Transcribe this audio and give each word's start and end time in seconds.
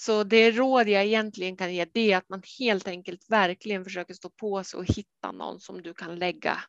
Så 0.00 0.24
det 0.24 0.50
råd 0.50 0.88
jag 0.88 1.04
egentligen 1.04 1.56
kan 1.56 1.74
ge 1.74 1.84
det 1.84 2.12
är 2.12 2.16
att 2.16 2.28
man 2.28 2.42
helt 2.58 2.88
enkelt 2.88 3.26
verkligen 3.28 3.84
försöker 3.84 4.14
stå 4.14 4.30
på 4.30 4.64
sig 4.64 4.78
och 4.78 4.86
hitta 4.86 5.32
någon 5.32 5.60
som 5.60 5.82
du 5.82 5.94
kan 5.94 6.18
lägga 6.18 6.62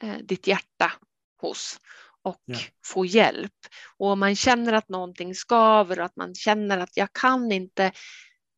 eh, 0.00 0.16
ditt 0.16 0.46
hjärta 0.46 0.92
hos 1.40 1.80
och 2.22 2.42
ja. 2.44 2.58
få 2.84 3.04
hjälp. 3.04 3.52
Och 3.96 4.06
om 4.06 4.20
man 4.20 4.36
känner 4.36 4.72
att 4.72 4.88
någonting 4.88 5.34
skaver 5.34 5.98
och 5.98 6.04
att 6.04 6.16
man 6.16 6.34
känner 6.34 6.78
att 6.78 6.96
jag 6.96 7.12
kan 7.12 7.52
inte, 7.52 7.92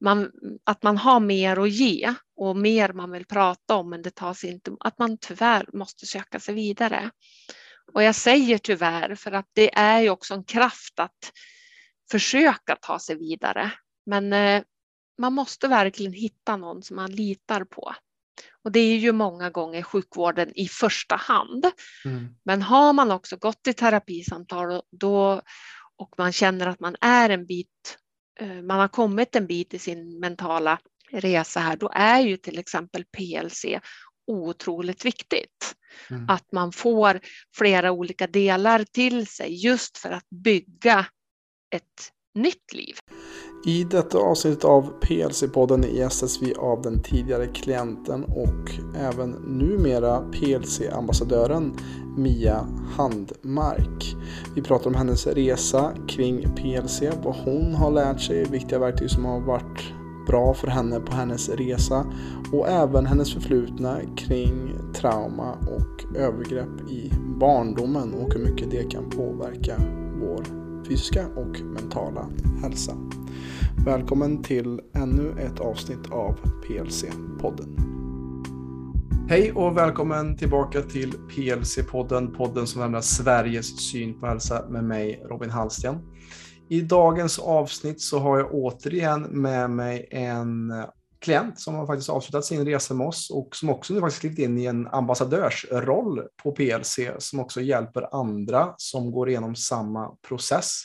man, 0.01 0.33
att 0.65 0.83
man 0.83 0.97
har 0.97 1.21
mer 1.21 1.57
att 1.57 1.71
ge 1.71 2.15
och 2.37 2.57
mer 2.57 2.93
man 2.93 3.11
vill 3.11 3.27
prata 3.27 3.75
om 3.75 3.91
men 3.91 4.03
det 4.03 4.15
tas 4.15 4.45
inte, 4.45 4.77
att 4.81 4.99
man 4.99 5.19
tyvärr 5.19 5.69
måste 5.73 6.07
söka 6.07 6.41
sig 6.41 6.55
vidare. 6.55 7.11
Och 7.93 8.03
jag 8.03 8.15
säger 8.15 8.59
tyvärr 8.59 9.15
för 9.15 9.33
att 9.33 9.49
det 9.53 9.75
är 9.75 10.01
ju 10.01 10.11
också 10.11 10.35
en 10.35 10.45
kraft 10.45 11.01
att 11.01 11.33
försöka 12.11 12.77
ta 12.77 12.99
sig 12.99 13.17
vidare. 13.19 13.73
Men 14.09 14.33
eh, 14.33 14.63
man 15.19 15.33
måste 15.33 15.69
verkligen 15.69 16.12
hitta 16.12 16.57
någon 16.57 16.83
som 16.83 16.97
man 16.97 17.11
litar 17.11 17.65
på. 17.65 17.95
Och 18.65 18.73
det 18.73 18.80
är 18.80 18.97
ju 18.97 19.12
många 19.12 19.51
gånger 19.51 19.83
sjukvården 19.83 20.53
i 20.55 20.69
första 20.69 21.16
hand. 21.16 21.66
Mm. 22.05 22.29
Men 22.43 22.63
har 22.63 22.93
man 22.93 23.11
också 23.11 23.37
gått 23.37 23.66
i 23.66 23.73
terapisamtal 23.73 24.83
då, 24.91 25.43
och 25.97 26.15
man 26.19 26.33
känner 26.33 26.66
att 26.66 26.80
man 26.80 26.97
är 27.01 27.30
en 27.30 27.47
bit, 27.47 27.99
eh, 28.41 28.63
man 28.63 28.80
har 28.80 28.89
kommit 28.89 29.37
en 29.37 29.47
bit 29.47 29.75
i 29.75 29.79
sin 29.79 30.21
mentala 30.21 30.79
resa 31.11 31.61
här, 31.61 31.77
då 31.77 31.91
är 31.95 32.21
ju 32.21 32.37
till 32.37 32.59
exempel 32.59 33.05
PLC 33.05 33.65
otroligt 34.27 35.05
viktigt. 35.05 35.75
Mm. 36.11 36.29
Att 36.29 36.52
man 36.52 36.73
får 36.73 37.21
flera 37.57 37.93
olika 37.93 38.27
delar 38.27 38.85
till 38.85 39.27
sig 39.27 39.65
just 39.65 39.99
för 39.99 40.11
att 40.11 40.30
bygga 40.30 41.07
ett 41.71 42.13
nytt 42.35 42.73
liv. 42.73 42.97
I 43.65 43.85
detta 43.85 44.19
avsnitt 44.19 44.65
av 44.65 44.93
PLC-podden 45.01 45.85
gästas 45.95 46.43
vi 46.43 46.55
av 46.55 46.83
den 46.83 47.03
tidigare 47.03 47.47
klienten 47.47 48.24
och 48.24 48.71
även 48.96 49.30
numera 49.30 50.23
PLC-ambassadören 50.32 51.73
Mia 52.16 52.66
Handmark. 52.97 54.16
Vi 54.55 54.63
pratar 54.63 54.87
om 54.87 54.95
hennes 54.95 55.27
resa 55.27 55.93
kring 56.09 56.55
PLC, 56.57 57.02
vad 57.24 57.35
hon 57.35 57.74
har 57.74 57.91
lärt 57.91 58.21
sig, 58.21 58.45
viktiga 58.45 58.79
verktyg 58.79 59.10
som 59.10 59.24
har 59.24 59.41
varit 59.41 59.93
bra 60.27 60.54
för 60.54 60.66
henne 60.69 61.01
på 61.01 61.13
hennes 61.13 61.49
resa 61.49 62.07
och 62.52 62.69
även 62.69 63.07
hennes 63.07 63.35
förflutna 63.35 63.99
kring 64.16 64.78
trauma 64.94 65.53
och 65.53 66.16
övergrepp 66.16 66.91
i 66.91 67.12
barndomen 67.41 68.15
och 68.15 68.34
hur 68.34 68.44
mycket 68.44 68.71
det 68.71 68.91
kan 68.91 69.10
påverka 69.10 69.77
vår 70.21 70.44
fysiska 70.88 71.27
och 71.37 71.60
mentala 71.60 72.27
hälsa. 72.62 72.93
Välkommen 73.84 74.43
till 74.43 74.81
ännu 74.94 75.41
ett 75.41 75.60
avsnitt 75.60 76.10
av 76.10 76.38
PLC-podden. 76.66 77.78
Hej 79.28 79.53
och 79.53 79.76
välkommen 79.76 80.37
tillbaka 80.37 80.82
till 80.82 81.12
PLC-podden, 81.12 82.37
podden 82.37 82.66
som 82.66 82.81
lämnar 82.81 83.00
Sveriges 83.00 83.91
syn 83.91 84.20
på 84.20 84.26
hälsa 84.26 84.65
med 84.69 84.84
mig 84.84 85.22
Robin 85.31 85.50
Hallsten. 85.50 85.97
I 86.69 86.81
dagens 86.81 87.38
avsnitt 87.38 88.00
så 88.00 88.19
har 88.19 88.38
jag 88.38 88.54
återigen 88.54 89.22
med 89.22 89.70
mig 89.70 90.09
en 90.10 90.72
klient 91.20 91.60
som 91.60 91.75
har 91.75 91.87
faktiskt 91.87 92.10
avslutat 92.10 92.44
sin 92.44 92.65
resa 92.65 92.94
med 92.94 93.06
oss 93.06 93.31
och 93.31 93.56
som 93.56 93.70
också 93.70 93.94
nu 93.94 94.00
faktiskt 94.00 94.20
klivit 94.20 94.38
in 94.38 94.59
i 94.59 94.65
en 94.65 94.87
ambassadörsroll 94.87 96.22
på 96.42 96.53
PLC 96.53 96.98
som 97.19 97.41
också 97.41 97.60
hjälper 97.60 98.20
andra 98.20 98.75
som 98.76 99.10
går 99.10 99.28
igenom 99.28 99.56
samma 99.56 100.09
process. 100.28 100.82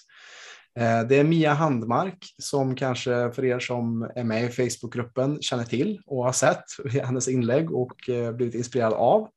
Eh, 0.79 1.07
det 1.07 1.19
är 1.19 1.23
Mia 1.23 1.53
Handmark 1.53 2.33
som 2.37 2.75
kanske 2.75 3.31
för 3.31 3.45
er 3.45 3.59
som 3.59 4.11
är 4.15 4.23
med 4.23 4.45
i 4.45 4.49
Facebookgruppen 4.49 5.41
känner 5.41 5.63
till 5.63 6.01
och 6.05 6.23
har 6.23 6.31
sett 6.31 6.63
hennes 7.03 7.27
inlägg 7.27 7.71
och 7.71 8.09
eh, 8.09 8.31
blivit 8.31 8.55
inspirerad 8.55 8.93
av. 8.93 9.29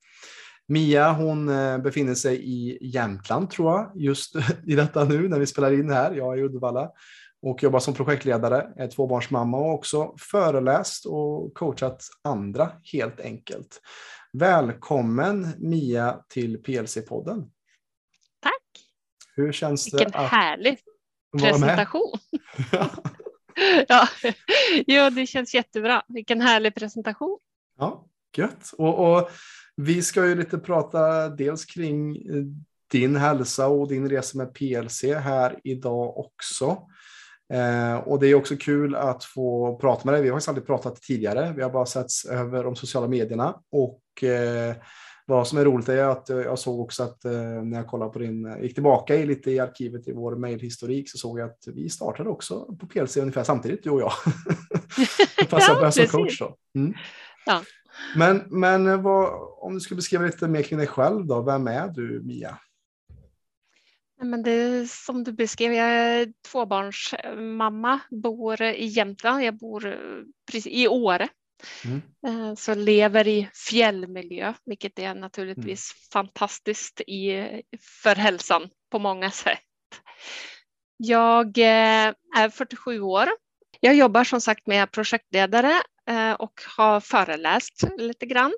Mia 0.68 1.12
hon 1.12 1.48
eh, 1.48 1.78
befinner 1.78 2.14
sig 2.14 2.44
i 2.44 2.78
Jämtland 2.80 3.50
tror 3.50 3.72
jag 3.72 3.92
just 3.94 4.36
i 4.66 4.75
detta 4.75 5.04
nu 5.04 5.28
när 5.28 5.38
vi 5.38 5.46
spelar 5.46 5.72
in 5.72 5.91
här. 5.91 6.12
Jag 6.12 6.34
är 6.34 6.38
i 6.38 6.42
Uddevalla 6.42 6.91
och 7.42 7.62
jobbar 7.62 7.80
som 7.80 7.94
projektledare, 7.94 8.72
är 8.76 8.88
tvåbarnsmamma 8.88 9.58
och 9.58 9.75
också 9.75 10.14
föreläst 10.19 11.06
och 11.06 11.54
coachat 11.54 12.04
andra 12.25 12.72
helt 12.92 13.20
enkelt. 13.20 13.80
Välkommen 14.32 15.52
Mia 15.58 16.20
till 16.28 16.62
PLC-podden. 16.62 17.50
Tack. 18.41 18.62
Hur 19.36 19.52
känns 19.52 19.94
Vilken 19.94 20.10
det 20.10 20.19
att 20.19 20.30
härlig 20.30 20.78
presentation. 21.38 22.12
ja. 23.88 24.08
ja, 24.86 25.10
det 25.10 25.26
känns 25.26 25.54
jättebra. 25.54 26.02
Vilken 26.08 26.41
härlig 26.41 26.74
presentation. 26.74 27.38
Ja, 27.78 28.06
gött. 28.36 28.72
Och, 28.78 29.16
och 29.16 29.30
vi 29.76 30.02
ska 30.02 30.26
ju 30.26 30.34
lite 30.34 30.58
prata 30.58 31.28
dels 31.28 31.64
kring 31.64 32.16
eh, 32.16 32.44
din 32.91 33.16
hälsa 33.16 33.69
och 33.69 33.88
din 33.88 34.08
resa 34.08 34.38
med 34.38 34.54
PLC 34.54 35.04
här 35.04 35.58
idag 35.64 36.19
också. 36.19 36.82
Eh, 37.52 37.96
och 37.96 38.20
det 38.20 38.26
är 38.28 38.34
också 38.34 38.56
kul 38.56 38.94
att 38.94 39.25
få 39.25 39.76
prata 39.76 40.02
med 40.04 40.14
dig. 40.14 40.22
Vi 40.22 40.28
har 40.28 40.36
faktiskt 40.36 40.48
aldrig 40.48 40.66
pratat 40.66 41.02
tidigare. 41.02 41.52
Vi 41.56 41.62
har 41.62 41.70
bara 41.70 41.86
setts 41.86 42.25
över 42.25 42.64
de 42.64 42.76
sociala 42.76 43.08
medierna 43.08 43.60
och 43.72 44.25
eh, 44.25 44.75
vad 45.28 45.48
som 45.48 45.59
är 45.59 45.64
roligt 45.64 45.88
är 45.88 46.04
att 46.04 46.28
jag 46.28 46.59
såg 46.59 46.81
också 46.81 47.03
att 47.03 47.25
eh, 47.25 47.32
när 47.62 47.76
jag 47.76 47.87
kollade 47.87 48.12
på 48.12 48.19
din, 48.19 48.62
gick 48.62 48.75
tillbaka 48.75 49.14
i 49.14 49.26
lite 49.26 49.50
i 49.50 49.59
arkivet 49.59 50.09
i 50.09 50.12
vår 50.12 50.37
mejlhistorik 50.37 51.10
så 51.10 51.19
såg 51.19 51.38
jag 51.38 51.50
att 51.50 51.64
vi 51.66 51.88
startade 51.88 52.28
också 52.28 52.76
på 52.81 52.87
PLC 52.87 53.16
ungefär 53.16 53.44
samtidigt, 53.44 53.82
du 53.82 53.91
och 53.91 54.00
jag. 54.00 54.12
det 55.37 55.44
passar 55.50 55.82
ja, 55.82 55.91
som 55.91 56.06
coach 56.06 56.38
då. 56.38 56.56
Mm. 56.75 56.94
Ja. 57.47 57.62
Men, 58.16 58.42
men 58.47 59.03
vad, 59.03 59.31
om 59.59 59.75
du 59.75 59.81
skulle 59.81 59.97
beskriva 59.97 60.25
lite 60.25 60.48
mer 60.48 60.62
kring 60.62 60.78
dig 60.78 60.88
själv 60.88 61.26
då, 61.26 61.43
vem 61.43 61.66
är 61.66 61.88
du 61.88 62.22
Mia? 62.25 62.58
Men 64.22 64.43
det 64.43 64.91
som 64.91 65.25
du 65.25 65.32
beskrev, 65.32 65.72
jag 65.72 65.87
är 65.87 66.32
tvåbarnsmamma, 66.50 68.00
bor 68.10 68.62
i 68.62 68.87
Jämtland, 68.87 69.43
jag 69.43 69.58
bor 69.58 69.97
precis 70.50 70.66
i 70.66 70.88
Åre. 70.88 71.28
Mm. 71.84 72.03
Eh, 72.27 72.55
så 72.55 72.75
lever 72.75 73.28
i 73.28 73.49
fjällmiljö, 73.69 74.55
vilket 74.65 74.99
är 74.99 75.15
naturligtvis 75.15 75.93
mm. 75.93 76.00
fantastiskt 76.12 77.00
i, 77.00 77.47
för 78.03 78.15
hälsan 78.15 78.69
på 78.91 78.99
många 78.99 79.31
sätt. 79.31 79.61
Jag 80.97 81.59
eh, 81.59 82.15
är 82.37 82.50
47 82.50 83.00
år. 83.00 83.28
Jag 83.86 83.94
jobbar 83.94 84.24
som 84.24 84.41
sagt 84.41 84.66
med 84.66 84.91
projektledare 84.91 85.82
Eh, 86.08 86.32
och 86.32 86.60
har 86.76 87.00
föreläst 87.00 87.82
lite 87.98 88.26
grann. 88.26 88.52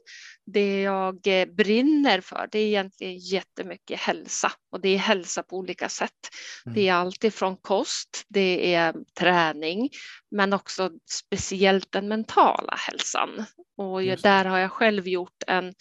Det 0.46 0.82
jag 0.82 1.26
eh, 1.26 1.46
brinner 1.46 2.20
för 2.20 2.48
det 2.52 2.58
är 2.58 2.66
egentligen 2.66 3.18
jättemycket 3.18 4.00
hälsa 4.00 4.52
och 4.72 4.80
det 4.80 4.88
är 4.88 4.98
hälsa 4.98 5.42
på 5.42 5.56
olika 5.56 5.88
sätt. 5.88 6.28
Mm. 6.66 6.74
Det 6.74 6.88
är 6.88 6.94
alltifrån 6.94 7.56
kost, 7.56 8.24
det 8.28 8.74
är 8.74 8.94
träning, 9.18 9.90
men 10.30 10.52
också 10.52 10.90
speciellt 11.10 11.92
den 11.92 12.08
mentala 12.08 12.74
hälsan. 12.76 13.44
Och 13.76 14.02
där 14.02 14.44
har 14.44 14.58
jag 14.58 14.72
själv 14.72 15.08
gjort 15.08 15.42
en 15.46 15.74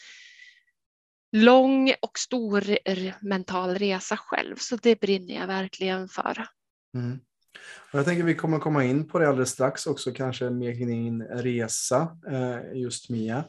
lång 1.32 1.94
och 2.02 2.20
stor 2.20 2.64
mental 3.28 3.76
resa 3.76 4.18
själv, 4.18 4.56
så 4.56 4.76
det 4.76 5.00
brinner 5.00 5.36
jag 5.36 5.48
verkligen 5.48 6.08
för. 6.08 6.48
Mm. 6.96 7.20
Och 7.92 8.00
jag 8.00 8.06
tänker 8.06 8.24
vi 8.24 8.36
kommer 8.36 8.60
komma 8.60 8.84
in 8.84 9.08
på 9.08 9.20
det 9.20 9.30
alldeles 9.30 9.50
strax 9.50 9.88
också, 9.88 10.12
kanske 10.12 10.50
mer 10.50 10.74
kring 10.74 10.88
din 10.88 11.24
resa, 11.24 12.18
eh, 12.32 12.80
just 12.80 13.10
Mia. 13.10 13.44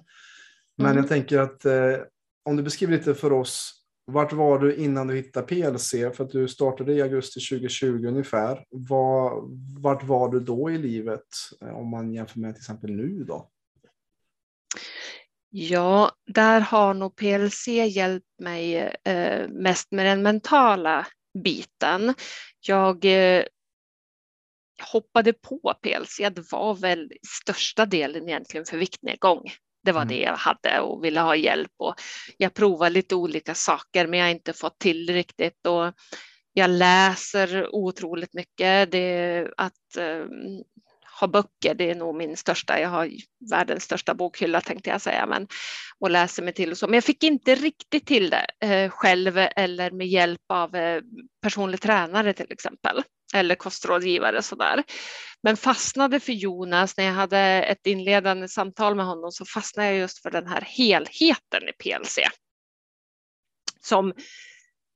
Men 0.77 0.87
mm. 0.87 0.97
jag 0.97 1.09
tänker 1.09 1.39
att 1.39 1.65
eh, 1.65 1.97
om 2.45 2.57
du 2.57 2.63
beskriver 2.63 2.97
lite 2.97 3.15
för 3.15 3.33
oss, 3.33 3.75
vart 4.07 4.33
var 4.33 4.59
du 4.59 4.75
innan 4.75 5.07
du 5.07 5.15
hittade 5.15 5.47
PLC? 5.47 5.91
För 5.91 6.25
att 6.25 6.31
du 6.31 6.49
startade 6.49 6.93
i 6.93 7.03
augusti 7.03 7.41
2020 7.41 8.07
ungefär. 8.07 8.65
Var, 8.71 9.43
vart 9.81 10.05
var 10.05 10.29
du 10.29 10.41
då 10.41 10.71
i 10.71 10.79
livet 10.79 11.27
eh, 11.61 11.79
om 11.79 11.91
man 11.91 12.13
jämför 12.13 12.41
med 12.41 12.55
till 12.55 12.63
exempel 12.63 12.91
nu 12.91 13.25
då? 13.25 13.51
Ja, 15.51 16.13
där 16.27 16.61
har 16.61 16.95
nog 16.95 17.17
PLC 17.17 17.69
hjälpt 17.69 18.27
mig 18.39 18.95
mest 19.49 19.93
med 19.93 20.07
den 20.07 20.23
mentala 20.23 21.07
biten. 21.45 22.15
Jag 22.61 23.05
hoppade 24.93 25.33
på 25.33 25.75
PLC, 25.83 26.17
det 26.17 26.53
var 26.53 26.75
väl 26.75 27.13
största 27.43 27.87
delen 27.87 28.29
egentligen 28.29 28.67
för 28.67 28.77
viktnedgång. 28.77 29.43
Det 29.85 29.93
var 29.93 30.03
mm. 30.03 30.15
det 30.15 30.23
jag 30.23 30.37
hade 30.37 30.81
och 30.81 31.05
ville 31.05 31.21
ha 31.21 31.37
hjälp 31.37 31.73
och 31.79 31.95
jag 32.37 32.55
provar 32.55 32.91
lite 32.91 33.15
olika 33.15 33.55
saker 33.55 34.07
men 34.07 34.19
jag 34.19 34.27
har 34.27 34.31
inte 34.31 34.53
fått 34.53 34.79
till 34.79 35.11
riktigt 35.11 35.67
och 35.67 35.93
jag 36.53 36.71
läser 36.71 37.75
otroligt 37.75 38.35
mycket. 38.35 38.91
Det, 38.91 39.49
att 39.57 39.97
um, 39.99 40.65
ha 41.21 41.27
böcker, 41.29 41.75
det 41.75 41.91
är 41.91 41.95
nog 41.95 42.17
min 42.17 42.37
största, 42.37 42.81
jag 42.81 42.89
har 42.89 43.11
världens 43.51 43.85
största 43.85 44.15
bokhylla 44.15 44.61
tänkte 44.61 44.91
jag 44.91 45.01
säga, 45.01 45.27
men 45.27 45.47
och 45.99 46.11
läser 46.11 46.43
mig 46.43 46.55
till 46.55 46.71
och 46.71 46.79
så. 46.79 46.87
Men 46.87 46.95
jag 46.95 47.05
fick 47.05 47.23
inte 47.23 47.55
riktigt 47.55 48.07
till 48.07 48.31
det 48.31 48.47
eh, 48.67 48.91
själv 48.91 49.39
eller 49.39 49.91
med 49.91 50.07
hjälp 50.07 50.41
av 50.49 50.75
eh, 50.75 51.03
personlig 51.43 51.81
tränare 51.81 52.33
till 52.33 52.53
exempel. 52.53 53.03
Eller 53.35 53.55
kostrådgivare 53.55 54.43
sådär. 54.43 54.83
Men 55.43 55.57
fastnade 55.57 56.21
för 56.21 56.33
Jonas 56.33 56.97
när 56.97 57.05
jag 57.05 57.13
hade 57.13 57.39
ett 57.41 57.87
inledande 57.87 58.49
samtal 58.49 58.95
med 58.95 59.07
honom 59.07 59.33
så 59.33 59.45
fastnade 59.45 59.89
jag 59.89 59.99
just 59.99 60.23
för 60.23 60.31
den 60.31 60.47
här 60.47 60.61
helheten 60.61 61.69
i 61.69 61.73
PLC. 61.73 62.19
Som 63.81 64.13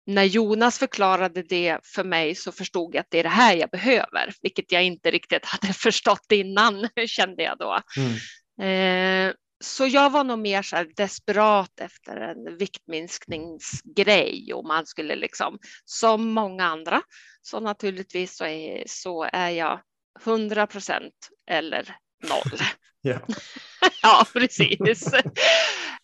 när 0.06 0.25
Jonas 0.25 0.79
förklarade 0.79 1.43
det 1.43 1.79
för 1.82 2.05
mig 2.05 2.34
så 2.34 2.52
förstod 2.52 2.94
jag 2.94 3.00
att 3.00 3.11
det 3.11 3.19
är 3.19 3.23
det 3.23 3.29
här 3.29 3.56
jag 3.56 3.70
behöver, 3.70 4.34
vilket 4.43 4.73
jag 4.73 4.84
inte 4.84 5.11
riktigt 5.11 5.44
hade 5.44 5.73
förstått 5.73 6.32
innan 6.32 6.88
kände 7.06 7.43
jag 7.43 7.58
då. 7.58 7.79
Mm. 7.96 8.12
Eh, 8.61 9.34
så 9.62 9.87
jag 9.87 10.11
var 10.11 10.25
nog 10.25 10.38
mer 10.38 10.62
så 10.62 10.85
desperat 10.97 11.81
efter 11.81 12.17
en 12.17 12.56
viktminskningsgrej 12.56 14.55
och 14.55 14.64
man 14.64 14.87
skulle 14.87 15.17
liksom 15.17 15.59
som 15.85 16.29
många 16.31 16.64
andra 16.64 17.03
så 17.43 17.61
naturligtvis 17.61 18.37
så 18.37 18.44
är, 18.44 18.85
så 18.87 19.29
är 19.32 19.50
jag 19.50 19.81
100 20.25 20.67
procent 20.67 21.29
eller 21.47 21.97
noll. 22.23 22.59
Yeah. 23.06 23.23
ja, 24.03 24.26
precis. 24.32 24.81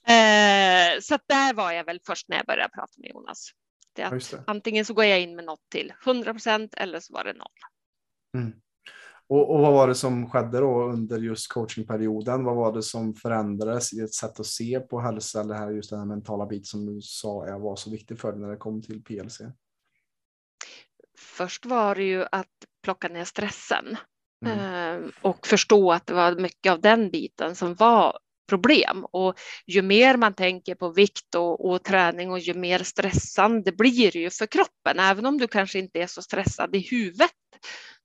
eh, 0.08 1.00
så 1.00 1.18
där 1.28 1.54
var 1.54 1.72
jag 1.72 1.84
väl 1.84 2.00
först 2.06 2.28
när 2.28 2.36
jag 2.36 2.46
började 2.46 2.74
prata 2.74 2.92
med 2.96 3.10
Jonas. 3.10 3.50
Det 3.92 4.02
att. 4.02 4.34
Antingen 4.46 4.84
så 4.84 4.94
går 4.94 5.04
jag 5.04 5.20
in 5.20 5.36
med 5.36 5.44
något 5.44 5.70
till 5.70 5.92
100 6.06 6.32
procent 6.32 6.74
eller 6.74 7.00
så 7.00 7.12
var 7.12 7.24
det 7.24 7.32
noll. 7.32 7.48
Mm. 8.36 8.52
Och, 9.28 9.54
och, 9.54 9.60
vad 9.60 9.72
var 9.72 9.88
det 9.88 9.94
som 9.94 10.30
skedde 10.30 10.60
då 10.60 10.82
under 10.82 11.18
just 11.18 11.52
coachingperioden? 11.52 12.44
Vad 12.44 12.56
var 12.56 12.72
det 12.72 12.82
som 12.82 13.14
förändrades 13.14 13.92
i 13.92 14.00
ett 14.00 14.14
sätt 14.14 14.40
att 14.40 14.46
se 14.46 14.80
på 14.80 15.00
hälsa 15.00 15.40
eller 15.40 15.54
här, 15.54 15.70
just 15.70 15.90
den 15.90 15.98
här 15.98 16.06
mentala 16.06 16.46
bit 16.46 16.66
som 16.66 16.86
du 16.86 17.00
sa 17.00 17.58
var 17.58 17.76
så 17.76 17.90
viktig 17.90 18.18
för 18.18 18.32
dig 18.32 18.40
när 18.40 18.50
det 18.50 18.56
kom 18.56 18.82
till 18.82 19.02
PLC? 19.04 19.40
Först 21.18 21.66
var 21.66 21.94
det 21.94 22.02
ju 22.02 22.26
att 22.32 22.46
plocka 22.82 23.08
ner 23.08 23.24
stressen 23.24 23.96
mm. 24.46 25.04
eh, 25.04 25.10
och 25.22 25.46
förstå 25.46 25.92
att 25.92 26.06
det 26.06 26.14
var 26.14 26.34
mycket 26.34 26.72
av 26.72 26.80
den 26.80 27.10
biten 27.10 27.54
som 27.54 27.74
var 27.74 28.18
problem. 28.48 29.04
Och 29.04 29.34
ju 29.66 29.82
mer 29.82 30.16
man 30.16 30.34
tänker 30.34 30.74
på 30.74 30.88
vikt 30.90 31.34
och, 31.34 31.70
och, 31.70 31.84
träning 31.84 32.30
och 32.30 32.38
ju 32.38 32.54
mer 32.54 32.78
stressande 32.78 33.72
blir 33.72 34.12
det 34.12 34.18
ju 34.18 34.30
för 34.30 34.46
kroppen, 34.46 34.98
även 34.98 35.26
om 35.26 35.38
du 35.38 35.48
kanske 35.48 35.78
inte 35.78 36.02
är 36.02 36.06
så 36.06 36.22
stressad 36.22 36.76
i 36.76 36.88
huvudet 36.90 37.30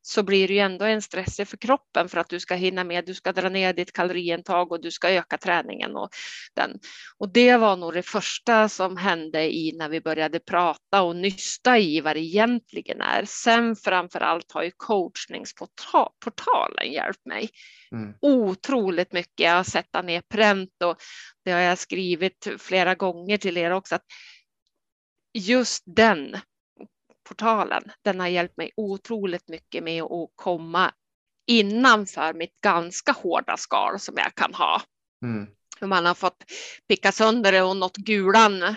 så 0.06 0.24
blir 0.24 0.48
det 0.48 0.54
ju 0.54 0.60
ändå 0.60 0.86
en 0.86 1.02
stress 1.02 1.36
för 1.36 1.58
kroppen 1.58 2.10
för 2.10 2.18
att 2.18 2.30
du 2.30 2.40
ska 2.40 2.56
hinna 2.56 2.84
med, 2.84 3.06
du 3.06 3.14
ska 3.14 3.32
dra 3.32 3.50
ner 3.50 3.74
ditt 3.74 3.94
kaloriintag 3.94 4.72
och 4.72 4.82
du 4.82 4.92
ska 4.92 5.10
öka 5.10 5.38
träningen. 5.38 5.96
Och, 5.96 6.10
den. 6.56 6.80
och 7.18 7.34
det 7.34 7.58
var 7.58 7.78
nog 7.78 7.94
det 7.94 8.04
första 8.04 8.70
som 8.70 8.98
hände 8.98 9.54
i 9.54 9.76
när 9.78 9.90
vi 9.90 10.02
började 10.02 10.40
prata 10.40 11.02
och 11.02 11.16
nysta 11.16 11.80
i 11.80 12.02
vad 12.02 12.16
det 12.16 12.20
egentligen 12.20 13.02
är. 13.02 13.26
Sen 13.26 13.76
framför 13.76 14.20
allt 14.20 14.52
har 14.52 14.64
ju 14.64 14.72
coachningsportalen 14.78 16.92
hjälpt 16.92 17.26
mig 17.26 17.50
mm. 17.92 18.14
otroligt 18.22 19.14
mycket. 19.14 19.40
Jag 19.40 19.56
har 19.56 19.64
sett 19.64 20.04
ner 20.04 20.22
pränt 20.22 20.84
och 20.84 20.98
det 21.46 21.52
har 21.52 21.60
jag 21.60 21.78
skrivit 21.78 22.48
flera 22.60 22.96
gånger 22.96 23.38
till 23.38 23.58
er 23.58 23.72
också. 23.72 23.96
Att 23.96 24.06
just 25.34 25.84
den 25.86 26.38
portalen. 27.24 27.84
Den 28.02 28.20
har 28.20 28.28
hjälpt 28.28 28.58
mig 28.58 28.72
otroligt 28.76 29.48
mycket 29.48 29.84
med 29.84 30.04
att 30.04 30.30
komma 30.36 30.92
innanför 31.48 32.34
mitt 32.34 32.62
ganska 32.62 33.12
hårda 33.12 33.58
skal 33.58 34.00
som 34.00 34.16
jag 34.18 34.36
kan 34.36 34.54
ha. 34.54 34.82
Mm. 35.24 35.48
Man 35.82 36.06
har 36.06 36.14
fått 36.14 36.44
picka 36.88 37.12
sönder 37.12 37.52
det 37.52 37.62
och 37.62 37.78
nått 37.78 37.98
gulan. 37.98 38.64
Eh, 38.64 38.76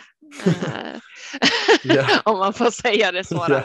om 2.25 2.38
man 2.38 2.52
får 2.52 2.70
säga 2.70 3.12
det 3.12 3.25
så. 3.25 3.64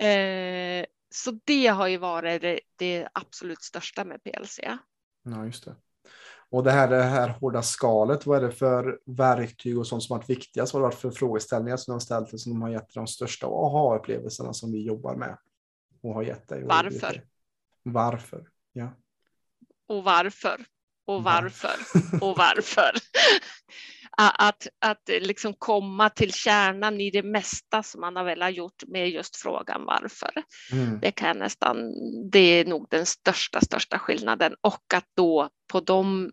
Yeah. 0.00 0.86
så 1.14 1.40
det 1.44 1.66
har 1.66 1.86
ju 1.86 1.96
varit 1.96 2.42
det, 2.42 2.60
det 2.76 3.08
absolut 3.12 3.62
största 3.62 4.04
med 4.04 4.22
PLC. 4.22 4.60
Ja, 5.24 5.44
just 5.44 5.64
det. 5.64 5.76
Och 6.50 6.64
det 6.64 6.70
här, 6.70 6.88
det 6.88 7.02
här 7.02 7.28
hårda 7.28 7.62
skalet, 7.62 8.26
vad 8.26 8.44
är 8.44 8.46
det 8.46 8.54
för 8.54 9.00
verktyg 9.06 9.78
och 9.78 9.86
sånt 9.86 10.02
som 10.02 10.16
varit 10.16 10.30
viktigast? 10.30 10.74
Vad 10.74 10.82
har 10.82 10.88
det 10.88 10.94
varit 10.94 11.00
för 11.00 11.10
frågeställningar 11.10 11.76
som 11.76 11.92
de 11.92 11.94
har 11.94 12.00
ställt 12.00 12.40
som 12.40 12.52
de 12.52 12.62
har 12.62 12.70
gett 12.70 12.94
de 12.94 13.06
största 13.06 13.46
aha-upplevelserna 13.46 14.52
som 14.52 14.72
vi 14.72 14.86
jobbar 14.86 15.14
med? 15.14 15.38
Och 16.02 16.14
har 16.14 16.22
gett 16.22 16.48
dig? 16.48 16.64
Varför? 16.64 17.24
Varför? 17.82 18.48
Ja. 18.72 18.88
Och 19.88 20.04
varför? 20.04 20.64
Och 21.06 21.22
varför? 21.22 21.76
och 22.20 22.36
varför? 22.36 22.90
att, 24.18 24.66
att 24.78 25.08
liksom 25.20 25.54
komma 25.54 26.10
till 26.10 26.32
kärnan 26.32 27.00
i 27.00 27.10
det 27.10 27.22
mesta 27.22 27.82
som 27.82 28.00
man 28.00 28.16
har 28.16 28.24
velat 28.24 28.54
gjort 28.54 28.82
med 28.86 29.10
just 29.10 29.36
frågan 29.36 29.84
varför. 29.84 30.30
Mm. 30.72 31.00
Det 31.00 31.10
kan 31.10 31.38
nästan, 31.38 31.76
det 32.30 32.38
är 32.38 32.64
nog 32.64 32.86
den 32.90 33.06
största, 33.06 33.60
största 33.60 33.98
skillnaden 33.98 34.54
och 34.60 34.94
att 34.94 35.06
då 35.16 35.48
på 35.72 35.80
de 35.80 36.30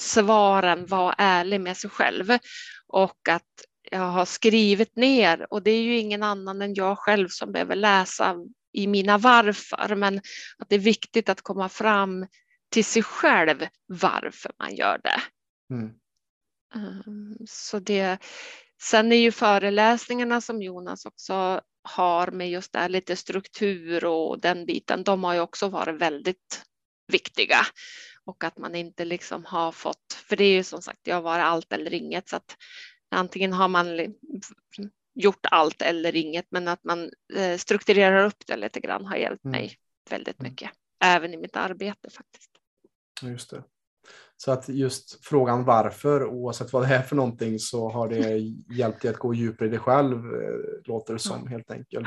svaren 0.00 0.86
vara 0.86 1.14
ärlig 1.18 1.60
med 1.60 1.76
sig 1.76 1.90
själv 1.90 2.38
och 2.86 3.28
att 3.28 3.42
jag 3.90 4.10
har 4.10 4.24
skrivit 4.24 4.96
ner 4.96 5.46
och 5.50 5.62
det 5.62 5.70
är 5.70 5.82
ju 5.82 5.98
ingen 5.98 6.22
annan 6.22 6.62
än 6.62 6.74
jag 6.74 6.98
själv 6.98 7.28
som 7.28 7.52
behöver 7.52 7.76
läsa 7.76 8.36
i 8.72 8.86
mina 8.86 9.18
varför, 9.18 9.94
men 9.94 10.18
att 10.58 10.68
det 10.68 10.74
är 10.74 10.78
viktigt 10.78 11.28
att 11.28 11.42
komma 11.42 11.68
fram 11.68 12.26
till 12.70 12.84
sig 12.84 13.02
själv 13.02 13.66
varför 13.86 14.52
man 14.58 14.74
gör 14.74 15.00
det. 15.04 15.20
Mm. 15.74 15.90
Ehm, 16.74 17.36
så 17.46 17.78
det, 17.78 18.18
sen 18.82 19.12
är 19.12 19.16
ju 19.16 19.32
föreläsningarna 19.32 20.40
som 20.40 20.62
Jonas 20.62 21.06
också 21.06 21.60
har 21.82 22.30
med 22.30 22.50
just 22.50 22.72
det 22.72 22.88
lite 22.88 23.16
struktur 23.16 24.04
och 24.04 24.40
den 24.40 24.66
biten, 24.66 25.04
de 25.04 25.24
har 25.24 25.34
ju 25.34 25.40
också 25.40 25.68
varit 25.68 26.00
väldigt 26.00 26.62
viktiga 27.12 27.58
och 28.26 28.44
att 28.44 28.58
man 28.58 28.74
inte 28.74 29.04
liksom 29.04 29.44
har 29.44 29.72
fått, 29.72 30.12
för 30.12 30.36
det 30.36 30.44
är 30.44 30.52
ju 30.52 30.62
som 30.62 30.82
sagt, 30.82 31.00
jag 31.02 31.22
var 31.22 31.38
allt 31.38 31.72
eller 31.72 31.94
inget 31.94 32.28
så 32.28 32.36
att 32.36 32.56
antingen 33.10 33.52
har 33.52 33.68
man 33.68 33.86
gjort 35.14 35.46
allt 35.50 35.82
eller 35.82 36.16
inget, 36.16 36.46
men 36.50 36.68
att 36.68 36.84
man 36.84 37.10
eh, 37.36 37.56
strukturerar 37.56 38.24
upp 38.24 38.46
det 38.46 38.56
lite 38.56 38.80
grann 38.80 39.06
har 39.06 39.16
hjälpt 39.16 39.44
mm. 39.44 39.60
mig 39.60 39.76
väldigt 40.10 40.40
mm. 40.40 40.50
mycket, 40.52 40.70
även 41.04 41.34
i 41.34 41.36
mitt 41.36 41.56
arbete 41.56 42.10
faktiskt. 42.10 42.50
Just 43.22 43.50
det. 43.50 43.62
Så 44.36 44.52
att 44.52 44.68
just 44.68 45.24
frågan 45.24 45.64
varför, 45.64 46.26
oavsett 46.26 46.72
vad 46.72 46.88
det 46.88 46.94
är 46.94 47.02
för 47.02 47.16
någonting, 47.16 47.58
så 47.58 47.90
har 47.90 48.08
det 48.08 48.38
hjälpt 48.76 49.02
dig 49.02 49.10
att 49.10 49.18
gå 49.18 49.34
djupare 49.34 49.68
i 49.68 49.70
dig 49.70 49.80
själv, 49.80 50.16
eh, 50.16 50.82
låter 50.84 51.12
det 51.12 51.18
som 51.18 51.46
helt 51.46 51.70
enkelt. 51.70 52.06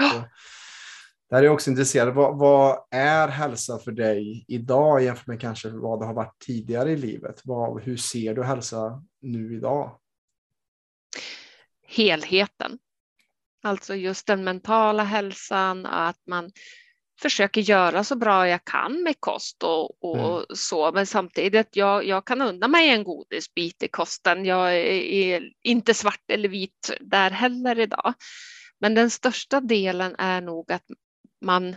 Där 1.34 1.40
är 1.40 1.44
jag 1.44 1.54
också 1.54 1.70
intresserad, 1.70 2.14
vad, 2.14 2.38
vad, 2.38 2.86
är 2.92 3.28
hälsa 3.28 3.80
för 3.80 3.92
dig 3.92 4.46
idag 4.48 5.04
jämfört 5.04 5.28
med 5.28 5.42
kanske 5.42 5.70
vad 5.70 6.00
det 6.00 6.06
har 6.06 6.14
varit 6.14 6.40
tidigare 6.40 6.92
i 6.92 6.98
livet? 6.98 7.42
Vad, 7.44 7.84
hur 7.84 7.98
ser 7.98 8.34
du 8.34 8.44
hälsa 8.44 9.04
nu 9.22 9.56
idag? 9.56 10.00
Helheten. 11.88 12.80
Alltså 13.64 13.96
just 13.96 14.28
den 14.28 14.44
mentala 14.44 15.04
hälsan, 15.04 15.86
att 15.86 16.20
man 16.28 16.52
försöker 17.22 17.62
göra 17.62 18.04
så 18.04 18.16
bra 18.16 18.48
jag 18.48 18.66
kan 18.66 19.04
med 19.04 19.16
kost 19.20 19.64
och, 19.64 20.04
och 20.04 20.36
mm. 20.36 20.46
så, 20.56 20.92
men 20.92 21.06
samtidigt 21.06 21.76
jag, 21.76 22.06
jag 22.06 22.26
kan 22.26 22.42
unna 22.42 22.68
mig 22.68 22.90
en 22.90 23.04
godisbit 23.04 23.84
i 23.84 23.88
kosten. 23.88 24.46
Jag 24.46 24.76
är 24.76 25.50
inte 25.64 25.94
svart 25.94 26.24
eller 26.28 26.50
vit 26.50 26.92
där 27.00 27.32
heller 27.32 27.80
idag. 27.80 28.14
Men 28.80 28.96
den 28.96 29.10
största 29.10 29.62
delen 29.62 30.16
är 30.18 30.42
nog 30.42 30.72
att 30.72 30.86
man 31.44 31.76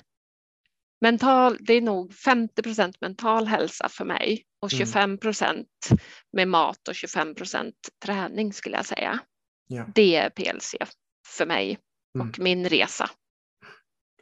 mental, 1.01 1.57
det 1.61 1.73
är 1.73 1.81
nog 1.81 2.15
50 2.15 2.63
procent 2.63 3.01
mental 3.01 3.47
hälsa 3.47 3.89
för 3.89 4.05
mig 4.05 4.45
och 4.61 4.71
25 4.71 5.03
mm. 5.03 5.19
procent 5.19 5.89
med 6.33 6.49
mat 6.49 6.89
och 6.89 6.95
25 6.95 7.35
procent 7.35 7.75
träning 8.05 8.53
skulle 8.53 8.77
jag 8.77 8.87
säga. 8.87 9.21
Ja. 9.69 9.87
Det 9.95 10.17
är 10.17 10.31
PLC 10.31 10.75
för 11.29 11.47
mig 11.47 11.79
mm. 12.15 12.29
och 12.29 12.39
min 12.39 12.69
resa. 12.69 13.11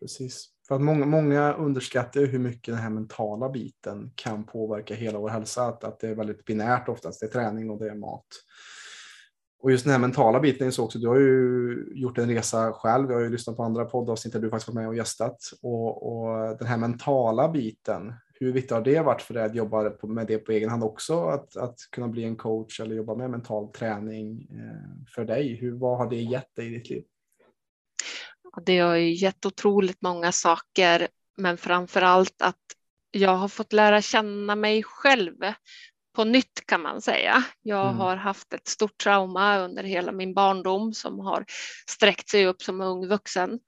Precis. 0.01 0.51
För 0.69 0.75
att 0.75 0.81
många, 0.81 1.07
många 1.07 1.53
underskattar 1.53 2.27
hur 2.27 2.39
mycket 2.39 2.75
den 2.75 2.83
här 2.83 2.91
mentala 2.91 3.49
biten 3.49 4.13
kan 4.15 4.45
påverka 4.45 4.95
hela 4.95 5.19
vår 5.19 5.29
hälsa. 5.29 5.63
Att, 5.67 5.85
att 5.85 6.01
det 6.01 6.09
är 6.09 6.15
väldigt 6.15 6.45
binärt 6.45 6.89
oftast. 6.89 7.21
Det 7.21 7.27
är 7.27 7.31
träning 7.31 7.71
och 7.71 7.79
det 7.79 7.91
är 7.91 7.95
mat. 7.95 8.27
Och 9.64 9.71
just 9.71 9.85
den 9.85 9.92
här 9.92 10.00
mentala 10.00 10.40
biten 10.40 10.66
är 10.66 10.71
så 10.71 10.85
också. 10.85 10.99
Du 10.99 11.09
har 11.09 11.18
ju 11.18 11.92
gjort 11.94 12.18
en 12.18 12.28
resa 12.28 12.73
själv. 12.73 13.11
Jag 13.11 13.16
har 13.16 13.25
ju 13.25 13.30
lyssnat 13.30 13.56
på 13.56 13.62
andra 13.62 13.85
poddavsnitt 13.85 14.33
där 14.33 14.40
du 14.40 14.50
faktiskt 14.50 14.68
varit 14.68 14.75
med 14.75 14.88
och 14.88 14.97
gästat. 14.97 15.38
Och, 15.62 16.12
och 16.12 16.59
den 16.59 16.66
här 16.66 16.76
mentala 16.76 17.49
biten. 17.49 18.14
Hur 18.35 18.52
viktigt 18.52 18.71
har 18.71 18.80
det 18.80 19.00
varit 19.00 19.23
för 19.23 19.35
dig 19.35 19.44
att 19.44 19.54
jobba 19.54 19.92
med 20.02 20.26
det 20.26 20.38
på 20.38 20.52
egen 20.52 20.71
hand 20.71 20.85
också? 20.85 21.25
Att, 21.25 21.56
att 21.56 21.76
kunna 21.90 22.09
bli 22.09 22.25
en 22.25 22.37
coach 22.37 22.80
eller 22.80 22.94
jobba 22.97 23.14
med 23.14 23.30
mental 23.30 23.73
träning 23.73 24.49
eh, 24.50 25.04
för 25.14 25.25
dig. 25.25 25.54
Hur, 25.54 25.73
vad 25.73 25.99
har 25.99 26.11
det 26.11 26.16
gett 26.16 26.54
dig 26.56 26.66
i 26.66 26.78
ditt 26.78 26.90
liv? 26.90 27.04
Det 28.66 28.78
har 28.78 28.97
gett 28.97 29.47
otroligt 29.47 30.02
många 30.02 30.33
saker, 30.33 31.09
men 31.37 31.56
framför 31.56 32.02
allt 32.02 32.42
att 32.42 32.62
jag 33.11 33.37
har 33.37 33.49
fått 33.49 33.73
lära 33.73 34.02
känna 34.02 34.56
mig 34.56 34.83
själv 34.83 35.35
på 36.14 36.25
nytt 36.25 36.66
kan 36.66 36.83
man 36.83 37.02
säga. 37.02 37.44
Jag 37.62 37.87
mm. 37.87 37.97
har 37.97 38.16
haft 38.16 38.52
ett 38.52 38.68
stort 38.68 38.99
trauma 38.99 39.59
under 39.59 39.83
hela 39.83 40.12
min 40.12 40.35
barndom 40.35 40.94
som 40.94 41.21
har 41.21 41.44
sträckt 41.90 42.28
sig 42.28 42.47
upp 42.47 42.62
som 42.62 42.80
ung 42.80 43.06
vuxen. 43.06 43.59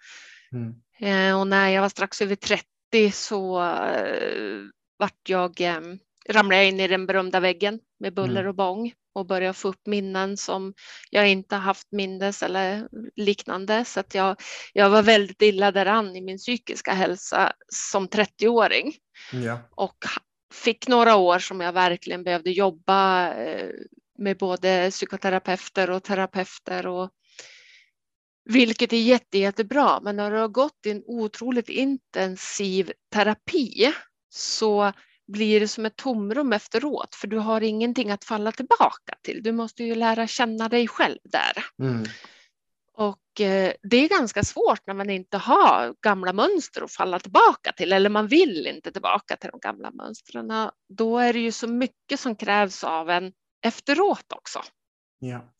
Mm. 0.52 0.74
Eh, 1.00 1.40
och 1.40 1.46
när 1.46 1.68
jag 1.68 1.82
var 1.82 1.88
strax 1.88 2.22
över 2.22 2.36
30 2.36 3.10
så 3.12 3.62
eh, 3.62 4.58
vart 4.98 5.28
jag, 5.28 5.60
eh, 5.60 5.80
ramlade 6.28 6.62
jag 6.62 6.68
in 6.68 6.80
i 6.80 6.88
den 6.88 7.06
berömda 7.06 7.40
väggen 7.40 7.80
med 8.00 8.14
buller 8.14 8.40
mm. 8.40 8.48
och 8.48 8.54
bång 8.54 8.92
och 9.14 9.26
började 9.26 9.54
få 9.54 9.68
upp 9.68 9.86
minnen 9.86 10.36
som 10.36 10.74
jag 11.10 11.28
inte 11.28 11.56
haft 11.56 11.92
minnes 11.92 12.42
eller 12.42 12.88
liknande. 13.16 13.84
Så 13.84 14.00
att 14.00 14.14
jag, 14.14 14.36
jag 14.72 14.90
var 14.90 15.02
väldigt 15.02 15.42
illa 15.42 15.72
däran 15.72 16.16
i 16.16 16.20
min 16.20 16.38
psykiska 16.38 16.92
hälsa 16.92 17.52
som 17.68 18.08
30-åring. 18.08 18.92
Ja. 19.32 19.58
Och 19.70 19.96
fick 20.56 20.88
några 20.88 21.16
år 21.16 21.38
som 21.38 21.60
jag 21.60 21.72
verkligen 21.72 22.24
behövde 22.24 22.50
jobba 22.50 23.32
eh, 23.34 23.70
med 24.18 24.38
både 24.38 24.90
psykoterapeuter 24.90 25.90
och 25.90 26.02
terapeuter 26.02 26.86
och 26.86 27.10
vilket 28.44 28.92
är 28.92 29.00
jätte, 29.00 29.38
jättebra. 29.38 30.00
Men 30.00 30.16
när 30.16 30.30
du 30.30 30.36
har 30.36 30.48
gått 30.48 30.86
i 30.86 30.90
en 30.90 31.02
otroligt 31.06 31.68
intensiv 31.68 32.92
terapi 33.12 33.92
så 34.28 34.92
blir 35.32 35.60
det 35.60 35.68
som 35.68 35.86
ett 35.86 35.96
tomrum 35.96 36.52
efteråt 36.52 37.14
för 37.14 37.26
du 37.26 37.38
har 37.38 37.60
ingenting 37.60 38.10
att 38.10 38.24
falla 38.24 38.52
tillbaka 38.52 39.14
till. 39.22 39.42
Du 39.42 39.52
måste 39.52 39.84
ju 39.84 39.94
lära 39.94 40.26
känna 40.26 40.68
dig 40.68 40.88
själv 40.88 41.18
där. 41.24 41.86
Mm. 41.86 42.04
Och 42.98 43.40
eh, 43.40 43.72
det 43.82 43.96
är 43.96 44.08
ganska 44.08 44.44
svårt 44.44 44.86
när 44.86 44.94
man 44.94 45.10
inte 45.10 45.36
har 45.36 45.94
gamla 46.02 46.32
mönster 46.32 46.82
att 46.82 46.92
falla 46.92 47.18
tillbaka 47.18 47.72
till 47.72 47.92
eller 47.92 48.10
man 48.10 48.26
vill 48.26 48.66
inte 48.66 48.92
tillbaka 48.92 49.36
till 49.36 49.50
de 49.50 49.60
gamla 49.60 49.90
mönstren. 49.90 50.70
Då 50.88 51.18
är 51.18 51.32
det 51.32 51.38
ju 51.38 51.52
så 51.52 51.66
mycket 51.66 52.20
som 52.20 52.36
krävs 52.36 52.84
av 52.84 53.10
en 53.10 53.32
efteråt 53.62 54.32
också. 54.32 54.62
Ja. 55.18 55.52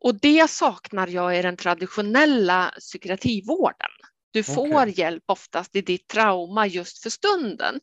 Och 0.00 0.20
det 0.20 0.50
saknar 0.50 1.08
jag 1.08 1.38
i 1.38 1.42
den 1.42 1.56
traditionella 1.56 2.74
psykiatrivården. 2.78 3.90
Du 4.32 4.42
får 4.42 4.68
okay. 4.68 4.90
hjälp 4.90 5.22
oftast 5.26 5.76
i 5.76 5.80
ditt 5.80 6.08
trauma 6.08 6.66
just 6.66 7.02
för 7.02 7.10
stunden. 7.10 7.80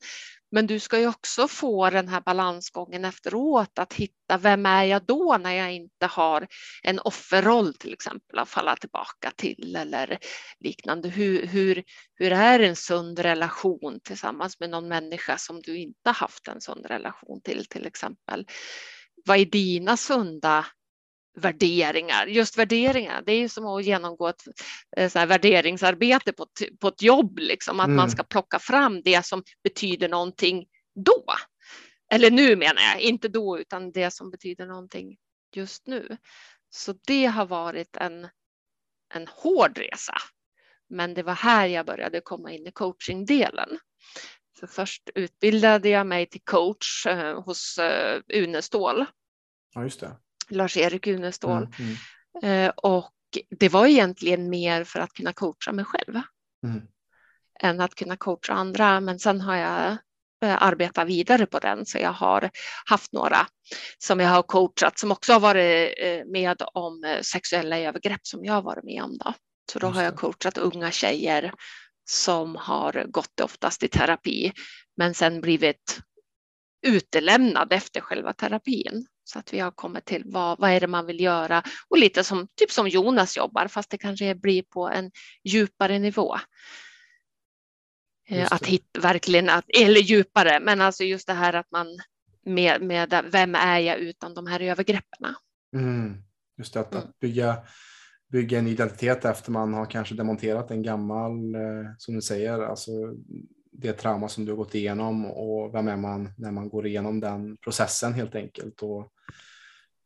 Men 0.51 0.67
du 0.67 0.79
ska 0.79 0.99
ju 0.99 1.07
också 1.07 1.47
få 1.47 1.89
den 1.89 2.07
här 2.07 2.21
balansgången 2.21 3.05
efteråt 3.05 3.79
att 3.79 3.93
hitta 3.93 4.37
vem 4.37 4.65
är 4.65 4.83
jag 4.83 5.05
då 5.05 5.37
när 5.37 5.51
jag 5.51 5.71
inte 5.73 6.05
har 6.05 6.47
en 6.83 6.99
offerroll 6.99 7.73
till 7.73 7.93
exempel 7.93 8.39
att 8.39 8.49
falla 8.49 8.75
tillbaka 8.75 9.31
till 9.35 9.75
eller 9.75 10.17
liknande. 10.59 11.09
Hur, 11.09 11.45
hur, 11.45 11.83
hur 12.15 12.31
är 12.31 12.59
en 12.59 12.75
sund 12.75 13.19
relation 13.19 13.99
tillsammans 14.03 14.59
med 14.59 14.69
någon 14.69 14.87
människa 14.87 15.37
som 15.37 15.61
du 15.61 15.77
inte 15.77 16.09
haft 16.09 16.47
en 16.47 16.61
sund 16.61 16.85
relation 16.85 17.41
till 17.43 17.65
till 17.65 17.85
exempel? 17.85 18.45
Vad 19.25 19.37
är 19.37 19.45
dina 19.45 19.97
sunda 19.97 20.65
värderingar. 21.33 22.27
Just 22.27 22.57
värderingar, 22.57 23.23
det 23.25 23.31
är 23.31 23.39
ju 23.39 23.49
som 23.49 23.65
att 23.65 23.85
genomgå 23.85 24.27
ett 24.27 24.43
eh, 24.97 25.09
så 25.09 25.25
värderingsarbete 25.25 26.33
på 26.33 26.43
ett, 26.43 26.79
på 26.79 26.87
ett 26.87 27.01
jobb, 27.01 27.39
liksom, 27.39 27.79
att 27.79 27.85
mm. 27.85 27.95
man 27.95 28.11
ska 28.11 28.23
plocka 28.23 28.59
fram 28.59 29.01
det 29.01 29.25
som 29.25 29.43
betyder 29.63 30.09
någonting 30.09 30.65
då. 30.95 31.25
Eller 32.11 32.31
nu 32.31 32.55
menar 32.55 32.81
jag, 32.81 33.01
inte 33.01 33.27
då, 33.27 33.59
utan 33.59 33.91
det 33.91 34.11
som 34.11 34.31
betyder 34.31 34.65
någonting 34.65 35.17
just 35.55 35.87
nu. 35.87 36.17
Så 36.69 36.93
det 37.07 37.25
har 37.25 37.45
varit 37.45 37.95
en, 37.95 38.27
en 39.13 39.27
hård 39.27 39.77
resa. 39.77 40.13
Men 40.89 41.13
det 41.13 41.23
var 41.23 41.33
här 41.33 41.67
jag 41.67 41.85
började 41.85 42.21
komma 42.21 42.51
in 42.51 42.67
i 42.67 42.71
coachingdelen. 42.71 43.79
För 44.59 44.67
först 44.67 45.09
utbildade 45.15 45.89
jag 45.89 46.07
mig 46.07 46.25
till 46.25 46.41
coach 46.43 47.05
eh, 47.05 47.41
hos 47.41 47.77
eh, 47.77 48.21
Unestål. 48.33 49.05
Ja, 49.73 49.83
just 49.83 49.99
det. 49.99 50.17
Lars-Erik 50.51 51.07
Unestål. 51.07 51.67
Mm, 51.79 51.95
mm. 52.41 52.65
Eh, 52.65 52.71
och 52.77 53.11
det 53.49 53.69
var 53.69 53.87
egentligen 53.87 54.49
mer 54.49 54.83
för 54.83 54.99
att 54.99 55.13
kunna 55.13 55.33
coacha 55.33 55.71
mig 55.71 55.85
själv 55.85 56.21
mm. 56.65 56.81
än 57.59 57.81
att 57.81 57.95
kunna 57.95 58.17
coacha 58.17 58.53
andra. 58.53 58.99
Men 58.99 59.19
sen 59.19 59.41
har 59.41 59.55
jag 59.55 59.91
eh, 60.45 60.63
arbetat 60.63 61.07
vidare 61.07 61.45
på 61.45 61.59
den 61.59 61.85
så 61.85 61.97
jag 61.97 62.13
har 62.13 62.49
haft 62.85 63.13
några 63.13 63.47
som 63.97 64.19
jag 64.19 64.29
har 64.29 64.43
coachat 64.43 64.99
som 64.99 65.11
också 65.11 65.33
har 65.33 65.39
varit 65.39 65.93
eh, 65.97 66.25
med 66.25 66.61
om 66.73 67.19
sexuella 67.21 67.79
övergrepp 67.79 68.27
som 68.27 68.45
jag 68.45 68.53
har 68.53 68.61
varit 68.61 68.83
med 68.83 69.03
om. 69.03 69.17
Då. 69.17 69.33
Så 69.71 69.79
då 69.79 69.87
har 69.87 70.03
jag 70.03 70.15
coachat 70.15 70.57
unga 70.57 70.91
tjejer 70.91 71.53
som 72.09 72.55
har 72.55 73.05
gått 73.09 73.39
oftast 73.39 73.83
i 73.83 73.87
terapi 73.87 74.53
men 74.97 75.13
sen 75.13 75.41
blivit 75.41 75.99
utelämnad 76.81 77.73
efter 77.73 78.01
själva 78.01 78.33
terapin. 78.33 79.07
Så 79.23 79.39
att 79.39 79.53
vi 79.53 79.59
har 79.59 79.71
kommit 79.71 80.05
till 80.05 80.23
vad, 80.25 80.59
vad 80.59 80.71
är 80.71 80.79
det 80.79 80.87
man 80.87 81.05
vill 81.05 81.19
göra 81.19 81.63
och 81.89 81.97
lite 81.97 82.23
som, 82.23 82.47
typ 82.55 82.71
som 82.71 82.87
Jonas 82.87 83.37
jobbar 83.37 83.67
fast 83.67 83.89
det 83.89 83.97
kanske 83.97 84.35
blir 84.35 84.63
på 84.63 84.89
en 84.89 85.11
djupare 85.43 85.99
nivå. 85.99 86.35
Eh, 88.29 88.47
att 88.51 88.65
hitta 88.65 88.99
verkligen, 88.99 89.49
att, 89.49 89.65
eller 89.79 90.01
djupare, 90.01 90.59
men 90.59 90.81
alltså 90.81 91.03
just 91.03 91.27
det 91.27 91.33
här 91.33 91.53
att 91.53 91.71
man 91.71 91.87
med, 92.45 92.81
med 92.81 93.29
vem 93.31 93.55
är 93.55 93.79
jag 93.79 93.99
utan 93.99 94.33
de 94.33 94.47
här 94.47 94.59
övergreppen. 94.59 95.35
Mm. 95.75 96.17
Just 96.57 96.73
det, 96.73 96.79
att, 96.79 96.91
mm. 96.91 97.03
att 97.03 97.19
bygga, 97.19 97.57
bygga 98.31 98.59
en 98.59 98.67
identitet 98.67 99.25
efter 99.25 99.51
man 99.51 99.73
har 99.73 99.85
kanske 99.85 100.15
demonterat 100.15 100.71
en 100.71 100.83
gammal, 100.83 101.55
eh, 101.55 101.61
som 101.97 102.15
du 102.15 102.21
säger, 102.21 102.59
alltså 102.59 102.91
det 103.71 103.93
trauma 103.93 104.29
som 104.29 104.45
du 104.45 104.51
har 104.51 104.57
gått 104.57 104.75
igenom 104.75 105.25
och 105.25 105.73
vem 105.73 105.87
är 105.87 105.97
man 105.97 106.33
när 106.37 106.51
man 106.51 106.69
går 106.69 106.87
igenom 106.87 107.19
den 107.19 107.57
processen 107.57 108.13
helt 108.13 108.35
enkelt. 108.35 108.81
Och 108.81 109.11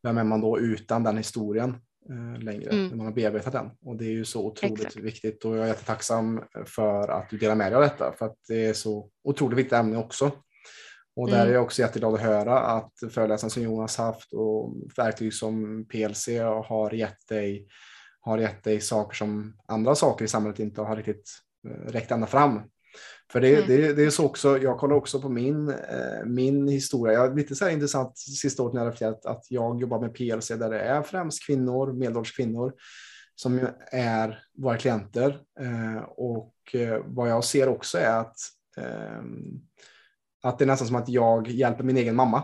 vem 0.04 0.18
är 0.18 0.24
man 0.24 0.42
då 0.42 0.60
utan 0.60 1.04
den 1.04 1.18
historien 1.18 1.70
eh, 2.10 2.44
längre 2.44 2.70
mm. 2.70 2.88
när 2.88 2.96
man 2.96 3.06
har 3.06 3.14
bearbetat 3.14 3.54
den. 3.54 3.70
Och 3.82 3.96
det 3.96 4.06
är 4.06 4.12
ju 4.12 4.26
så 4.26 4.46
otroligt 4.46 4.86
Exakt. 4.86 5.06
viktigt 5.06 5.46
och 5.46 5.58
jag 5.58 5.64
är 5.64 5.68
jättetacksam 5.68 6.42
för 6.66 7.08
att 7.08 7.30
du 7.30 7.38
delar 7.38 7.56
med 7.56 7.72
dig 7.72 7.76
av 7.76 7.82
detta 7.82 8.14
för 8.18 8.26
att 8.26 8.38
det 8.48 8.66
är 8.66 8.74
så 8.74 9.10
otroligt 9.24 9.58
viktigt 9.58 9.74
ämne 9.74 9.98
också. 9.98 10.32
Och 11.16 11.30
där 11.30 11.38
mm. 11.38 11.50
är 11.50 11.54
jag 11.54 11.64
också 11.64 11.82
jätteglad 11.82 12.14
att 12.14 12.22
höra 12.22 12.60
att 12.60 12.92
föreläsaren 13.12 13.52
som 13.52 13.64
Jonas 13.64 13.98
haft 13.98 14.34
och 14.34 14.76
verktyg 14.98 15.34
som 15.34 15.86
PLC 15.88 16.28
har 16.66 16.94
gett 16.94 17.28
dig 17.28 17.68
har 18.20 18.38
gett 18.38 18.64
dig 18.64 18.82
saker 18.82 19.16
som 19.16 19.58
andra 19.68 19.96
saker 19.96 20.26
i 20.26 20.28
samhället 20.28 20.60
inte 20.60 20.82
har 20.82 20.96
riktigt 20.96 21.30
eh, 21.68 21.92
räckt 21.92 22.12
ända 22.12 22.28
fram. 22.28 22.62
För 23.32 23.42
det, 23.42 23.56
mm. 23.56 23.68
det, 23.68 23.94
det, 23.94 24.04
är 24.04 24.10
så 24.10 24.26
också, 24.26 24.58
jag 24.58 24.78
kollar 24.78 24.96
också 24.96 25.22
på 25.22 25.30
min, 25.30 25.70
eh, 25.70 26.26
min 26.26 26.68
historia. 26.68 27.14
Jag, 27.14 27.38
lite 27.38 27.56
så 27.56 27.66
här 27.66 27.72
intressant 27.72 28.18
sista 28.18 28.64
året 28.64 28.74
när 28.74 28.82
jag 28.82 28.88
reflekterat 28.88 29.26
att 29.26 29.46
jag 29.50 29.82
jobbar 29.82 30.00
med 30.00 30.14
PLC 30.14 30.48
där 30.48 30.70
det 30.70 30.80
är 30.80 31.02
främst 31.02 31.46
kvinnor, 31.46 31.94
medelålders 31.94 32.36
kvinnor 32.36 32.74
som 33.36 33.68
är 33.92 34.40
våra 34.58 34.78
klienter. 34.78 35.40
Eh, 35.60 36.04
och 36.04 36.54
eh, 36.74 37.02
vad 37.06 37.30
jag 37.30 37.44
ser 37.44 37.68
också 37.68 37.98
är 37.98 38.20
att, 38.20 38.36
eh, 38.78 39.24
att 40.44 40.60
det 40.60 40.66
är 40.66 40.68
nästan 40.68 40.88
som 40.88 40.96
att 40.96 41.10
jag 41.10 41.48
hjälper 41.48 41.84
min 41.84 41.98
egen 41.98 42.16
mamma. 42.16 42.44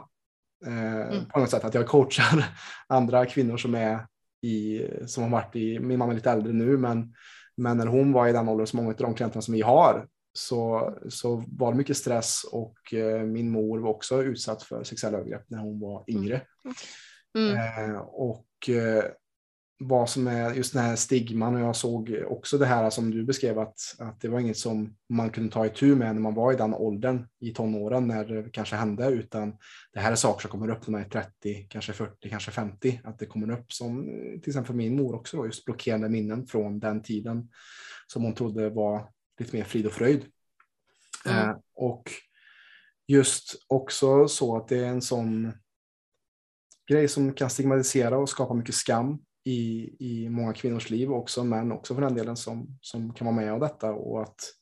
Eh, 0.66 1.02
mm. 1.02 1.26
På 1.26 1.40
något 1.40 1.50
sätt 1.50 1.64
att 1.64 1.74
jag 1.74 1.88
coachar 1.88 2.46
andra 2.88 3.26
kvinnor 3.26 3.58
som 3.58 3.76
är 3.76 4.08
i, 4.42 4.88
som 5.06 5.24
har 5.24 5.30
varit 5.30 5.56
i, 5.56 5.80
min 5.80 6.00
mamma 6.00 6.12
är 6.12 6.16
lite 6.16 6.32
äldre 6.32 6.54
nu, 6.54 6.78
men, 6.78 7.14
men 7.58 7.78
när 7.78 7.88
hon 7.88 8.12
var 8.12 8.28
i 8.28 8.32
den 8.32 8.50
åldern 8.50 8.68
som 8.68 8.78
många 8.78 8.90
av 8.90 8.96
de 8.96 9.14
klienterna 9.14 9.42
som 9.42 9.54
vi 9.54 9.62
har 9.62 10.08
så, 10.34 10.94
så 11.10 11.44
var 11.48 11.72
det 11.72 11.78
mycket 11.78 11.98
stress 11.98 12.44
och 12.52 12.94
eh, 12.94 13.24
min 13.24 13.52
mor 13.52 13.80
var 13.80 13.90
också 13.90 14.24
utsatt 14.24 14.64
för 14.64 14.84
sexuella 14.84 15.18
övergrepp 15.18 15.50
när 15.50 15.60
hon 15.60 15.80
var 15.80 16.04
mm. 16.08 16.24
yngre. 16.24 16.42
Mm. 17.38 17.56
Eh, 17.58 17.98
och 18.00 18.70
eh, 18.70 19.04
vad 19.84 20.10
som 20.10 20.28
är 20.28 20.54
just 20.54 20.74
den 20.74 20.84
här 20.84 20.96
stigman 20.96 21.56
och 21.56 21.62
jag 21.62 21.76
såg 21.76 22.24
också 22.28 22.58
det 22.58 22.66
här 22.66 22.90
som 22.90 23.12
du 23.12 23.24
beskrev 23.24 23.60
att, 23.60 23.80
att 24.00 24.22
det 24.22 24.28
var 24.28 24.40
inget 24.40 24.58
som 24.58 24.96
man 25.10 25.30
kunde 25.30 25.52
ta 25.52 25.66
itu 25.66 25.96
med 25.96 26.16
när 26.16 26.22
man 26.22 26.34
var 26.34 26.54
i 26.54 26.56
den 26.56 26.74
åldern 26.74 27.28
i 27.40 27.52
tonåren 27.52 28.08
när 28.08 28.26
det 28.26 28.50
kanske 28.50 28.76
hände 28.76 29.08
utan 29.08 29.58
det 29.94 30.00
här 30.00 30.12
är 30.12 30.16
saker 30.16 30.42
som 30.42 30.52
kommer 30.52 30.70
upp 30.70 30.88
när 30.88 30.92
man 30.92 31.02
är 31.02 31.10
30, 31.10 31.68
kanske 31.70 31.94
40, 31.94 32.30
kanske 32.30 32.52
50 32.52 33.02
att 33.04 33.20
det 33.20 33.26
kommer 33.26 33.52
upp 33.52 33.74
som 33.74 34.06
till 34.42 34.50
exempel 34.50 34.76
min 34.76 34.96
mor 34.96 35.16
också 35.16 35.46
just 35.46 35.66
blockerande 35.66 36.10
minnen 36.10 36.48
från 36.48 36.80
den 36.80 37.04
tiden 37.04 37.50
som 38.08 38.24
hon 38.24 38.36
trodde 38.36 38.70
var 38.70 39.10
lite 39.42 39.56
mer 39.56 39.64
frid 39.64 39.86
och 39.86 39.94
fröjd. 39.94 40.26
Mm. 41.26 41.50
Eh, 41.50 41.56
och 41.76 42.12
just 43.08 43.56
också 43.68 44.28
så 44.28 44.58
att 44.58 44.68
det 44.68 44.78
är 44.78 44.88
en 44.88 45.02
sån 45.02 45.54
grej 46.90 47.08
som 47.08 47.34
kan 47.34 47.50
stigmatisera 47.50 48.18
och 48.18 48.30
skapa 48.30 48.54
mycket 48.54 48.76
skam 48.76 49.20
i, 49.44 49.90
i 50.00 50.30
många 50.30 50.54
kvinnors 50.54 50.90
liv 50.90 51.12
också, 51.12 51.44
men 51.44 51.72
också 51.72 51.96
för 51.96 52.02
den 52.02 52.16
delen 52.16 52.38
som, 52.38 52.78
som 52.82 53.14
kan 53.14 53.26
vara 53.26 53.36
med 53.36 53.54
om 53.54 53.60
detta 53.60 53.92
och 53.92 54.22
att 54.22 54.54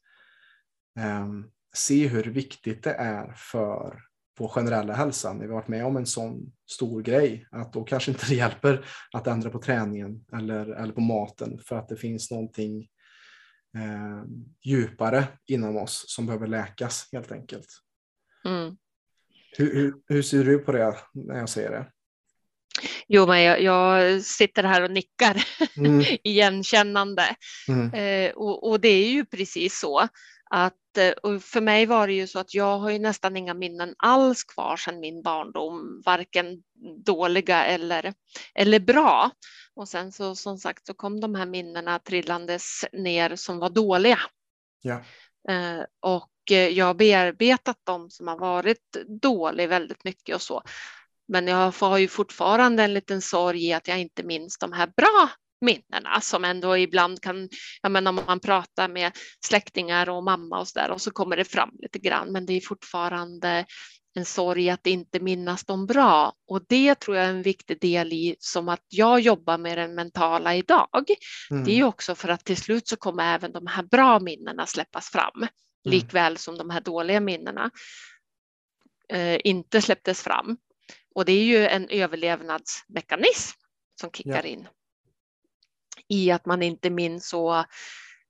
eh, 0.99 1.27
se 1.73 2.07
hur 2.07 2.23
viktigt 2.23 2.83
det 2.83 2.93
är 2.93 3.33
för 3.35 4.01
vår 4.39 4.47
generella 4.47 4.93
hälsa 4.93 5.33
när 5.33 5.41
vi 5.41 5.53
varit 5.53 5.67
med 5.67 5.85
om 5.85 5.97
en 5.97 6.05
sån 6.05 6.51
stor 6.71 7.01
grej. 7.01 7.47
Att 7.51 7.73
då 7.73 7.83
kanske 7.83 8.11
inte 8.11 8.25
det 8.29 8.35
hjälper 8.35 8.85
att 9.13 9.27
ändra 9.27 9.49
på 9.49 9.59
träningen 9.59 10.25
eller, 10.33 10.65
eller 10.65 10.93
på 10.93 11.01
maten 11.01 11.59
för 11.65 11.75
att 11.75 11.89
det 11.89 11.95
finns 11.95 12.31
någonting 12.31 12.87
eh, 13.75 14.23
djupare 14.65 15.27
inom 15.47 15.77
oss 15.77 16.03
som 16.07 16.25
behöver 16.25 16.47
läkas 16.47 17.09
helt 17.11 17.31
enkelt. 17.31 17.67
Mm. 18.45 18.77
Hur, 19.57 19.73
hur, 19.73 19.93
hur, 20.07 20.21
ser 20.21 20.43
du 20.43 20.59
på 20.59 20.71
det 20.71 20.95
när 21.13 21.37
jag 21.37 21.49
säger 21.49 21.71
det? 21.71 21.91
Jo, 23.07 23.27
men 23.27 23.41
jag, 23.43 23.61
jag 23.61 24.21
sitter 24.21 24.63
här 24.63 24.81
och 24.81 24.91
nickar 24.91 25.43
mm. 25.77 25.99
igenkännande. 26.23 27.35
Mm. 27.67 27.93
Eh, 27.93 28.31
och, 28.31 28.69
och, 28.69 28.79
det 28.79 28.89
är 28.89 29.09
ju 29.09 29.25
precis 29.25 29.79
så 29.79 30.07
att 30.49 30.75
och 31.23 31.43
för 31.43 31.61
mig 31.61 31.85
var 31.85 32.07
det 32.07 32.13
ju 32.13 32.27
så 32.27 32.39
att 32.39 32.53
jag 32.53 32.79
har 32.79 32.89
ju 32.89 32.99
nästan 32.99 33.37
inga 33.37 33.53
minnen 33.53 33.95
alls 33.97 34.43
kvar 34.43 34.77
sedan 34.77 34.99
min 34.99 35.21
barndom, 35.21 36.01
varken 36.05 36.63
dåliga 37.05 37.65
eller, 37.65 38.13
eller 38.55 38.79
bra. 38.79 39.31
Och 39.75 39.87
sen 39.87 40.11
så 40.11 40.35
som 40.35 40.57
sagt 40.57 40.85
så 40.85 40.93
kom 40.93 41.19
de 41.19 41.35
här 41.35 41.45
minnena 41.45 41.99
trillandes 41.99 42.85
ner 42.93 43.35
som 43.35 43.59
var 43.59 43.69
dåliga. 43.69 44.19
Ja. 44.81 45.03
Eh, 45.49 45.83
och 45.99 46.31
jag 46.51 46.85
har 46.85 46.93
bearbetat 46.93 47.77
dem 47.83 48.09
som 48.09 48.27
har 48.27 48.37
varit 48.37 48.97
dåliga 49.21 49.67
väldigt 49.67 50.03
mycket 50.03 50.35
och 50.35 50.41
så. 50.41 50.61
Men 51.27 51.47
jag 51.47 51.71
har 51.71 51.97
ju 51.97 52.07
fortfarande 52.07 52.83
en 52.83 52.93
liten 52.93 53.21
sorg 53.21 53.65
i 53.65 53.73
att 53.73 53.87
jag 53.87 53.99
inte 53.99 54.23
minns 54.23 54.57
de 54.57 54.73
här 54.73 54.87
bra 54.87 55.29
minnena 55.61 56.21
som 56.21 56.45
ändå 56.45 56.77
ibland 56.77 57.21
kan, 57.21 57.49
ja 57.81 57.89
men 57.89 58.07
om 58.07 58.19
man 58.27 58.39
pratar 58.39 58.87
med 58.87 59.11
släktingar 59.45 60.09
och 60.09 60.23
mamma 60.23 60.59
och 60.59 60.67
så 60.67 60.79
där 60.79 60.91
och 60.91 61.01
så 61.01 61.11
kommer 61.11 61.37
det 61.37 61.45
fram 61.45 61.71
lite 61.79 61.99
grann, 61.99 62.31
men 62.31 62.45
det 62.45 62.53
är 62.53 62.61
fortfarande 62.61 63.65
en 64.13 64.25
sorg 64.25 64.69
att 64.69 64.87
inte 64.87 65.19
minnas 65.19 65.65
dem 65.65 65.85
bra. 65.85 66.33
Och 66.47 66.65
det 66.67 66.95
tror 66.95 67.17
jag 67.17 67.25
är 67.25 67.29
en 67.29 67.41
viktig 67.41 67.81
del 67.81 68.13
i 68.13 68.35
som 68.39 68.69
att 68.69 68.85
jag 68.87 69.19
jobbar 69.19 69.57
med 69.57 69.77
den 69.77 69.95
mentala 69.95 70.55
idag. 70.55 71.05
Mm. 71.51 71.63
Det 71.63 71.79
är 71.79 71.83
också 71.83 72.15
för 72.15 72.29
att 72.29 72.45
till 72.45 72.57
slut 72.57 72.87
så 72.87 72.95
kommer 72.95 73.35
även 73.35 73.51
de 73.51 73.67
här 73.67 73.83
bra 73.83 74.19
minnena 74.19 74.65
släppas 74.65 75.09
fram, 75.09 75.35
mm. 75.35 75.49
likväl 75.83 76.37
som 76.37 76.57
de 76.57 76.69
här 76.69 76.81
dåliga 76.81 77.19
minnena 77.19 77.71
eh, 79.09 79.39
inte 79.43 79.81
släpptes 79.81 80.21
fram. 80.21 80.57
Och 81.15 81.25
det 81.25 81.31
är 81.31 81.43
ju 81.43 81.67
en 81.67 81.89
överlevnadsmekanism 81.89 83.57
som 84.01 84.11
kickar 84.11 84.43
ja. 84.43 84.49
in 84.49 84.67
i 86.09 86.31
att 86.31 86.45
man 86.45 86.61
inte 86.61 86.89
minns 86.89 87.29
så. 87.29 87.57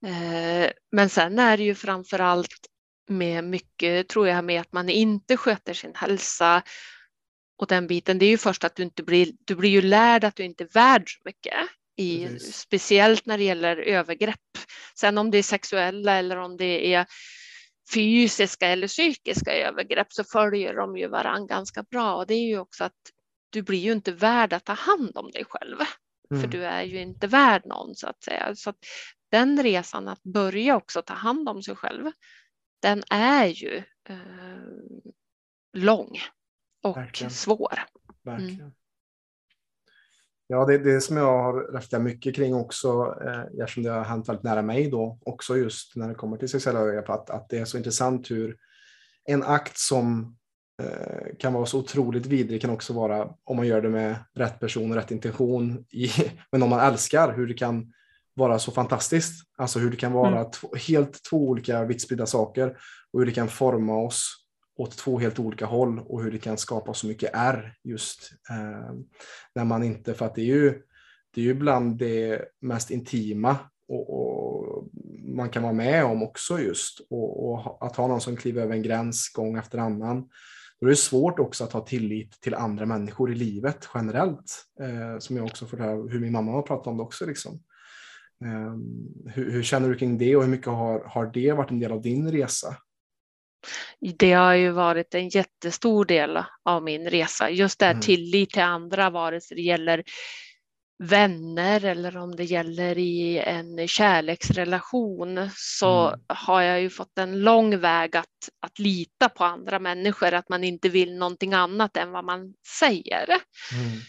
Eh, 0.05 0.71
men 0.91 1.09
sen 1.09 1.39
är 1.39 1.57
det 1.57 1.63
ju 1.63 1.75
framför 1.75 2.19
allt 2.19 2.67
med 3.09 3.43
mycket, 3.43 4.09
tror 4.09 4.27
jag, 4.27 4.45
med 4.45 4.61
att 4.61 4.73
man 4.73 4.89
inte 4.89 5.37
sköter 5.37 5.73
sin 5.73 5.95
hälsa 5.95 6.63
och 7.57 7.67
den 7.67 7.87
biten. 7.87 8.19
Det 8.19 8.25
är 8.25 8.29
ju 8.29 8.37
först 8.37 8.63
att 8.63 8.75
du 8.75 8.83
inte 8.83 9.03
blir, 9.03 9.31
du 9.45 9.55
blir 9.55 9.69
ju 9.69 9.81
lärd 9.81 10.23
att 10.23 10.35
du 10.35 10.43
inte 10.43 10.63
är 10.63 10.73
värd 10.73 11.03
så 11.09 11.21
mycket. 11.25 11.53
I, 11.97 12.39
speciellt 12.39 13.25
när 13.25 13.37
det 13.37 13.43
gäller 13.43 13.77
övergrepp. 13.77 14.57
Sen 14.95 15.17
om 15.17 15.31
det 15.31 15.37
är 15.37 15.43
sexuella 15.43 16.13
eller 16.13 16.37
om 16.37 16.57
det 16.57 16.93
är 16.93 17.05
fysiska 17.93 18.67
eller 18.67 18.87
psykiska 18.87 19.53
övergrepp 19.53 20.13
så 20.13 20.23
följer 20.23 20.75
de 20.75 20.97
ju 20.97 21.07
varann 21.07 21.47
ganska 21.47 21.83
bra 21.83 22.15
och 22.15 22.27
det 22.27 22.33
är 22.33 22.47
ju 22.47 22.59
också 22.59 22.83
att 22.83 22.93
du 23.49 23.61
blir 23.61 23.79
ju 23.79 23.91
inte 23.91 24.11
värd 24.11 24.53
att 24.53 24.65
ta 24.65 24.73
hand 24.73 25.17
om 25.17 25.31
dig 25.31 25.45
själv. 25.45 25.77
Mm. 26.31 26.41
För 26.41 26.47
du 26.47 26.65
är 26.65 26.83
ju 26.83 27.01
inte 27.01 27.27
värd 27.27 27.65
någon 27.65 27.95
så 27.95 28.07
att 28.07 28.23
säga. 28.23 28.55
Så 28.55 28.69
att 28.69 28.77
den 29.31 29.63
resan 29.63 30.07
att 30.07 30.23
börja 30.23 30.75
också 30.77 31.01
ta 31.01 31.13
hand 31.13 31.49
om 31.49 31.63
sig 31.63 31.75
själv, 31.75 32.11
den 32.81 33.03
är 33.09 33.45
ju 33.45 33.83
eh, 34.09 34.17
lång 35.73 36.17
och 36.83 36.97
Verkligen. 36.97 37.31
svår. 37.31 37.79
Verkligen. 38.23 38.59
Mm. 38.59 38.71
Ja, 40.47 40.65
det 40.65 40.73
är 40.73 40.79
det 40.79 41.01
som 41.01 41.17
jag 41.17 41.43
har 41.43 41.73
reflekterat 41.73 42.03
mycket 42.03 42.35
kring 42.35 42.53
också, 42.55 43.17
eh, 43.25 43.61
eftersom 43.63 43.83
det 43.83 43.89
har 43.91 44.03
hänt 44.03 44.29
väldigt 44.29 44.43
nära 44.43 44.61
mig 44.61 44.89
då, 44.89 45.19
också 45.21 45.57
just 45.57 45.95
när 45.95 46.07
det 46.07 46.15
kommer 46.15 46.37
till 46.37 46.49
sexuella 46.49 46.79
övergrepp, 46.79 47.09
att, 47.09 47.29
att 47.29 47.49
det 47.49 47.57
är 47.57 47.65
så 47.65 47.77
intressant 47.77 48.31
hur 48.31 48.57
en 49.25 49.43
akt 49.43 49.77
som 49.77 50.37
kan 51.39 51.53
vara 51.53 51.65
så 51.65 51.79
otroligt 51.79 52.25
vidrig 52.25 52.61
kan 52.61 52.69
också 52.69 52.93
vara, 52.93 53.29
om 53.43 53.57
man 53.57 53.67
gör 53.67 53.81
det 53.81 53.89
med 53.89 54.15
rätt 54.35 54.59
person 54.59 54.91
och 54.91 54.97
rätt 54.97 55.11
intention, 55.11 55.85
i, 55.89 56.09
men 56.51 56.63
om 56.63 56.69
man 56.69 56.79
älskar, 56.79 57.33
hur 57.33 57.47
det 57.47 57.53
kan 57.53 57.93
vara 58.33 58.59
så 58.59 58.71
fantastiskt. 58.71 59.43
Alltså 59.57 59.79
hur 59.79 59.91
det 59.91 59.97
kan 59.97 60.11
vara 60.11 60.39
mm. 60.39 60.51
två, 60.51 60.67
helt 60.87 61.23
två 61.23 61.37
olika 61.37 61.83
vitt 61.83 62.01
spridda 62.01 62.25
saker 62.25 62.77
och 63.13 63.19
hur 63.19 63.25
det 63.25 63.31
kan 63.31 63.47
forma 63.47 63.97
oss 63.97 64.35
åt 64.77 64.97
två 64.97 65.19
helt 65.19 65.39
olika 65.39 65.65
håll 65.65 65.99
och 65.99 66.23
hur 66.23 66.31
det 66.31 66.37
kan 66.37 66.57
skapa 66.57 66.93
så 66.93 67.07
mycket 67.07 67.31
R 67.33 67.73
just 67.83 68.31
eh, 68.49 68.93
när 69.55 69.65
man 69.65 69.83
inte, 69.83 70.13
för 70.13 70.25
att 70.25 70.35
det 70.35 70.41
är 70.41 70.45
ju, 70.45 70.81
det 71.33 71.41
är 71.41 71.45
ju 71.45 71.53
bland 71.53 71.97
det 71.97 72.45
mest 72.61 72.91
intima 72.91 73.57
och, 73.87 74.09
och 74.09 74.87
man 75.23 75.49
kan 75.49 75.63
vara 75.63 75.73
med 75.73 76.05
om 76.05 76.23
också 76.23 76.59
just 76.59 76.99
och, 77.09 77.51
och, 77.51 77.85
att 77.85 77.95
ha 77.95 78.07
någon 78.07 78.21
som 78.21 78.35
kliver 78.35 78.61
över 78.61 78.73
en 78.73 78.83
gräns 78.83 79.29
gång 79.33 79.57
efter 79.57 79.77
annan. 79.77 80.29
Då 80.81 80.87
är 80.87 80.89
det 80.89 80.95
svårt 80.95 81.39
också 81.39 81.63
att 81.63 81.73
ha 81.73 81.81
tillit 81.81 82.41
till 82.41 82.53
andra 82.53 82.85
människor 82.85 83.31
i 83.31 83.35
livet 83.35 83.89
generellt, 83.93 84.65
eh, 84.81 85.19
som 85.19 85.37
jag 85.37 85.45
också 85.45 85.65
får 85.65 85.77
höra 85.77 86.09
hur 86.09 86.19
min 86.19 86.31
mamma 86.31 86.51
har 86.51 86.61
pratat 86.61 86.87
om 86.87 86.97
det 86.97 87.03
också. 87.03 87.25
Liksom. 87.25 87.63
Eh, 88.45 88.75
hur, 89.33 89.51
hur, 89.51 89.63
känner 89.63 89.89
du 89.89 89.95
kring 89.95 90.17
det 90.17 90.35
och 90.35 90.43
hur 90.43 90.49
mycket 90.49 90.67
har, 90.67 91.03
har 91.07 91.25
det 91.25 91.51
varit 91.51 91.71
en 91.71 91.79
del 91.79 91.91
av 91.91 92.01
din 92.01 92.31
resa? 92.31 92.77
det 94.19 94.33
har 94.33 94.53
ju 94.53 94.71
varit 94.71 95.15
en 95.15 95.29
jättestor 95.29 96.05
del 96.05 96.43
av 96.65 96.83
min 96.83 97.09
resa. 97.09 97.49
Just 97.49 97.79
det 97.79 97.85
här 97.85 97.91
mm. 97.91 98.01
tillit 98.01 98.49
till 98.49 98.61
andra, 98.61 99.09
vare 99.09 99.41
sig 99.41 99.57
det 99.57 99.63
gäller 99.63 100.03
vänner 100.99 101.85
eller 101.85 102.17
om 102.17 102.35
det 102.35 102.43
gäller 102.43 102.97
i 102.97 103.37
en 103.37 103.87
kärleksrelation 103.87 105.49
så 105.55 106.07
mm. 106.07 106.19
har 106.27 106.61
jag 106.61 106.81
ju 106.81 106.89
fått 106.89 107.17
en 107.17 107.39
lång 107.39 107.79
väg 107.79 108.15
att, 108.17 108.49
att 108.59 108.79
lita 108.79 109.29
på 109.29 109.43
andra 109.43 109.79
människor, 109.79 110.33
att 110.33 110.49
man 110.49 110.63
inte 110.63 110.89
vill 110.89 111.17
någonting 111.17 111.53
annat 111.53 111.97
än 111.97 112.11
vad 112.11 112.25
man 112.25 112.53
säger. 112.79 113.27
Mm. 113.73 113.99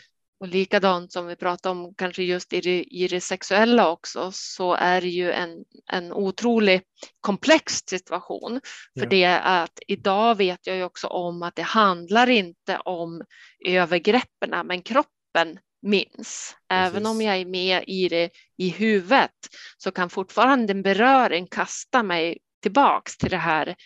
Och 0.40 0.48
likadant 0.48 1.12
som 1.12 1.26
vi 1.26 1.37
pratade 1.37 1.70
om 1.72 1.94
kanske 1.94 2.22
just 2.22 2.53
i 2.53 2.61
det, 2.61 2.83
i 2.83 3.09
det 3.09 3.20
sexuella 3.20 3.90
också 3.90 4.31
så 4.35 4.74
är 4.74 5.00
det 5.00 5.09
ju 5.09 5.33
en, 5.33 5.64
en 5.92 6.12
otroligt 6.12 6.85
komplex 7.20 7.83
situation. 7.87 8.61
För 8.98 9.05
ja. 9.05 9.09
det 9.11 9.24
är 9.24 9.62
att 9.62 9.79
idag 9.87 10.35
vet 10.35 10.66
jag 10.66 10.76
ju 10.76 10.85
också 10.85 11.07
om 11.07 11.42
att 11.42 11.55
det 11.55 11.62
handlar 11.62 12.31
inte 12.31 12.79
om 12.79 13.22
övergreppen 13.66 14.66
men 14.66 14.83
kroppen 14.83 15.59
minns. 15.83 16.57
Även 16.69 17.07
om 17.07 17.21
jag 17.21 17.37
är 17.37 17.45
med 17.45 17.85
i 17.87 18.09
det 18.09 18.31
i 18.57 18.69
huvudet 18.69 19.31
så 19.79 19.90
kan 19.90 20.11
fortfarande 20.11 20.73
en 20.73 20.83
beröring 20.83 21.47
kasta 21.47 22.03
mig 22.03 22.38
tillbaks 22.62 23.16
till 23.16 23.31
det 23.31 23.37
här 23.37 23.77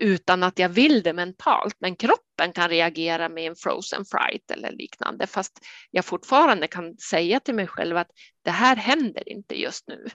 utan 0.00 0.42
att 0.42 0.58
jag 0.58 0.68
vill 0.68 1.02
det 1.02 1.12
mentalt, 1.12 1.76
men 1.78 1.96
kroppen 1.96 2.52
kan 2.52 2.68
reagera 2.68 3.28
med 3.28 3.46
en 3.46 3.56
frozen 3.56 4.04
fright 4.04 4.50
eller 4.50 4.72
liknande, 4.72 5.26
fast 5.26 5.52
jag 5.90 6.04
fortfarande 6.04 6.66
kan 6.66 6.96
säga 6.98 7.40
till 7.40 7.54
mig 7.54 7.66
själv 7.66 7.96
att 7.96 8.10
det 8.44 8.50
här 8.50 8.76
händer 8.76 9.28
inte 9.28 9.60
just 9.60 9.88
nu, 9.88 10.06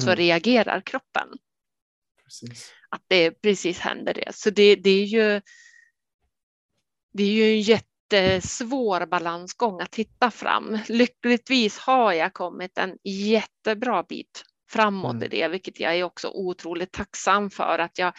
så 0.00 0.06
mm. 0.06 0.16
reagerar 0.16 0.80
kroppen. 0.80 1.28
Precis. 2.24 2.72
Att 2.88 3.02
det 3.08 3.30
precis 3.30 3.78
händer 3.78 4.14
det. 4.14 4.34
Så 4.34 4.50
det, 4.50 4.76
det, 4.76 4.90
är 4.90 5.04
ju. 5.04 5.40
Det 7.12 7.22
är 7.22 7.32
ju 7.32 7.52
en 7.52 7.62
jättesvår 8.12 9.06
balansgång 9.06 9.80
att 9.80 9.94
hitta 9.94 10.30
fram. 10.30 10.78
Lyckligtvis 10.88 11.78
har 11.78 12.12
jag 12.12 12.32
kommit 12.32 12.78
en 12.78 12.96
jättebra 13.04 14.02
bit 14.02 14.44
framåt 14.70 15.12
mm. 15.12 15.24
i 15.24 15.28
det, 15.28 15.48
vilket 15.48 15.80
jag 15.80 15.96
är 15.96 16.04
också 16.04 16.28
otroligt 16.28 16.92
tacksam 16.92 17.50
för 17.50 17.78
att 17.78 17.98
jag 17.98 18.12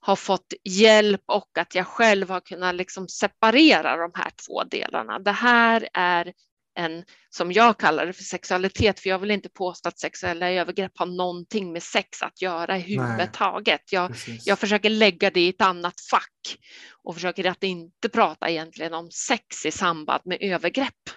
har 0.00 0.16
fått 0.16 0.52
hjälp 0.64 1.22
och 1.26 1.58
att 1.58 1.74
jag 1.74 1.86
själv 1.86 2.30
har 2.30 2.40
kunnat 2.40 2.74
liksom 2.74 3.08
separera 3.08 3.96
de 3.96 4.10
här 4.14 4.30
två 4.46 4.64
delarna. 4.64 5.18
Det 5.18 5.32
här 5.32 5.88
är 5.94 6.32
en, 6.74 7.04
som 7.30 7.52
jag 7.52 7.78
kallar 7.78 8.06
det 8.06 8.12
för 8.12 8.22
sexualitet, 8.22 9.00
för 9.00 9.08
jag 9.08 9.18
vill 9.18 9.30
inte 9.30 9.48
påstå 9.48 9.88
att 9.88 9.98
sexuella 9.98 10.50
övergrepp 10.50 10.92
har 10.94 11.06
någonting 11.06 11.72
med 11.72 11.82
sex 11.82 12.22
att 12.22 12.42
göra 12.42 12.78
i 12.78 12.80
huvudet 12.80 13.32
taget. 13.32 13.92
Jag, 13.92 14.14
jag 14.44 14.58
försöker 14.58 14.90
lägga 14.90 15.30
det 15.30 15.40
i 15.40 15.48
ett 15.48 15.60
annat 15.60 16.00
fack 16.10 16.58
och 17.02 17.14
försöker 17.14 17.44
att 17.44 17.62
inte 17.62 18.08
prata 18.08 18.50
egentligen 18.50 18.94
om 18.94 19.10
sex 19.10 19.66
i 19.66 19.70
samband 19.70 20.22
med 20.24 20.38
övergrepp. 20.40 21.10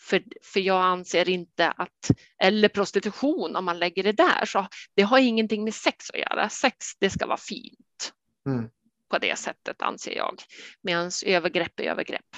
För, 0.00 0.22
för 0.42 0.60
jag 0.60 0.82
anser 0.82 1.28
inte 1.28 1.70
att, 1.70 2.10
eller 2.42 2.68
prostitution 2.68 3.56
om 3.56 3.64
man 3.64 3.78
lägger 3.78 4.02
det 4.02 4.12
där, 4.12 4.44
så 4.44 4.66
det 4.94 5.02
har 5.02 5.18
ingenting 5.18 5.64
med 5.64 5.74
sex 5.74 6.10
att 6.10 6.18
göra. 6.18 6.48
Sex, 6.48 6.76
det 6.98 7.10
ska 7.10 7.26
vara 7.26 7.36
fint. 7.36 8.12
Mm. 8.46 8.70
På 9.10 9.18
det 9.18 9.38
sättet 9.38 9.82
anser 9.82 10.16
jag. 10.16 10.42
Medan 10.82 11.10
övergrepp 11.26 11.80
är 11.80 11.84
övergrepp. 11.84 12.36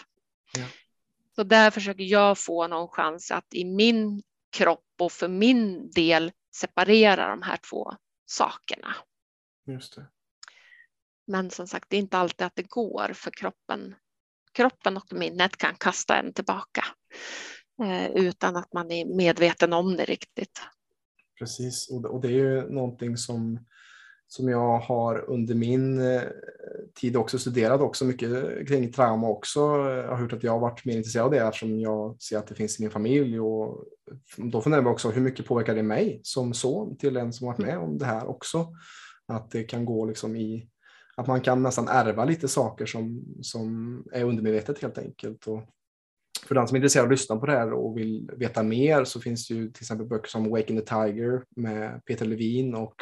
Ja. 0.59 0.65
Så 1.35 1.43
där 1.43 1.71
försöker 1.71 2.05
jag 2.05 2.39
få 2.39 2.67
någon 2.67 2.89
chans 2.89 3.31
att 3.31 3.55
i 3.55 3.65
min 3.65 4.23
kropp 4.57 4.85
och 5.01 5.13
för 5.13 5.29
min 5.29 5.91
del 5.91 6.33
separera 6.55 7.29
de 7.29 7.43
här 7.43 7.57
två 7.71 7.93
sakerna. 8.27 8.95
Just 9.67 9.95
det. 9.95 10.07
Men 11.27 11.51
som 11.51 11.67
sagt, 11.67 11.91
det 11.91 11.97
är 11.97 12.01
inte 12.01 12.19
alltid 12.19 12.47
att 12.47 12.57
det 12.57 12.69
går 12.69 13.13
för 13.15 13.31
kroppen. 13.31 13.95
Kroppen 14.53 14.97
och 14.97 15.13
minnet 15.13 15.57
kan 15.57 15.75
kasta 15.75 16.17
en 16.17 16.33
tillbaka 16.33 16.85
eh, 17.83 18.11
utan 18.11 18.57
att 18.57 18.73
man 18.73 18.91
är 18.91 19.05
medveten 19.05 19.73
om 19.73 19.97
det 19.97 20.05
riktigt. 20.05 20.61
Precis, 21.39 21.91
och 21.91 22.21
det 22.21 22.29
är 22.29 22.33
ju 22.33 22.71
någonting 22.71 23.17
som 23.17 23.67
som 24.33 24.49
jag 24.49 24.79
har 24.79 25.25
under 25.31 25.55
min 25.55 26.01
eh, 26.01 26.23
tid 26.95 27.17
också 27.17 27.39
studerat 27.39 27.81
också 27.81 28.05
mycket 28.05 28.69
kring 28.69 28.93
trauma 28.93 29.29
också 29.29 29.61
eh, 29.61 30.15
har 30.15 30.21
gjort 30.21 30.33
att 30.33 30.43
jag 30.43 30.53
har 30.53 30.59
varit 30.59 30.85
mer 30.85 30.97
intresserad 30.97 31.25
av 31.25 31.31
det 31.31 31.39
eftersom 31.39 31.81
jag 31.81 32.23
ser 32.23 32.39
att 32.39 32.47
det 32.47 32.55
finns 32.55 32.81
i 32.81 32.83
min 32.83 32.91
familj 32.91 33.41
och 33.41 33.85
då 34.37 34.61
funderar 34.61 34.83
jag 34.83 34.93
också 34.93 35.11
hur 35.11 35.23
mycket 35.23 35.47
påverkar 35.47 35.75
det 35.75 35.83
mig 35.83 36.21
som 36.23 36.55
son 36.55 36.97
till 36.97 37.17
en 37.17 37.33
som 37.33 37.47
varit 37.47 37.59
med 37.59 37.79
om 37.79 37.99
det 37.99 38.05
här 38.05 38.27
också. 38.27 38.67
Att 39.27 39.51
det 39.51 39.63
kan 39.63 39.85
gå 39.85 40.07
liksom 40.07 40.37
i 40.37 40.69
att 41.17 41.27
man 41.27 41.41
kan 41.41 41.63
nästan 41.63 41.89
ärva 41.89 42.25
lite 42.25 42.49
saker 42.49 42.87
som, 42.87 43.25
som 43.43 44.05
är 44.13 44.25
undermedvetet 44.25 44.83
helt 44.83 44.99
enkelt. 44.99 45.47
Och 45.47 45.63
för 46.47 46.55
den 46.55 46.69
som 46.69 46.75
är 46.75 46.79
intresserad 46.79 47.05
av 47.05 47.09
att 47.09 47.19
lyssna 47.19 47.37
på 47.37 47.47
det 47.47 47.53
här 47.53 47.73
och 47.73 47.99
vill 47.99 48.31
veta 48.37 48.63
mer 48.63 49.05
så 49.05 49.21
finns 49.21 49.49
det 49.49 49.55
ju 49.55 49.71
till 49.71 49.83
exempel 49.83 50.07
böcker 50.07 50.29
som 50.29 50.51
Waking 50.51 50.81
the 50.81 50.87
Tiger 50.87 51.43
med 51.57 52.05
Peter 52.05 52.27
Levin 52.27 52.75
och 52.75 52.95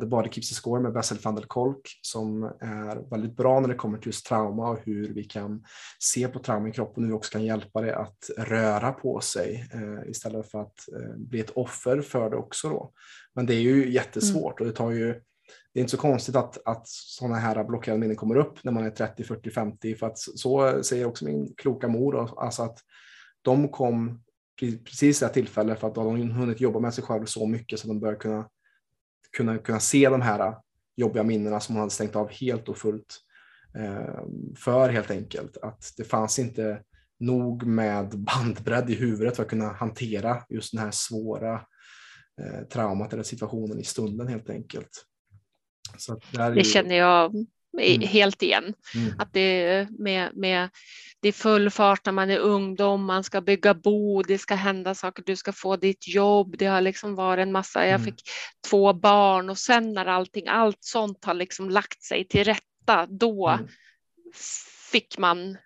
The 0.00 0.06
Body 0.06 0.30
Keeps 0.30 0.48
the 0.48 0.54
Score 0.54 0.80
med 0.80 0.92
Bessel 0.92 1.18
van 1.18 1.34
der 1.34 1.42
Kolk 1.42 1.98
som 2.02 2.44
är 2.60 3.10
väldigt 3.10 3.36
bra 3.36 3.60
när 3.60 3.68
det 3.68 3.74
kommer 3.74 3.98
till 3.98 4.08
just 4.08 4.26
trauma 4.26 4.70
och 4.70 4.78
hur 4.84 5.14
vi 5.14 5.24
kan 5.24 5.64
se 5.98 6.28
på 6.28 6.38
trauma 6.38 6.68
i 6.68 6.72
kroppen 6.72 7.02
och 7.02 7.06
hur 7.06 7.12
vi 7.12 7.18
också 7.18 7.32
kan 7.32 7.44
hjälpa 7.44 7.80
det 7.80 7.96
att 7.96 8.30
röra 8.38 8.92
på 8.92 9.20
sig 9.20 9.68
uh, 9.74 10.10
istället 10.10 10.50
för 10.50 10.60
att 10.60 10.88
uh, 10.96 11.16
bli 11.16 11.40
ett 11.40 11.50
offer 11.50 12.00
för 12.00 12.30
det 12.30 12.36
också. 12.36 12.68
Då. 12.68 12.92
Men 13.34 13.46
det 13.46 13.54
är 13.54 13.60
ju 13.60 13.92
jättesvårt 13.92 14.60
mm. 14.60 14.68
och 14.68 14.72
det 14.72 14.78
tar 14.78 14.90
ju 14.90 15.20
det 15.72 15.80
är 15.80 15.82
inte 15.82 15.90
så 15.90 15.96
konstigt 15.96 16.36
att, 16.36 16.58
att 16.64 16.88
sådana 16.88 17.36
här 17.36 17.64
blockerade 17.64 18.00
minnen 18.00 18.16
kommer 18.16 18.36
upp 18.36 18.64
när 18.64 18.72
man 18.72 18.84
är 18.84 18.90
30, 18.90 19.24
40, 19.24 19.50
50 19.50 19.94
för 19.94 20.06
att 20.06 20.18
så 20.18 20.82
säger 20.82 21.06
också 21.06 21.24
min 21.24 21.54
kloka 21.54 21.88
mor, 21.88 22.42
alltså 22.42 22.62
att 22.62 22.78
de 23.42 23.68
kom 23.68 24.22
precis 24.84 25.22
i 25.22 25.24
det 25.24 25.32
tillfälle 25.32 25.76
för 25.76 25.88
att 25.88 25.94
de 25.94 26.06
har 26.06 26.40
hunnit 26.40 26.60
jobba 26.60 26.80
med 26.80 26.94
sig 26.94 27.04
själv 27.04 27.24
så 27.24 27.46
mycket 27.46 27.78
så 27.78 27.84
att 27.84 27.88
de 27.88 28.00
börjar 28.00 28.16
kunna, 28.16 28.48
kunna, 29.36 29.58
kunna 29.58 29.80
se 29.80 30.08
de 30.08 30.22
här 30.22 30.54
jobbiga 30.96 31.22
minnena 31.22 31.60
som 31.60 31.74
hon 31.74 31.80
hade 31.80 31.90
stängt 31.90 32.16
av 32.16 32.30
helt 32.30 32.68
och 32.68 32.78
fullt 32.78 33.20
eh, 33.78 34.24
för 34.56 34.88
helt 34.88 35.10
enkelt. 35.10 35.56
Att 35.56 35.92
det 35.96 36.04
fanns 36.04 36.38
inte 36.38 36.82
nog 37.20 37.66
med 37.66 38.18
bandbredd 38.18 38.90
i 38.90 38.94
huvudet 38.94 39.36
för 39.36 39.42
att 39.42 39.48
kunna 39.48 39.72
hantera 39.72 40.42
just 40.48 40.72
den 40.72 40.80
här 40.80 40.90
svåra 40.90 41.54
eh, 42.40 42.68
traumat 42.72 43.12
eller 43.12 43.22
situationen 43.22 43.80
i 43.80 43.84
stunden 43.84 44.28
helt 44.28 44.50
enkelt. 44.50 45.04
det, 46.32 46.54
det 46.54 46.64
känner 46.64 46.96
jag 46.96 47.46
mm. 47.78 48.08
helt 48.08 48.42
igen. 48.42 48.74
Mm. 48.94 49.14
Att 49.18 49.32
det 49.32 49.86
med, 49.90 50.36
med 50.36 50.68
det 51.20 51.28
är 51.28 51.32
full 51.32 51.70
fart 51.70 52.06
när 52.06 52.12
man 52.12 52.30
är 52.30 52.38
ungdom, 52.38 53.04
man 53.04 53.24
ska 53.24 53.40
bygga 53.40 53.74
bo, 53.74 54.22
det 54.22 54.38
ska 54.38 54.54
hända 54.54 54.94
saker, 54.94 55.22
du 55.26 55.36
ska 55.36 55.52
få 55.52 55.76
ditt 55.76 56.08
jobb. 56.08 56.54
Det 56.58 56.66
har 56.66 56.80
liksom 56.80 57.14
varit 57.14 57.42
en 57.42 57.52
massa, 57.52 57.86
jag 57.86 58.00
mm. 58.00 58.04
fick 58.04 58.22
två 58.68 58.92
barn 58.92 59.50
och 59.50 59.58
sen 59.58 59.92
när 59.92 60.06
allting, 60.06 60.48
allt 60.48 60.78
sånt 60.80 61.24
har 61.24 61.34
liksom 61.34 61.70
lagt 61.70 62.02
sig 62.02 62.28
till 62.28 62.44
rätta, 62.44 63.06
då 63.06 63.48
mm. 63.48 63.68
fick 64.90 65.18
man, 65.18 65.56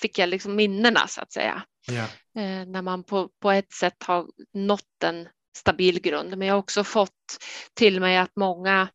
fick 0.00 0.18
jag 0.18 0.28
liksom 0.28 0.56
minnena 0.56 1.06
så 1.08 1.20
att 1.20 1.32
säga. 1.32 1.62
Ja. 1.86 2.02
Eh, 2.42 2.66
när 2.66 2.82
man 2.82 3.04
på, 3.04 3.28
på 3.40 3.50
ett 3.50 3.72
sätt 3.72 4.02
har 4.02 4.26
nått 4.54 5.02
en 5.04 5.28
stabil 5.56 6.00
grund. 6.00 6.38
Men 6.38 6.48
jag 6.48 6.54
har 6.54 6.58
också 6.58 6.84
fått 6.84 7.44
till 7.74 8.00
mig 8.00 8.16
att 8.16 8.36
många 8.36 8.88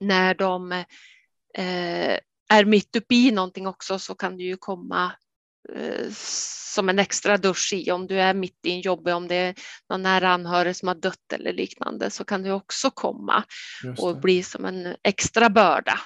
när 0.00 0.34
de 0.34 0.84
är 2.48 2.64
mitt 2.64 2.96
uppe 2.96 3.14
i 3.14 3.30
någonting 3.30 3.66
också 3.66 3.98
så 3.98 4.14
kan 4.14 4.36
det 4.36 4.42
ju 4.42 4.56
komma 4.56 5.12
eh, 5.74 6.10
som 6.74 6.88
en 6.88 6.98
extra 6.98 7.36
dusch 7.36 7.72
i 7.72 7.90
om 7.90 8.06
du 8.06 8.20
är 8.20 8.34
mitt 8.34 8.66
i 8.66 8.70
en 8.70 8.80
jobb, 8.80 9.08
om 9.08 9.28
det 9.28 9.34
är 9.34 9.54
någon 9.90 10.02
nära 10.02 10.28
anhörig 10.28 10.76
som 10.76 10.88
har 10.88 10.94
dött 10.94 11.32
eller 11.32 11.52
liknande 11.52 12.10
så 12.10 12.24
kan 12.24 12.42
det 12.42 12.52
också 12.52 12.90
komma 12.90 13.44
och 13.98 14.20
bli 14.20 14.42
som 14.42 14.64
en 14.64 14.96
extra 15.02 15.50
börda. 15.50 16.00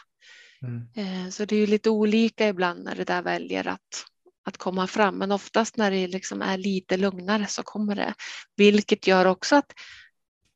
Mm. 0.63 0.89
Eh, 0.97 1.31
så 1.31 1.45
det 1.45 1.57
är 1.57 1.61
ju 1.61 1.67
lite 1.67 1.91
olika 1.91 2.49
ibland 2.49 2.85
när 2.85 2.95
det 2.95 3.05
där 3.05 3.23
väljer 3.23 3.69
att, 3.69 4.05
att 4.45 4.57
komma 4.57 4.87
fram, 4.87 5.19
men 5.19 5.33
oftast 5.33 5.77
när 5.77 5.91
det 5.91 6.07
liksom 6.07 6.43
är 6.43 6.59
lite 6.59 6.97
lugnare 6.97 7.47
så 7.47 7.63
kommer 7.63 7.95
det, 7.95 8.15
vilket 8.57 9.07
gör 9.07 9.25
också 9.25 9.57
att 9.57 9.73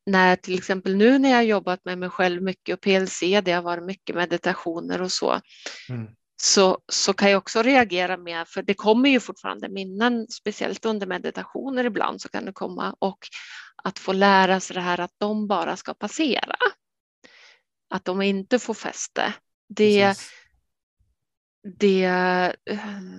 när 0.06 0.36
till 0.36 0.58
exempel 0.58 0.96
nu 0.96 1.18
när 1.18 1.30
jag 1.30 1.44
jobbat 1.44 1.84
med 1.84 1.98
mig 1.98 2.10
själv 2.10 2.42
mycket 2.42 2.74
och 2.74 2.80
PLC, 2.80 3.20
det 3.20 3.52
har 3.52 3.62
varit 3.62 3.84
mycket 3.84 4.16
meditationer 4.16 5.02
och 5.02 5.12
så, 5.12 5.40
mm. 5.88 6.06
så, 6.42 6.78
så 6.92 7.12
kan 7.12 7.30
jag 7.30 7.38
också 7.38 7.62
reagera 7.62 8.16
med, 8.16 8.48
för 8.48 8.62
det 8.62 8.74
kommer 8.74 9.08
ju 9.08 9.20
fortfarande 9.20 9.68
minnen, 9.68 10.26
speciellt 10.28 10.84
under 10.84 11.06
meditationer 11.06 11.84
ibland 11.84 12.20
så 12.20 12.28
kan 12.28 12.44
det 12.44 12.52
komma 12.52 12.96
och 12.98 13.18
att 13.84 13.98
få 13.98 14.12
lära 14.12 14.60
sig 14.60 14.74
det 14.74 14.80
här 14.80 15.00
att 15.00 15.14
de 15.18 15.46
bara 15.46 15.76
ska 15.76 15.94
passera. 15.94 16.56
Att 17.90 18.04
de 18.04 18.22
inte 18.22 18.58
får 18.58 18.74
fäste. 18.74 19.34
Det, 19.68 20.18
det, 21.78 22.06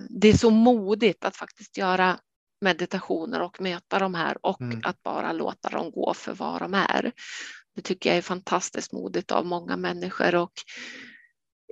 det 0.08 0.28
är 0.28 0.36
så 0.36 0.50
modigt 0.50 1.24
att 1.24 1.36
faktiskt 1.36 1.78
göra 1.78 2.18
meditationer 2.64 3.42
och 3.42 3.60
möta 3.60 3.98
de 3.98 4.14
här 4.14 4.46
och 4.46 4.60
mm. 4.60 4.80
att 4.84 5.02
bara 5.02 5.32
låta 5.32 5.68
dem 5.68 5.90
gå 5.90 6.14
för 6.14 6.32
vad 6.34 6.62
de 6.62 6.74
är. 6.74 7.12
Det 7.76 7.82
tycker 7.82 8.10
jag 8.10 8.16
är 8.16 8.22
fantastiskt 8.22 8.92
modigt 8.92 9.32
av 9.32 9.46
många 9.46 9.76
människor 9.76 10.34
och 10.34 10.52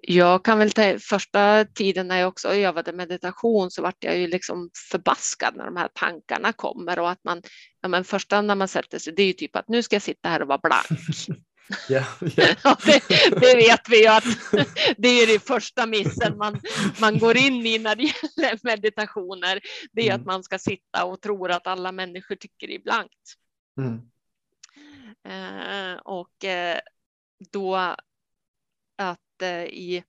jag 0.02 0.44
kan 0.44 0.58
väl 0.58 0.72
ta 0.72 0.98
första 0.98 1.64
tiden 1.64 2.08
när 2.08 2.18
jag 2.18 2.28
också 2.28 2.48
övade 2.48 2.92
meditation 2.92 3.70
så 3.70 3.82
vart 3.82 4.04
jag 4.04 4.18
ju 4.18 4.26
liksom 4.26 4.70
förbaskad 4.90 5.56
när 5.56 5.64
de 5.64 5.76
här 5.76 5.88
tankarna 5.94 6.52
kommer 6.52 6.98
och 6.98 7.10
att 7.10 7.24
man, 7.24 7.42
ja 7.80 7.88
men 7.88 8.04
första 8.04 8.42
när 8.42 8.54
man 8.54 8.68
sätter 8.68 8.98
sig, 8.98 9.12
det 9.16 9.22
är 9.22 9.26
ju 9.26 9.32
typ 9.32 9.56
att 9.56 9.68
nu 9.68 9.82
ska 9.82 9.96
jag 9.96 10.02
sitta 10.02 10.28
här 10.28 10.42
och 10.42 10.48
vara 10.48 10.60
blank. 10.62 10.86
Yeah, 11.90 12.06
yeah. 12.38 12.56
ja, 12.64 12.76
det, 12.84 13.02
det, 13.40 13.56
vet 13.56 13.88
vi 13.88 14.02
ju 14.02 14.06
att 14.06 14.24
det 14.96 15.08
är 15.08 15.26
det 15.26 15.46
första 15.46 15.86
missen 15.86 16.36
man, 16.36 16.60
man 17.00 17.18
går 17.18 17.36
in 17.36 17.66
i 17.66 17.78
när 17.78 17.96
det 17.96 18.02
gäller 18.02 18.58
meditationer. 18.62 19.60
Det 19.92 20.02
är 20.02 20.06
mm. 20.06 20.20
att 20.20 20.26
man 20.26 20.44
ska 20.44 20.58
sitta 20.58 21.04
och 21.04 21.20
tro 21.20 21.46
att 21.46 21.66
alla 21.66 21.92
människor 21.92 22.36
tycker 22.36 22.70
är 22.70 22.78
blankt. 22.78 23.34
Mm. 23.78 24.00
Eh, 25.28 25.98
och 25.98 26.44
eh, 26.44 26.78
då 27.52 27.76
att 28.98 29.42
eh, 29.42 29.64
i 29.64 30.04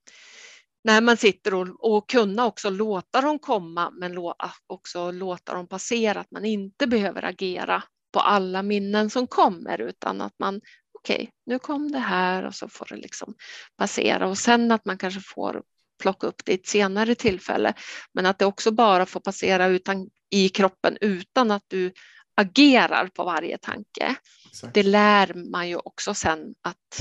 när 0.84 1.02
man 1.02 1.18
sitter 1.18 1.54
och, 1.54 1.96
och 1.96 2.10
kunna 2.10 2.46
också 2.46 2.70
låta 2.70 3.22
dem 3.22 3.40
komma 3.40 3.92
men 3.92 4.14
lo, 4.14 4.34
också 4.68 5.12
låta 5.12 5.54
dem 5.54 5.68
passera, 5.68 6.20
att 6.20 6.32
man 6.32 6.46
inte 6.46 6.88
behöver 6.88 7.26
agera 7.26 7.84
på 8.12 8.20
alla 8.20 8.64
minnen 8.64 9.10
som 9.10 9.28
kommer 9.28 9.82
utan 9.82 10.22
att 10.22 10.40
man 10.40 10.62
okej, 11.04 11.16
okay, 11.16 11.28
nu 11.46 11.60
kom 11.60 11.92
det 11.92 12.00
här 12.00 12.46
och 12.46 12.56
så 12.56 12.68
får 12.68 12.88
det 12.90 12.96
liksom 12.96 13.36
passera 13.78 14.28
och 14.28 14.38
sen 14.38 14.72
att 14.72 14.86
man 14.86 14.98
kanske 14.98 15.22
får 15.22 15.64
plocka 16.02 16.28
upp 16.28 16.46
det 16.46 16.52
i 16.52 16.56
ett 16.56 16.68
senare 16.68 17.16
tillfälle. 17.16 17.74
Men 18.14 18.26
att 18.26 18.40
det 18.40 18.46
också 18.46 18.72
bara 18.72 19.06
får 19.06 19.20
passera 19.20 19.68
utan, 19.68 20.10
i 20.30 20.50
kroppen 20.50 20.98
utan 21.02 21.52
att 21.52 21.64
du 21.68 21.94
agerar 22.36 23.08
på 23.08 23.24
varje 23.24 23.58
tanke. 23.58 24.16
Exakt. 24.50 24.74
Det 24.74 24.84
lär 24.84 25.34
man 25.52 25.70
ju 25.70 25.76
också 25.76 26.14
sen 26.14 26.56
att 26.62 27.00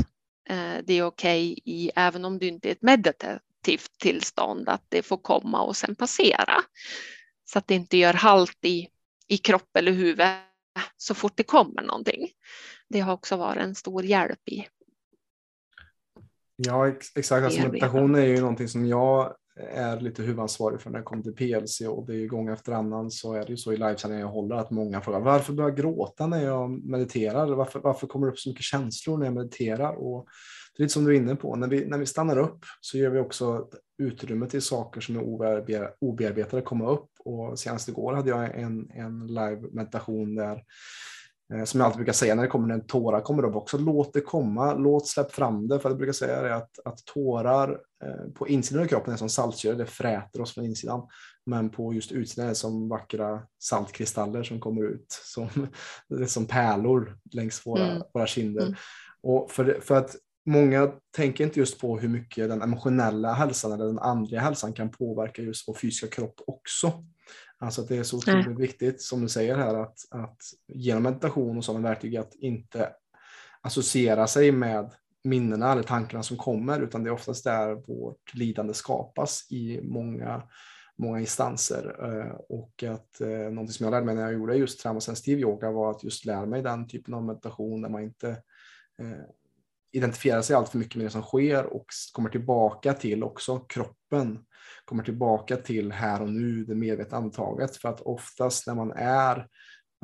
eh, 0.48 0.84
det 0.84 0.94
är 0.94 1.02
okej 1.02 1.52
okay 1.52 1.74
i, 1.74 1.90
även 1.94 2.24
om 2.24 2.38
du 2.38 2.46
inte 2.46 2.68
är 2.68 2.72
ett 2.72 2.82
meditativt 2.82 3.98
tillstånd, 3.98 4.68
att 4.68 4.84
det 4.88 5.02
får 5.02 5.16
komma 5.16 5.62
och 5.62 5.76
sen 5.76 5.94
passera. 5.94 6.62
Så 7.44 7.58
att 7.58 7.66
det 7.66 7.74
inte 7.74 7.96
gör 7.96 8.14
halt 8.14 8.64
i, 8.64 8.88
i 9.28 9.38
kropp 9.38 9.76
eller 9.76 9.92
huvud 9.92 10.26
så 10.96 11.14
fort 11.14 11.36
det 11.36 11.42
kommer 11.42 11.82
någonting 11.82 12.28
det 12.92 13.00
har 13.00 13.12
också 13.12 13.36
varit 13.36 13.62
en 13.62 13.74
stor 13.74 14.04
hjälp 14.04 14.48
i. 14.48 14.66
Ja, 16.56 16.88
exakt. 16.88 17.44
Alltså, 17.44 17.62
meditation 17.62 18.14
är 18.14 18.26
ju 18.26 18.40
någonting 18.40 18.68
som 18.68 18.86
jag 18.86 19.34
är 19.56 20.00
lite 20.00 20.22
huvudansvarig 20.22 20.80
för 20.80 20.90
när 20.90 20.98
det 20.98 21.04
kommer 21.04 21.22
till 21.22 21.34
PLC 21.34 21.80
och 21.80 22.06
det 22.06 22.12
är 22.12 22.16
ju 22.16 22.28
gång 22.28 22.48
efter 22.48 22.72
annan 22.72 23.10
så 23.10 23.34
är 23.34 23.44
det 23.44 23.50
ju 23.50 23.56
så 23.56 23.72
i 23.72 23.76
livesändningar 23.76 24.24
jag 24.24 24.32
håller 24.32 24.56
att 24.56 24.70
många 24.70 25.00
frågar 25.00 25.20
varför 25.20 25.52
börjar 25.52 25.70
jag 25.70 25.78
gråta 25.78 26.26
när 26.26 26.44
jag 26.44 26.70
mediterar? 26.70 27.46
Varför, 27.46 27.80
varför 27.80 28.06
kommer 28.06 28.26
det 28.26 28.32
upp 28.32 28.38
så 28.38 28.48
mycket 28.48 28.64
känslor 28.64 29.18
när 29.18 29.26
jag 29.26 29.34
mediterar? 29.34 29.94
Och 29.94 30.28
det 30.76 30.80
är 30.80 30.84
lite 30.84 30.92
som 30.92 31.04
du 31.04 31.14
är 31.14 31.16
inne 31.16 31.36
på, 31.36 31.56
när 31.56 31.68
vi, 31.68 31.86
när 31.86 31.98
vi 31.98 32.06
stannar 32.06 32.38
upp 32.38 32.64
så 32.80 32.98
gör 32.98 33.10
vi 33.10 33.20
också 33.20 33.68
utrymme 33.98 34.46
till 34.46 34.62
saker 34.62 35.00
som 35.00 35.16
är 35.16 35.22
obearbetade 36.00 36.62
komma 36.62 36.90
upp 36.90 37.08
och 37.18 37.58
senast 37.58 37.88
igår 37.88 38.12
hade 38.12 38.30
jag 38.30 38.60
en, 38.60 38.90
en 38.90 39.26
live 39.26 39.60
meditation 39.72 40.34
där 40.34 40.62
som 41.64 41.80
jag 41.80 41.86
alltid 41.86 41.96
brukar 41.96 42.12
säga 42.12 42.34
när 42.34 42.42
det 42.42 42.48
kommer 42.48 42.68
när 42.68 42.78
tårar 42.78 43.20
kommer 43.20 43.44
upp 43.44 43.56
också, 43.56 43.78
låt 43.78 44.12
det 44.12 44.20
komma, 44.20 44.74
låt 44.74 45.08
släpp 45.08 45.32
fram 45.32 45.68
det. 45.68 45.80
För 45.80 45.88
jag 45.90 45.98
brukar 45.98 46.12
säga 46.12 46.42
det 46.42 46.54
att, 46.54 46.78
att 46.84 47.04
tårar 47.04 47.78
eh, 48.04 48.32
på 48.34 48.48
insidan 48.48 48.82
av 48.82 48.86
kroppen 48.86 49.12
är 49.12 49.16
som 49.16 49.28
saltsyra, 49.28 49.74
det 49.74 49.86
fräter 49.86 50.40
oss 50.40 50.54
från 50.54 50.64
insidan. 50.64 51.08
Men 51.46 51.70
på 51.70 51.94
just 51.94 52.12
utsidan 52.12 52.44
är 52.44 52.48
det 52.48 52.54
som 52.54 52.88
vackra 52.88 53.42
saltkristaller 53.58 54.42
som 54.42 54.60
kommer 54.60 54.82
ut 54.82 55.06
som, 55.08 55.48
som 56.26 56.46
pärlor 56.46 57.18
längs 57.32 57.66
våra, 57.66 57.90
mm. 57.90 58.02
våra 58.14 58.26
kinder. 58.26 58.62
Mm. 58.62 58.74
Och 59.22 59.50
för, 59.50 59.80
för 59.80 59.94
att 59.94 60.16
många 60.46 60.92
tänker 61.16 61.44
inte 61.44 61.60
just 61.60 61.80
på 61.80 61.98
hur 61.98 62.08
mycket 62.08 62.48
den 62.48 62.62
emotionella 62.62 63.32
hälsan 63.32 63.72
eller 63.72 63.84
den 63.84 63.98
andliga 63.98 64.40
hälsan 64.40 64.72
kan 64.72 64.90
påverka 64.90 65.42
just 65.42 65.68
vår 65.68 65.74
fysiska 65.74 66.06
kropp 66.06 66.34
också. 66.46 67.04
Alltså 67.62 67.82
att 67.82 67.88
det 67.88 67.96
är 67.96 68.02
så 68.02 68.16
otroligt 68.16 68.58
viktigt 68.58 69.02
som 69.02 69.22
du 69.22 69.28
säger 69.28 69.56
här 69.56 69.74
att, 69.74 69.98
att 70.10 70.36
genom 70.68 71.02
meditation 71.02 71.58
och 71.58 71.64
sådana 71.64 71.88
verktyg 71.88 72.16
att 72.16 72.34
inte 72.34 72.92
associera 73.60 74.26
sig 74.26 74.52
med 74.52 74.90
minnena 75.24 75.72
eller 75.72 75.82
tankarna 75.82 76.22
som 76.22 76.36
kommer 76.36 76.80
utan 76.80 77.02
det 77.02 77.10
är 77.10 77.14
oftast 77.14 77.44
där 77.44 77.74
vårt 77.74 78.34
lidande 78.34 78.74
skapas 78.74 79.46
i 79.50 79.80
många, 79.82 80.42
många 80.98 81.20
instanser. 81.20 81.96
Eh, 82.04 82.34
och 82.48 82.82
att 82.82 83.20
eh, 83.20 83.28
någonting 83.28 83.68
som 83.72 83.84
jag 83.84 83.90
lärde 83.90 84.06
mig 84.06 84.14
när 84.14 84.22
jag 84.22 84.32
gjorde 84.32 84.56
just 84.56 84.80
traumasensitiv 84.80 85.38
yoga 85.38 85.70
var 85.70 85.90
att 85.90 86.04
just 86.04 86.24
lära 86.24 86.46
mig 86.46 86.62
den 86.62 86.88
typen 86.88 87.14
av 87.14 87.24
meditation 87.24 87.82
där 87.82 87.88
man 87.88 88.02
inte 88.02 88.28
eh, 88.98 89.24
identifierar 89.92 90.42
sig 90.42 90.56
allt 90.56 90.68
för 90.68 90.78
mycket 90.78 90.96
med 90.96 91.06
det 91.06 91.10
som 91.10 91.22
sker 91.22 91.64
och 91.64 91.86
kommer 92.12 92.30
tillbaka 92.30 92.94
till 92.94 93.24
också 93.24 93.58
kroppen, 93.58 94.38
kommer 94.84 95.02
tillbaka 95.04 95.56
till 95.56 95.92
här 95.92 96.22
och 96.22 96.28
nu, 96.28 96.64
det 96.64 96.74
medvetna 96.74 97.16
andetaget. 97.16 97.76
För 97.76 97.88
att 97.88 98.00
oftast 98.00 98.66
när 98.66 98.74
man 98.74 98.92
är 98.92 99.46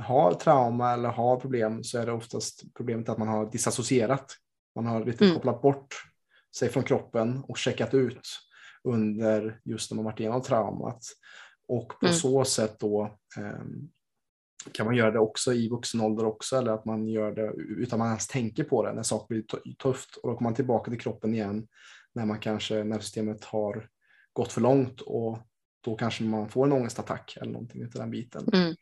har 0.02 0.34
trauma 0.34 0.92
eller 0.92 1.08
har 1.08 1.40
problem 1.40 1.84
så 1.84 1.98
är 1.98 2.06
det 2.06 2.12
oftast 2.12 2.62
problemet 2.76 3.08
att 3.08 3.18
man 3.18 3.28
har 3.28 3.50
disassocierat. 3.50 4.36
Man 4.74 4.86
har 4.86 5.04
lite 5.04 5.24
mm. 5.24 5.36
kopplat 5.36 5.62
bort 5.62 5.94
sig 6.56 6.68
från 6.68 6.82
kroppen 6.82 7.44
och 7.48 7.58
checkat 7.58 7.94
ut 7.94 8.28
under 8.84 9.60
just 9.64 9.90
när 9.90 9.96
man 9.96 10.04
varit 10.04 10.20
igenom 10.20 10.42
traumat. 10.42 11.02
Och 11.68 11.88
på 12.00 12.06
mm. 12.06 12.14
så 12.14 12.44
sätt 12.44 12.76
då 12.78 13.18
eh, 13.38 13.64
kan 14.72 14.86
man 14.86 14.96
göra 14.96 15.10
det 15.10 15.18
också 15.18 15.54
i 15.54 15.68
vuxen 15.68 16.00
ålder 16.00 16.24
också 16.24 16.56
eller 16.56 16.72
att 16.72 16.84
man 16.84 17.08
gör 17.08 17.32
det 17.32 17.52
utan 17.56 17.98
man 17.98 18.08
ens 18.08 18.26
tänker 18.26 18.64
på 18.64 18.86
det 18.86 18.92
när 18.92 19.02
saker 19.02 19.34
blir 19.34 19.74
tufft 19.74 20.16
och 20.16 20.28
då 20.28 20.36
kommer 20.36 20.48
man 20.48 20.54
tillbaka 20.54 20.90
till 20.90 21.00
kroppen 21.00 21.34
igen 21.34 21.68
när 22.14 22.26
man 22.26 22.38
kanske 22.38 22.84
när 22.84 22.98
systemet 22.98 23.44
har 23.44 23.88
gått 24.32 24.52
för 24.52 24.60
långt 24.60 25.00
och 25.00 25.38
då 25.80 25.96
kanske 25.96 26.24
man 26.24 26.48
får 26.48 26.66
en 26.66 26.72
ångestattack 26.72 27.38
eller 27.40 27.52
någonting 27.52 27.84
av 27.84 27.90
den 27.90 28.10
biten. 28.10 28.48
Mm. 28.52 28.74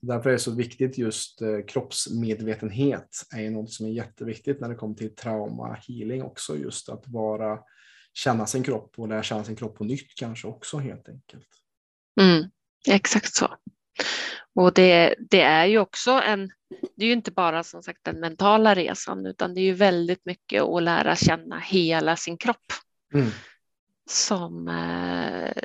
Därför 0.00 0.28
är 0.30 0.32
det 0.32 0.38
så 0.38 0.54
viktigt 0.54 0.98
just 0.98 1.42
eh, 1.42 1.60
kroppsmedvetenhet 1.68 3.08
är 3.36 3.50
något 3.50 3.72
som 3.72 3.86
är 3.86 3.90
jätteviktigt 3.90 4.60
när 4.60 4.68
det 4.68 4.74
kommer 4.74 4.94
till 4.94 5.14
trauma 5.14 5.78
healing 5.88 6.22
också 6.22 6.56
just 6.56 6.88
att 6.88 7.08
vara 7.08 7.58
känna 8.12 8.46
sin 8.46 8.62
kropp 8.62 8.98
och 8.98 9.08
lära 9.08 9.22
känna 9.22 9.44
sin 9.44 9.56
kropp 9.56 9.76
på 9.76 9.84
nytt 9.84 10.14
kanske 10.16 10.48
också 10.48 10.78
helt 10.78 11.08
enkelt. 11.08 11.48
Mm, 12.20 12.50
exakt 12.88 13.34
så. 13.34 13.48
Och 14.54 14.74
det, 14.74 15.14
det 15.30 15.42
är 15.42 15.66
ju 15.66 15.78
också 15.78 16.10
en, 16.10 16.50
det 16.96 17.04
är 17.04 17.06
ju 17.06 17.12
inte 17.12 17.30
bara 17.30 17.62
som 17.62 17.82
sagt 17.82 18.04
den 18.04 18.20
mentala 18.20 18.74
resan 18.74 19.26
utan 19.26 19.54
det 19.54 19.60
är 19.60 19.64
ju 19.64 19.72
väldigt 19.72 20.24
mycket 20.24 20.62
att 20.62 20.82
lära 20.82 21.16
känna 21.16 21.58
hela 21.58 22.16
sin 22.16 22.36
kropp. 22.36 22.72
Mm. 23.14 23.30
Som, 24.10 24.68
eh, 24.68 25.62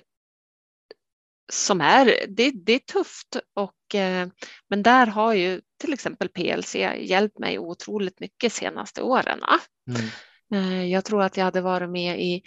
som 1.51 1.81
är, 1.81 2.05
det, 2.27 2.51
det 2.51 2.73
är 2.73 2.79
tufft 2.79 3.37
och 3.53 3.95
eh, 3.95 4.27
men 4.69 4.83
där 4.83 5.07
har 5.07 5.33
ju 5.33 5.61
till 5.81 5.93
exempel 5.93 6.29
PLC 6.29 6.75
hjälpt 6.99 7.39
mig 7.39 7.59
otroligt 7.59 8.19
mycket 8.19 8.53
senaste 8.53 9.01
åren. 9.01 9.39
Mm. 9.89 10.09
Eh, 10.53 10.85
jag 10.85 11.05
tror 11.05 11.23
att 11.23 11.37
jag 11.37 11.45
hade 11.45 11.61
varit 11.61 11.89
med 11.89 12.21
i 12.21 12.41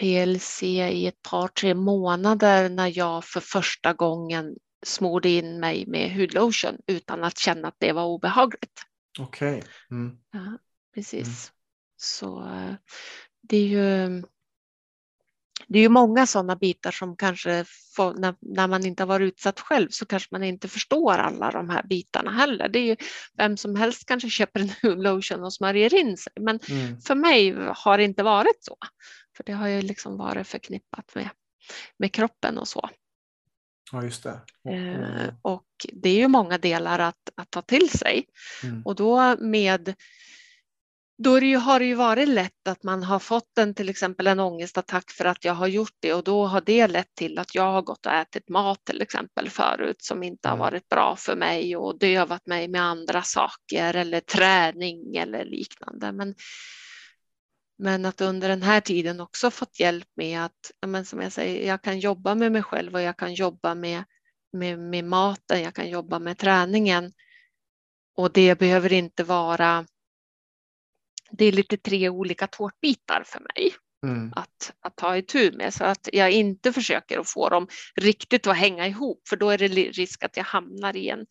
PLC 0.00 0.62
i 0.62 1.06
ett 1.06 1.22
par, 1.22 1.48
tre 1.48 1.74
månader 1.74 2.68
när 2.68 2.98
jag 2.98 3.24
för 3.24 3.40
första 3.40 3.92
gången 3.92 4.56
smorde 4.82 5.28
in 5.28 5.60
mig 5.60 5.86
med 5.86 6.12
hudlotion 6.12 6.78
utan 6.86 7.24
att 7.24 7.38
känna 7.38 7.68
att 7.68 7.76
det 7.78 7.92
var 7.92 8.04
obehagligt. 8.04 8.82
Okej. 9.18 9.58
Okay. 9.58 9.70
Mm. 9.90 10.18
Ja, 10.32 10.58
precis. 10.94 11.26
Mm. 11.26 11.56
Så 11.96 12.40
eh, 12.40 12.74
det 13.42 13.56
är 13.56 13.66
ju 13.66 14.22
det 15.68 15.78
är 15.78 15.82
ju 15.82 15.88
många 15.88 16.26
sådana 16.26 16.56
bitar 16.56 16.90
som 16.90 17.16
kanske 17.16 17.64
får, 17.96 18.14
när, 18.14 18.34
när, 18.40 18.68
man 18.68 18.86
inte 18.86 19.02
har 19.02 19.08
varit 19.08 19.32
utsatt 19.32 19.60
själv 19.60 19.88
så 19.90 20.06
kanske 20.06 20.28
man 20.32 20.44
inte 20.44 20.68
förstår 20.68 21.12
alla 21.12 21.50
de 21.50 21.70
här 21.70 21.82
bitarna 21.82 22.30
heller. 22.30 22.68
Det 22.68 22.78
är 22.78 22.84
ju 22.84 22.96
vem 23.36 23.56
som 23.56 23.76
helst 23.76 24.06
kanske 24.06 24.30
köper 24.30 24.60
en 24.60 25.02
lotion 25.02 25.44
och 25.44 25.52
smörjer 25.52 25.94
in 25.94 26.16
sig, 26.16 26.32
men 26.40 26.60
mm. 26.68 27.00
för 27.00 27.14
mig 27.14 27.54
har 27.74 27.98
det 27.98 28.04
inte 28.04 28.22
varit 28.22 28.64
så. 28.64 28.76
För 29.36 29.44
det 29.44 29.52
har 29.52 29.68
ju 29.68 29.82
liksom 29.82 30.16
varit 30.16 30.46
förknippat 30.46 31.14
med, 31.14 31.30
med 31.98 32.12
kroppen 32.12 32.58
och 32.58 32.68
så. 32.68 32.90
Ja, 33.92 34.02
just 34.02 34.22
det. 34.22 34.40
Eh, 34.70 35.34
och 35.42 35.66
det 35.92 36.08
är 36.08 36.16
ju 36.16 36.28
många 36.28 36.58
delar 36.58 36.98
att, 36.98 37.30
att 37.34 37.50
ta 37.50 37.62
till 37.62 37.90
sig. 37.90 38.24
Mm. 38.64 38.82
Och 38.84 38.94
då 38.94 39.36
med 39.40 39.94
då 41.22 41.40
det 41.40 41.46
ju, 41.46 41.56
har 41.56 41.78
det 41.78 41.84
ju 41.84 41.94
varit 41.94 42.28
lätt 42.28 42.68
att 42.68 42.82
man 42.82 43.02
har 43.02 43.18
fått 43.18 43.58
en 43.58 43.74
till 43.74 43.88
exempel 43.88 44.26
en 44.26 44.40
ångestattack 44.40 45.10
för 45.10 45.24
att 45.24 45.44
jag 45.44 45.54
har 45.54 45.66
gjort 45.66 45.96
det 46.00 46.14
och 46.14 46.24
då 46.24 46.46
har 46.46 46.60
det 46.60 46.88
lett 46.88 47.14
till 47.14 47.38
att 47.38 47.54
jag 47.54 47.72
har 47.72 47.82
gått 47.82 48.06
och 48.06 48.12
ätit 48.12 48.48
mat 48.48 48.84
till 48.84 49.02
exempel 49.02 49.50
förut 49.50 50.02
som 50.02 50.22
inte 50.22 50.48
har 50.48 50.56
mm. 50.56 50.64
varit 50.64 50.88
bra 50.88 51.16
för 51.16 51.36
mig 51.36 51.76
och 51.76 51.98
dövat 51.98 52.46
mig 52.46 52.68
med 52.68 52.82
andra 52.82 53.22
saker 53.22 53.94
eller 53.94 54.20
träning 54.20 55.16
eller 55.16 55.44
liknande. 55.44 56.12
Men, 56.12 56.34
men 57.80 58.04
att 58.04 58.20
under 58.20 58.48
den 58.48 58.62
här 58.62 58.80
tiden 58.80 59.20
också 59.20 59.50
fått 59.50 59.80
hjälp 59.80 60.08
med 60.16 60.44
att, 60.44 60.70
men 60.86 61.04
som 61.04 61.20
jag 61.20 61.32
säger, 61.32 61.68
jag 61.68 61.82
kan 61.82 61.98
jobba 61.98 62.34
med 62.34 62.52
mig 62.52 62.62
själv 62.62 62.94
och 62.94 63.02
jag 63.02 63.16
kan 63.16 63.34
jobba 63.34 63.74
med, 63.74 64.04
med, 64.52 64.78
med 64.78 65.04
maten, 65.04 65.62
jag 65.62 65.74
kan 65.74 65.90
jobba 65.90 66.18
med 66.18 66.38
träningen 66.38 67.12
och 68.16 68.32
det 68.32 68.58
behöver 68.58 68.92
inte 68.92 69.24
vara 69.24 69.86
det 71.30 71.44
är 71.44 71.52
lite 71.52 71.76
tre 71.76 72.08
olika 72.08 72.46
tårtbitar 72.46 73.22
för 73.26 73.40
mig 73.40 73.74
mm. 74.06 74.32
att, 74.36 74.72
att 74.80 74.96
ta 74.96 75.16
itu 75.16 75.52
med 75.52 75.74
så 75.74 75.84
att 75.84 76.08
jag 76.12 76.30
inte 76.30 76.72
försöker 76.72 77.18
att 77.18 77.30
få 77.30 77.48
dem 77.48 77.68
riktigt 77.94 78.46
att 78.46 78.56
hänga 78.56 78.86
ihop 78.86 79.28
för 79.28 79.36
då 79.36 79.50
är 79.50 79.58
det 79.58 79.68
risk 79.68 80.24
att 80.24 80.36
jag 80.36 80.44
hamnar 80.44 80.96
i 80.96 81.08
en 81.08 81.26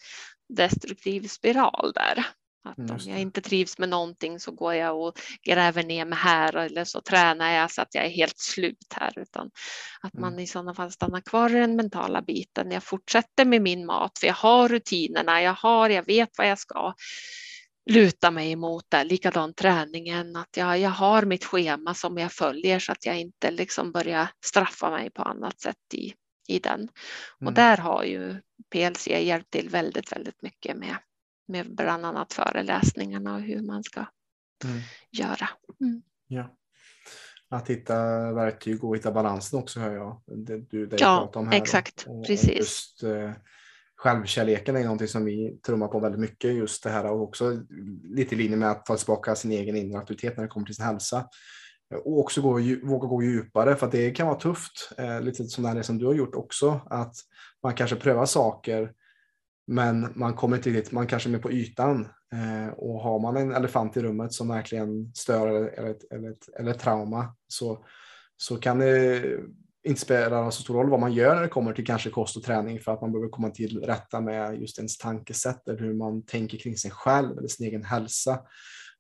destruktiv 0.57 1.27
spiral 1.27 1.91
där. 1.95 2.25
Att 2.63 2.91
om 2.91 2.99
jag 3.05 3.19
inte 3.19 3.41
trivs 3.41 3.77
med 3.77 3.89
någonting 3.89 4.39
så 4.39 4.51
går 4.51 4.73
jag 4.73 5.01
och 5.01 5.19
gräver 5.43 5.83
ner 5.83 6.05
mig 6.05 6.19
här 6.19 6.55
eller 6.55 6.83
så 6.85 7.01
tränar 7.01 7.51
jag 7.51 7.71
så 7.71 7.81
att 7.81 7.95
jag 7.95 8.05
är 8.05 8.09
helt 8.09 8.39
slut 8.39 8.93
här. 8.95 9.19
Utan 9.19 9.51
att 10.01 10.13
man 10.13 10.33
mm. 10.33 10.43
i 10.43 10.47
sådana 10.47 10.73
fall 10.73 10.91
stannar 10.91 11.21
kvar 11.21 11.49
i 11.49 11.59
den 11.59 11.75
mentala 11.75 12.21
biten. 12.21 12.71
Jag 12.71 12.83
fortsätter 12.83 13.45
med 13.45 13.61
min 13.61 13.85
mat 13.85 14.19
för 14.19 14.27
jag 14.27 14.33
har 14.33 14.69
rutinerna, 14.69 15.41
jag 15.41 15.53
har, 15.53 15.89
jag 15.89 16.05
vet 16.05 16.29
vad 16.37 16.49
jag 16.49 16.59
ska 16.59 16.93
luta 17.89 18.31
mig 18.31 18.51
emot 18.51 18.85
det. 18.89 19.03
Likadant 19.03 19.57
träningen, 19.57 20.35
att 20.35 20.57
jag, 20.57 20.79
jag 20.79 20.89
har 20.89 21.25
mitt 21.25 21.45
schema 21.45 21.93
som 21.93 22.17
jag 22.17 22.31
följer 22.31 22.79
så 22.79 22.91
att 22.91 23.05
jag 23.05 23.19
inte 23.19 23.51
liksom 23.51 23.91
börjar 23.91 24.27
straffa 24.45 24.89
mig 24.89 25.09
på 25.11 25.21
annat 25.23 25.59
sätt 25.59 25.93
i, 25.93 26.13
i 26.47 26.59
den. 26.59 26.79
Mm. 26.79 26.89
Och 27.45 27.53
där 27.53 27.77
har 27.77 28.03
ju 28.03 28.41
PLC 28.71 29.07
hjälpt 29.07 29.51
till 29.51 29.69
väldigt, 29.69 30.11
väldigt 30.11 30.41
mycket 30.41 30.77
med, 30.77 30.97
med 31.49 31.75
bland 31.75 32.05
annat 32.05 32.33
föreläsningarna 32.33 33.35
och 33.35 33.41
hur 33.41 33.61
man 33.61 33.83
ska 33.83 34.05
mm. 34.65 34.79
göra. 35.11 35.49
Mm. 35.81 36.01
Ja. 36.27 36.55
Att 37.49 37.69
hitta 37.69 37.95
verktyg 38.33 38.83
och 38.83 38.95
hitta 38.95 39.11
balansen 39.11 39.59
också 39.59 39.79
hör 39.79 39.93
jag. 39.93 40.21
Det, 40.25 40.57
du, 40.57 40.85
det 40.85 40.97
ja, 40.99 41.31
om 41.33 41.47
här 41.47 41.57
exakt. 41.57 42.05
Och, 42.07 42.25
Precis. 42.25 42.49
Och 42.49 42.55
just, 42.55 43.03
eh, 43.03 43.31
självkärleken 43.95 44.75
är 44.75 44.83
någonting 44.83 45.07
som 45.07 45.25
vi 45.25 45.59
trummar 45.65 45.87
på 45.87 45.99
väldigt 45.99 46.21
mycket 46.21 46.53
just 46.53 46.83
det 46.83 46.89
här 46.89 47.11
och 47.11 47.21
också 47.21 47.61
lite 48.03 48.35
i 48.35 48.37
linje 48.37 48.57
med 48.57 48.71
att 48.71 48.85
ta 48.85 48.97
tillbaka 48.97 49.35
sin 49.35 49.51
egen 49.51 49.75
inre 49.75 49.99
aktivitet 49.99 50.37
när 50.37 50.43
det 50.43 50.49
kommer 50.49 50.65
till 50.65 50.75
sin 50.75 50.85
hälsa. 50.85 51.27
Och 52.05 52.19
också 52.19 52.41
gå, 52.41 52.51
våga 52.83 53.07
gå 53.07 53.23
djupare 53.23 53.75
för 53.75 53.91
det 53.91 54.11
kan 54.11 54.27
vara 54.27 54.39
tufft, 54.39 54.91
eh, 54.97 55.21
lite 55.21 55.43
som 55.43 55.75
det 55.75 55.83
som 55.83 55.97
du 55.97 56.05
har 56.05 56.13
gjort 56.13 56.35
också, 56.35 56.81
att 56.89 57.15
man 57.63 57.73
kanske 57.73 57.95
prövar 57.95 58.25
saker 58.25 58.93
men 59.69 60.11
man 60.15 60.33
kommer 60.33 60.57
inte 60.57 60.69
riktigt, 60.69 60.91
man 60.91 61.07
kanske 61.07 61.29
är 61.29 61.31
med 61.31 61.41
på 61.41 61.51
ytan 61.51 62.07
eh, 62.33 62.73
och 62.73 63.01
har 63.01 63.19
man 63.19 63.37
en 63.37 63.51
elefant 63.51 63.97
i 63.97 64.01
rummet 64.01 64.33
som 64.33 64.47
verkligen 64.47 65.11
stör 65.15 65.47
eller, 65.47 65.67
eller, 65.67 65.95
eller, 66.11 66.35
eller 66.59 66.73
trauma 66.73 67.35
så, 67.47 67.85
så 68.37 68.57
kan 68.57 68.79
det 68.79 69.23
inte 69.83 70.01
spela 70.01 70.51
så 70.51 70.61
stor 70.61 70.73
roll 70.73 70.89
vad 70.89 70.99
man 70.99 71.13
gör 71.13 71.35
när 71.35 71.41
det 71.41 71.47
kommer 71.47 71.73
till 71.73 71.85
kanske 71.85 72.09
kost 72.09 72.37
och 72.37 72.43
träning 72.43 72.79
för 72.79 72.91
att 72.91 73.01
man 73.01 73.11
behöver 73.11 73.29
komma 73.29 73.49
till 73.49 73.81
rätta 73.81 74.21
med 74.21 74.61
just 74.61 74.77
ens 74.77 74.97
tankesätt 74.97 75.67
eller 75.67 75.79
hur 75.79 75.93
man 75.93 76.25
tänker 76.25 76.57
kring 76.57 76.77
sig 76.77 76.91
själv 76.91 77.37
eller 77.37 77.47
sin 77.47 77.67
egen 77.67 77.83
hälsa. 77.83 78.39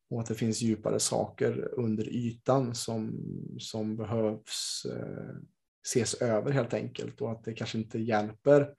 Och 0.09 0.21
att 0.21 0.27
det 0.27 0.35
finns 0.35 0.61
djupare 0.61 0.99
saker 0.99 1.69
under 1.71 2.09
ytan 2.09 2.75
som, 2.75 3.11
som 3.59 3.97
behövs 3.97 4.85
eh, 4.85 5.35
ses 5.87 6.13
över 6.13 6.51
helt 6.51 6.73
enkelt 6.73 7.21
och 7.21 7.31
att 7.31 7.43
det 7.43 7.53
kanske 7.53 7.77
inte 7.77 7.99
hjälper 7.99 8.69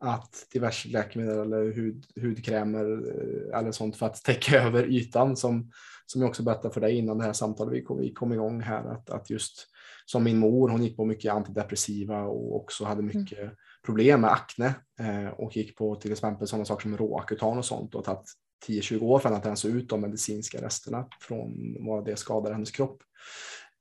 att 0.00 0.46
diverse 0.52 0.88
läkemedel 0.88 1.38
eller 1.38 1.72
hud, 1.72 2.06
hudkrämer 2.20 2.84
eh, 2.84 3.58
eller 3.58 3.72
sånt 3.72 3.96
för 3.96 4.06
att 4.06 4.24
täcka 4.24 4.62
över 4.66 4.84
ytan 4.84 5.36
som, 5.36 5.70
som 6.06 6.20
jag 6.20 6.28
också 6.28 6.42
berättade 6.42 6.74
för 6.74 6.80
dig 6.80 6.96
innan 6.96 7.18
det 7.18 7.24
här 7.24 7.32
samtalet 7.32 7.74
vi 7.74 7.82
kom, 7.82 7.98
vi 7.98 8.12
kom 8.12 8.32
igång 8.32 8.60
här 8.60 8.84
att, 8.84 9.10
att 9.10 9.30
just 9.30 9.66
som 10.06 10.24
min 10.24 10.38
mor, 10.38 10.68
hon 10.68 10.82
gick 10.82 10.96
på 10.96 11.04
mycket 11.04 11.32
antidepressiva 11.32 12.22
och 12.22 12.56
också 12.56 12.84
hade 12.84 13.02
mm. 13.02 13.18
mycket 13.18 13.38
mm. 13.38 13.54
problem 13.86 14.20
med 14.20 14.30
akne 14.30 14.74
eh, 15.00 15.28
och 15.28 15.56
gick 15.56 15.76
på 15.76 15.94
till 15.94 16.12
exempel 16.12 16.48
sådana 16.48 16.64
saker 16.64 16.82
som 16.82 16.96
råakutan 16.96 17.58
och 17.58 17.64
sånt 17.64 17.94
och 17.94 18.04
tagit 18.04 18.32
10-20 18.66 19.02
år 19.02 19.18
för 19.18 19.28
att 19.28 19.46
rensa 19.46 19.68
ut 19.68 19.88
de 19.88 20.00
medicinska 20.00 20.62
resterna 20.62 21.06
från 21.20 21.76
vad 21.80 22.04
det 22.04 22.16
skadade 22.16 22.54
hennes 22.54 22.70
kropp. 22.70 23.02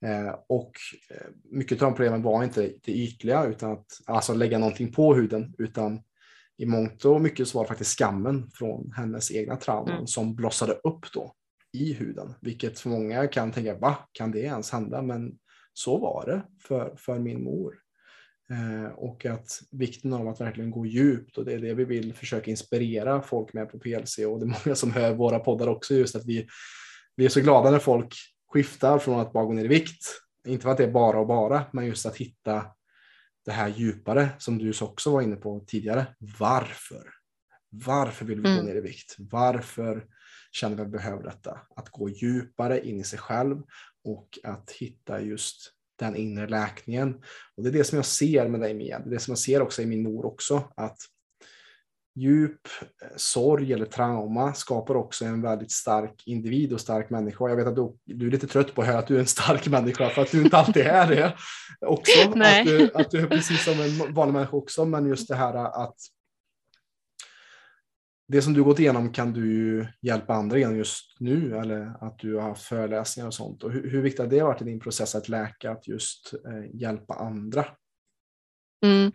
Eh, 0.06 0.36
och 0.48 0.72
eh, 1.10 1.28
mycket 1.52 1.82
av 1.82 1.90
de 1.90 1.96
problemen 1.96 2.22
var 2.22 2.44
inte 2.44 2.72
det 2.84 2.92
ytliga 2.92 3.46
utan 3.46 3.72
att 3.72 4.02
alltså 4.06 4.34
lägga 4.34 4.60
någonting 4.60 4.92
på 4.92 5.16
huden 5.16 5.56
utan 5.58 6.02
i 6.60 6.65
mångt 6.65 7.06
och 7.06 7.22
mycket 7.22 7.48
så 7.48 7.58
var 7.58 7.65
det 7.65 7.67
faktiskt 7.67 7.98
skammen 7.98 8.52
från 8.54 8.91
hennes 8.95 9.32
egna 9.32 9.56
trauman 9.56 9.93
mm. 9.93 10.08
som 10.08 10.36
blossade 10.36 10.74
upp 10.74 11.12
då. 11.13 11.34
i 11.74 11.93
huden, 11.93 12.34
vilket 12.41 12.80
för 12.80 12.89
många 12.89 13.28
kan 13.28 13.52
tänka, 13.52 13.78
va, 13.78 13.98
kan 14.12 14.32
det 14.32 14.39
ens 14.39 14.72
hända? 14.72 15.02
Men 15.02 15.38
så 15.74 15.98
var 15.98 16.26
det 16.26 16.41
för, 16.67 16.95
för 16.98 17.19
min 17.19 17.43
mor. 17.43 17.76
Eh, 18.52 18.91
och 18.91 19.26
att 19.26 19.62
vikten 19.72 20.13
av 20.13 20.28
att 20.28 20.41
verkligen 20.41 20.72
gå 20.72 20.86
djupt 20.86 21.38
och 21.38 21.45
det 21.45 21.54
är 21.54 21.60
det 21.60 21.74
vi 21.74 21.86
vill 21.86 22.13
försöka 22.13 22.52
inspirera 22.52 23.22
folk 23.22 23.54
med 23.54 23.72
på 23.72 23.80
PLC 23.80 24.17
och 24.17 24.39
det 24.39 24.45
är 24.45 24.65
många 24.65 24.76
som 24.76 24.91
hör 24.91 25.13
våra 25.13 25.39
poddar 25.39 25.67
också 25.67 25.93
just 25.93 26.15
att 26.15 26.26
vi, 26.26 26.48
vi 27.15 27.26
är 27.26 27.30
så 27.30 27.41
glada 27.41 27.72
när 27.72 27.80
folk 27.80 28.15
skiftar 28.54 29.00
från 29.00 29.19
att 29.19 29.34
bara 29.34 29.45
gå 29.45 29.54
ner 29.54 29.65
i 29.65 29.67
vikt. 29.67 30.04
Inte 30.48 30.63
för 30.63 30.69
att 30.69 30.78
det 30.78 30.84
är 30.84 30.91
bara 30.91 31.19
och 31.19 31.28
bara, 31.28 31.65
men 31.74 31.86
just 31.86 32.06
att 32.06 32.17
hitta 32.17 32.65
det 33.45 33.52
här 33.52 33.67
djupare 33.67 34.30
som 34.38 34.58
du 34.58 34.73
också 34.82 35.12
var 35.12 35.21
inne 35.21 35.36
på 35.36 35.63
tidigare. 35.67 36.06
Varför? 36.39 37.04
Varför 37.69 38.25
vill 38.25 38.41
vi 38.41 38.49
mm. 38.49 38.60
gå 38.60 38.71
ner 38.71 38.75
i 38.75 38.82
vikt? 38.82 39.15
Varför 39.17 40.06
känner 40.52 40.75
vi 40.75 40.82
att 40.82 40.88
vi 40.88 40.91
behöver 40.91 41.23
detta? 41.23 41.60
Att 41.75 41.89
gå 41.89 42.10
djupare 42.10 42.88
in 42.88 42.99
i 42.99 43.04
sig 43.04 43.19
själv 43.19 43.62
och 44.04 44.39
att 44.43 44.71
hitta 44.71 45.21
just 45.21 45.71
den 45.99 46.15
inre 46.15 46.47
läkningen. 46.47 47.23
Och 47.56 47.63
det 47.63 47.69
är 47.69 47.73
det 47.73 47.84
som 47.84 47.95
jag 47.95 48.06
ser 48.06 48.47
med 48.47 48.60
dig 48.60 48.73
Mia. 48.73 48.99
Det 48.99 49.10
är 49.10 49.12
det 49.12 49.19
som 49.19 49.32
jag 49.32 49.39
ser 49.39 49.62
också 49.62 49.82
i 49.82 49.86
min 49.86 50.04
mor 50.04 50.25
också. 50.25 50.71
Att 50.75 50.97
djup 52.20 52.68
eh, 53.02 53.08
sorg 53.16 53.74
eller 53.74 53.86
trauma 53.86 54.54
skapar 54.54 54.96
också 54.96 55.26
en 55.26 55.42
väldigt 55.42 55.72
stark 55.72 56.24
individ 56.26 56.74
och 56.74 56.82
stark 56.82 57.10
människa. 57.10 57.50
Jag 57.50 57.56
vet 57.56 57.68
att 57.68 57.76
du, 57.76 57.98
du 58.06 58.28
är 58.28 58.32
lite 58.32 58.48
trött 58.48 58.76
på 58.76 58.82
att 58.82 58.88
höra 58.88 59.00
att 59.00 59.08
du 59.08 59.16
är 59.16 59.20
en 59.20 59.28
stark 59.28 59.68
människa 59.70 60.10
för 60.10 60.22
att 60.22 60.32
du 60.32 60.44
inte 60.44 60.58
alltid 60.58 60.86
är 60.86 61.08
det. 61.08 61.36
Också. 61.82 62.30
Att, 62.30 62.66
du, 62.66 62.92
att 62.94 63.12
du 63.12 63.20
är 63.20 63.28
precis 63.28 63.64
som 63.64 63.74
en 63.74 64.14
vanlig 64.14 64.34
människa 64.34 64.58
också, 64.58 64.86
men 64.86 65.06
just 65.06 65.28
det 65.28 65.36
här 65.36 65.84
att 65.86 65.96
det 68.28 68.42
som 68.42 68.54
du 68.54 68.64
gått 68.64 68.80
igenom 68.80 69.12
kan 69.14 69.34
du 69.34 69.88
hjälpa 70.02 70.34
andra 70.34 70.58
igenom 70.58 70.78
just 70.78 71.20
nu 71.20 71.58
eller 71.58 72.06
att 72.06 72.20
du 72.20 72.36
har 72.36 72.42
haft 72.42 72.64
föreläsningar 72.64 73.28
och 73.28 73.34
sånt. 73.34 73.64
Och 73.64 73.72
hur, 73.72 73.90
hur 73.90 74.02
viktigt 74.02 74.20
har 74.20 74.28
det 74.28 74.44
varit 74.44 74.62
i 74.62 74.66
din 74.66 74.80
process 74.80 75.16
att 75.16 75.30
läka, 75.30 75.72
att 75.72 75.88
just 75.88 76.34
eh, 76.34 76.82
hjälpa 76.82 77.14
andra? 77.14 77.66
Mm. 78.86 79.12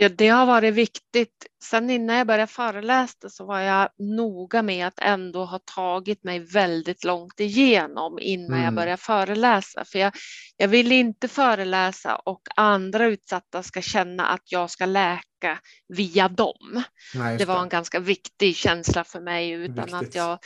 Ja, 0.00 0.08
det 0.08 0.28
har 0.28 0.46
varit 0.46 0.74
viktigt. 0.74 1.46
Sen 1.62 1.90
innan 1.90 2.16
jag 2.16 2.26
började 2.26 2.46
föreläsa 2.46 3.28
så 3.28 3.44
var 3.44 3.60
jag 3.60 3.88
noga 3.98 4.62
med 4.62 4.86
att 4.86 4.98
ändå 4.98 5.44
ha 5.44 5.58
tagit 5.74 6.24
mig 6.24 6.38
väldigt 6.38 7.04
långt 7.04 7.40
igenom 7.40 8.18
innan 8.20 8.52
mm. 8.52 8.64
jag 8.64 8.74
började 8.74 8.96
föreläsa. 8.96 9.84
För 9.84 9.98
jag, 9.98 10.12
jag 10.56 10.68
vill 10.68 10.92
inte 10.92 11.28
föreläsa 11.28 12.16
och 12.16 12.42
andra 12.56 13.06
utsatta 13.06 13.62
ska 13.62 13.82
känna 13.82 14.26
att 14.26 14.52
jag 14.52 14.70
ska 14.70 14.86
läka 14.86 15.58
via 15.88 16.28
dem. 16.28 16.82
Nej, 17.14 17.38
det 17.38 17.44
var 17.44 17.62
en 17.62 17.68
ganska 17.68 18.00
viktig 18.00 18.56
känsla 18.56 19.04
för 19.04 19.20
mig 19.20 19.50
utan 19.50 19.74
Viktigt. 19.74 19.94
att 19.94 20.14
jag, 20.14 20.38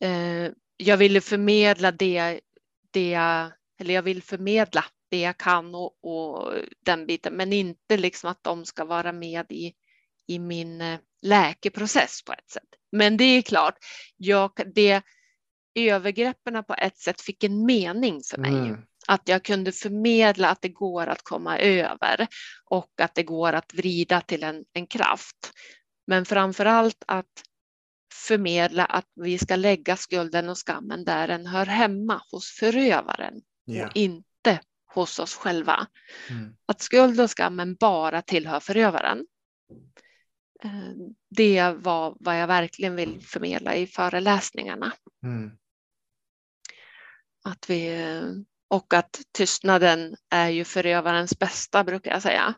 eh, 0.00 0.52
jag 0.76 0.96
ville 0.96 1.20
förmedla 1.20 1.92
det, 1.92 2.40
det, 2.90 3.14
eller 3.80 3.94
jag 3.94 4.02
vill 4.02 4.22
förmedla 4.22 4.84
det 5.10 5.20
jag 5.20 5.38
kan 5.38 5.74
och, 5.74 6.04
och, 6.04 6.52
den 6.84 7.06
biten, 7.06 7.34
men 7.34 7.52
inte 7.52 7.96
liksom 7.96 8.30
att 8.30 8.42
de 8.42 8.64
ska 8.64 8.84
vara 8.84 9.12
med 9.12 9.52
i, 9.52 9.72
i 10.26 10.38
min 10.38 10.80
eh, 10.80 10.98
läkeprocess 11.22 12.22
på 12.24 12.32
ett 12.32 12.50
sätt. 12.50 12.68
Men 12.92 13.16
det 13.16 13.24
är 13.24 13.42
klart, 13.42 13.74
jag, 14.16 14.52
det, 14.74 15.02
övergreppen 15.74 16.64
på 16.64 16.74
ett 16.74 16.98
sätt 16.98 17.20
fick 17.20 17.44
en 17.44 17.66
mening 17.66 18.20
för 18.30 18.38
mig. 18.38 18.50
Mm. 18.50 18.80
Att 19.06 19.28
jag 19.28 19.44
kunde 19.44 19.72
förmedla 19.72 20.50
att 20.50 20.62
det 20.62 20.68
går 20.68 21.06
att 21.06 21.22
komma 21.22 21.58
över 21.58 22.26
och 22.64 22.90
att 23.00 23.14
det 23.14 23.22
går 23.22 23.52
att 23.52 23.74
vrida 23.74 24.20
till 24.20 24.42
en, 24.42 24.64
en 24.72 24.86
kraft. 24.86 25.52
Men 26.06 26.24
framför 26.24 26.64
allt 26.66 27.04
att 27.06 27.42
förmedla 28.14 28.84
att 28.84 29.06
vi 29.14 29.38
ska 29.38 29.56
lägga 29.56 29.96
skulden 29.96 30.48
och 30.48 30.58
skammen 30.66 31.04
där 31.04 31.28
den 31.28 31.46
hör 31.46 31.66
hemma 31.66 32.22
hos 32.32 32.50
förövaren 32.50 33.34
yeah. 33.70 33.88
och 33.88 33.96
inte 33.96 34.60
hos 34.94 35.18
oss 35.18 35.34
själva. 35.34 35.86
Mm. 36.30 36.56
Att 36.66 36.80
skuld 36.80 37.20
och 37.20 37.30
skammen 37.30 37.74
bara 37.74 38.22
tillhör 38.22 38.60
förövaren. 38.60 39.26
Eh, 40.62 40.92
det 41.30 41.72
var 41.72 42.16
vad 42.20 42.40
jag 42.40 42.46
verkligen 42.46 42.96
vill 42.96 43.20
förmedla 43.20 43.74
i 43.74 43.86
föreläsningarna. 43.86 44.92
Mm. 45.22 45.50
Att 47.44 47.70
vi, 47.70 48.04
och 48.68 48.94
att 48.94 49.20
tystnaden 49.32 50.16
är 50.30 50.48
ju 50.48 50.64
förövarens 50.64 51.38
bästa 51.38 51.84
brukar 51.84 52.10
jag 52.10 52.22
säga. 52.22 52.54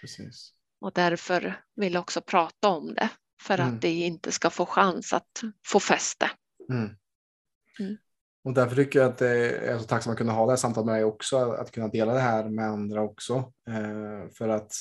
Precis. 0.00 0.52
Och 0.80 0.92
därför 0.92 1.64
vill 1.76 1.94
jag 1.94 2.00
också 2.00 2.20
prata 2.20 2.68
om 2.68 2.94
det 2.94 3.08
för 3.42 3.58
mm. 3.58 3.74
att 3.74 3.80
det 3.80 3.92
inte 3.92 4.32
ska 4.32 4.50
få 4.50 4.66
chans 4.66 5.12
att 5.12 5.42
få 5.66 5.80
fäste. 5.80 6.30
Mm. 7.78 7.98
Och 8.46 8.54
därför 8.54 8.76
tycker 8.76 8.98
jag 8.98 9.08
att 9.08 9.18
det 9.18 9.50
är 9.50 9.78
så 9.78 9.84
tacksam 9.84 10.12
att 10.12 10.18
kunna 10.18 10.32
ha 10.32 10.44
det 10.46 10.52
här 10.52 10.56
samtalet 10.56 10.86
med 10.86 10.94
dig 10.94 11.04
också, 11.04 11.36
att 11.52 11.70
kunna 11.70 11.88
dela 11.88 12.12
det 12.12 12.20
här 12.20 12.48
med 12.48 12.66
andra 12.66 13.02
också. 13.02 13.52
Eh, 13.68 14.30
för 14.38 14.48
att 14.48 14.72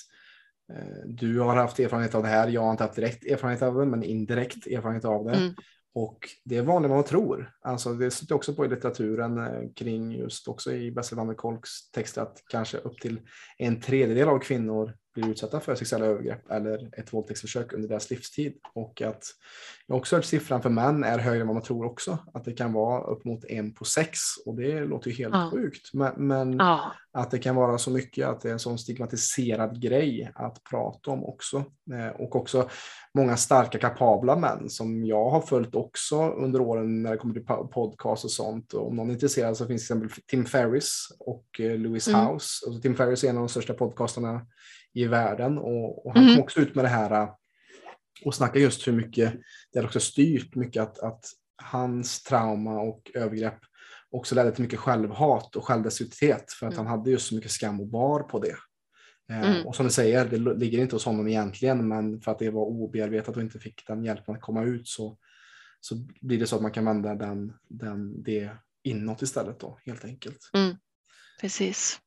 eh, 0.73 1.05
du 1.05 1.39
har 1.39 1.55
haft 1.55 1.79
erfarenhet 1.79 2.15
av 2.15 2.23
det 2.23 2.29
här, 2.29 2.47
jag 2.47 2.61
har 2.61 2.71
inte 2.71 2.83
haft 2.83 2.95
direkt 2.95 3.25
erfarenhet 3.25 3.61
av 3.61 3.75
det, 3.75 3.85
men 3.85 4.03
indirekt 4.03 4.67
erfarenhet 4.67 5.05
av 5.05 5.25
det. 5.25 5.33
Mm. 5.33 5.53
Och 5.93 6.17
det 6.43 6.57
är 6.57 6.61
vanligare 6.61 6.93
än 6.93 6.97
man 6.97 7.03
tror. 7.03 7.51
Alltså 7.61 7.93
det 7.93 8.11
sitter 8.11 8.35
också 8.35 8.55
på 8.55 8.65
i 8.65 8.69
litteraturen 8.69 9.37
eh, 9.37 9.69
kring 9.75 10.11
just 10.11 10.47
också 10.47 10.71
i 10.71 10.91
Bessel 10.91 11.17
van 11.17 11.27
der 11.27 11.35
Kolks 11.35 11.91
texter 11.91 12.21
att 12.21 12.43
kanske 12.51 12.77
upp 12.77 12.97
till 12.97 13.19
en 13.57 13.81
tredjedel 13.81 14.29
av 14.29 14.39
kvinnor 14.39 14.93
blir 15.15 15.29
utsatta 15.29 15.59
för 15.59 15.75
sexuella 15.75 16.05
övergrepp 16.05 16.51
eller 16.51 16.89
ett 16.99 17.13
våldtäktsförsök 17.13 17.73
under 17.73 17.89
deras 17.89 18.09
livstid. 18.09 18.53
Och 18.73 19.01
att 19.01 19.23
jag 19.87 19.97
också 19.97 20.15
hört 20.15 20.25
siffran 20.25 20.61
för 20.61 20.69
män 20.69 21.03
är 21.03 21.19
högre 21.19 21.41
än 21.41 21.47
vad 21.47 21.55
man 21.55 21.63
tror 21.63 21.85
också. 21.85 22.17
Att 22.33 22.45
det 22.45 22.53
kan 22.53 22.73
vara 22.73 23.03
upp 23.03 23.25
mot 23.25 23.45
en 23.45 23.73
på 23.73 23.85
sex 23.85 24.19
och 24.45 24.55
det 24.55 24.85
låter 24.85 25.09
ju 25.09 25.15
helt 25.15 25.33
ja. 25.33 25.49
sjukt. 25.53 25.93
Men, 25.93 26.27
men 26.27 26.53
ja. 26.53 26.91
att 27.13 27.31
det 27.31 27.39
kan 27.39 27.55
vara 27.55 27.77
så 27.77 27.91
mycket 27.91 28.27
att 28.27 28.41
det 28.41 28.49
är 28.49 28.53
en 28.53 28.59
sån 28.59 28.77
stigmatiserad 28.77 29.81
grej 29.81 30.31
att 30.35 30.63
prata 30.69 31.11
om 31.11 31.25
också. 31.25 31.57
Eh, 31.93 32.21
och 32.21 32.35
också 32.35 32.69
många 33.13 33.37
starka 33.37 33.79
kapabla 33.79 34.35
män 34.35 34.69
som 34.69 35.05
jag 35.05 35.29
har 35.29 35.41
följt 35.41 35.75
också 35.75 36.29
under 36.29 36.61
åren 36.61 37.03
när 37.03 37.11
det 37.11 37.17
kommer 37.17 37.33
till 37.33 37.45
podcast 37.73 38.25
och 38.25 38.31
sånt. 38.31 38.73
Och 38.73 38.87
om 38.87 38.95
någon 38.95 39.09
är 39.09 39.13
intresserad 39.13 39.57
så 39.57 39.67
finns 39.67 39.87
till 39.87 39.97
exempel 39.97 40.23
Tim 40.27 40.45
Ferris 40.45 41.07
och 41.19 41.59
eh, 41.59 41.77
Lewis 41.77 42.07
mm. 42.07 42.21
House. 42.21 42.65
Alltså 42.67 42.81
Tim 42.81 42.95
Ferris 42.95 43.23
är 43.23 43.29
en 43.29 43.37
av 43.37 43.43
de 43.43 43.49
största 43.49 43.73
podcastarna 43.73 44.41
i 44.95 45.07
världen 45.07 45.57
och, 45.57 46.05
och 46.05 46.13
han 46.13 46.23
mm. 46.23 46.35
kom 46.35 46.43
också 46.43 46.59
ut 46.59 46.75
med 46.75 46.85
det 46.85 46.89
här 46.89 47.21
äh, 47.21 47.29
och 48.25 48.35
snackar 48.35 48.59
just 48.59 48.87
hur 48.87 48.93
mycket 48.93 49.33
det 49.73 49.79
har 49.79 49.85
också 49.85 49.99
styrt 49.99 50.55
mycket 50.55 50.83
att, 50.83 50.99
att 50.99 51.25
hans 51.63 52.23
trauma 52.23 52.79
och 52.81 53.11
övergrepp 53.13 53.59
också 54.11 54.35
ledde 54.35 54.51
till 54.51 54.63
mycket 54.63 54.79
självhat 54.79 55.55
och 55.55 55.65
självdestruktivitet 55.65 56.51
för 56.51 56.67
att 56.67 56.73
mm. 56.73 56.85
han 56.85 56.99
hade 56.99 57.11
just 57.11 57.27
så 57.27 57.35
mycket 57.35 57.51
skam 57.51 57.81
och 57.81 57.87
bar 57.87 58.19
på 58.19 58.39
det. 58.39 58.55
Eh, 59.29 59.51
mm. 59.51 59.67
Och 59.67 59.75
som 59.75 59.85
du 59.85 59.91
säger, 59.91 60.25
det 60.25 60.37
ligger 60.37 60.79
inte 60.79 60.95
hos 60.95 61.05
honom 61.05 61.27
egentligen, 61.27 61.87
men 61.87 62.21
för 62.21 62.31
att 62.31 62.39
det 62.39 62.49
var 62.49 62.65
obearbetat 62.65 63.35
och 63.35 63.41
inte 63.41 63.59
fick 63.59 63.87
den 63.87 64.03
hjälpen 64.03 64.35
att 64.35 64.41
komma 64.41 64.63
ut 64.63 64.87
så, 64.87 65.17
så 65.79 65.95
blir 66.21 66.39
det 66.39 66.47
så 66.47 66.55
att 66.55 66.61
man 66.61 66.71
kan 66.71 66.85
vända 66.85 67.15
den, 67.15 67.53
den, 67.69 68.23
det 68.23 68.49
inåt 68.83 69.21
istället 69.21 69.59
då, 69.59 69.79
helt 69.85 70.05
enkelt. 70.05 70.49
Mm. 70.53 70.75
Precis. 71.41 71.99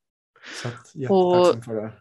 Så 0.63 0.69
att, 0.69 0.95
jättetacksam 0.95 1.63
för 1.63 1.75
det 1.75 1.93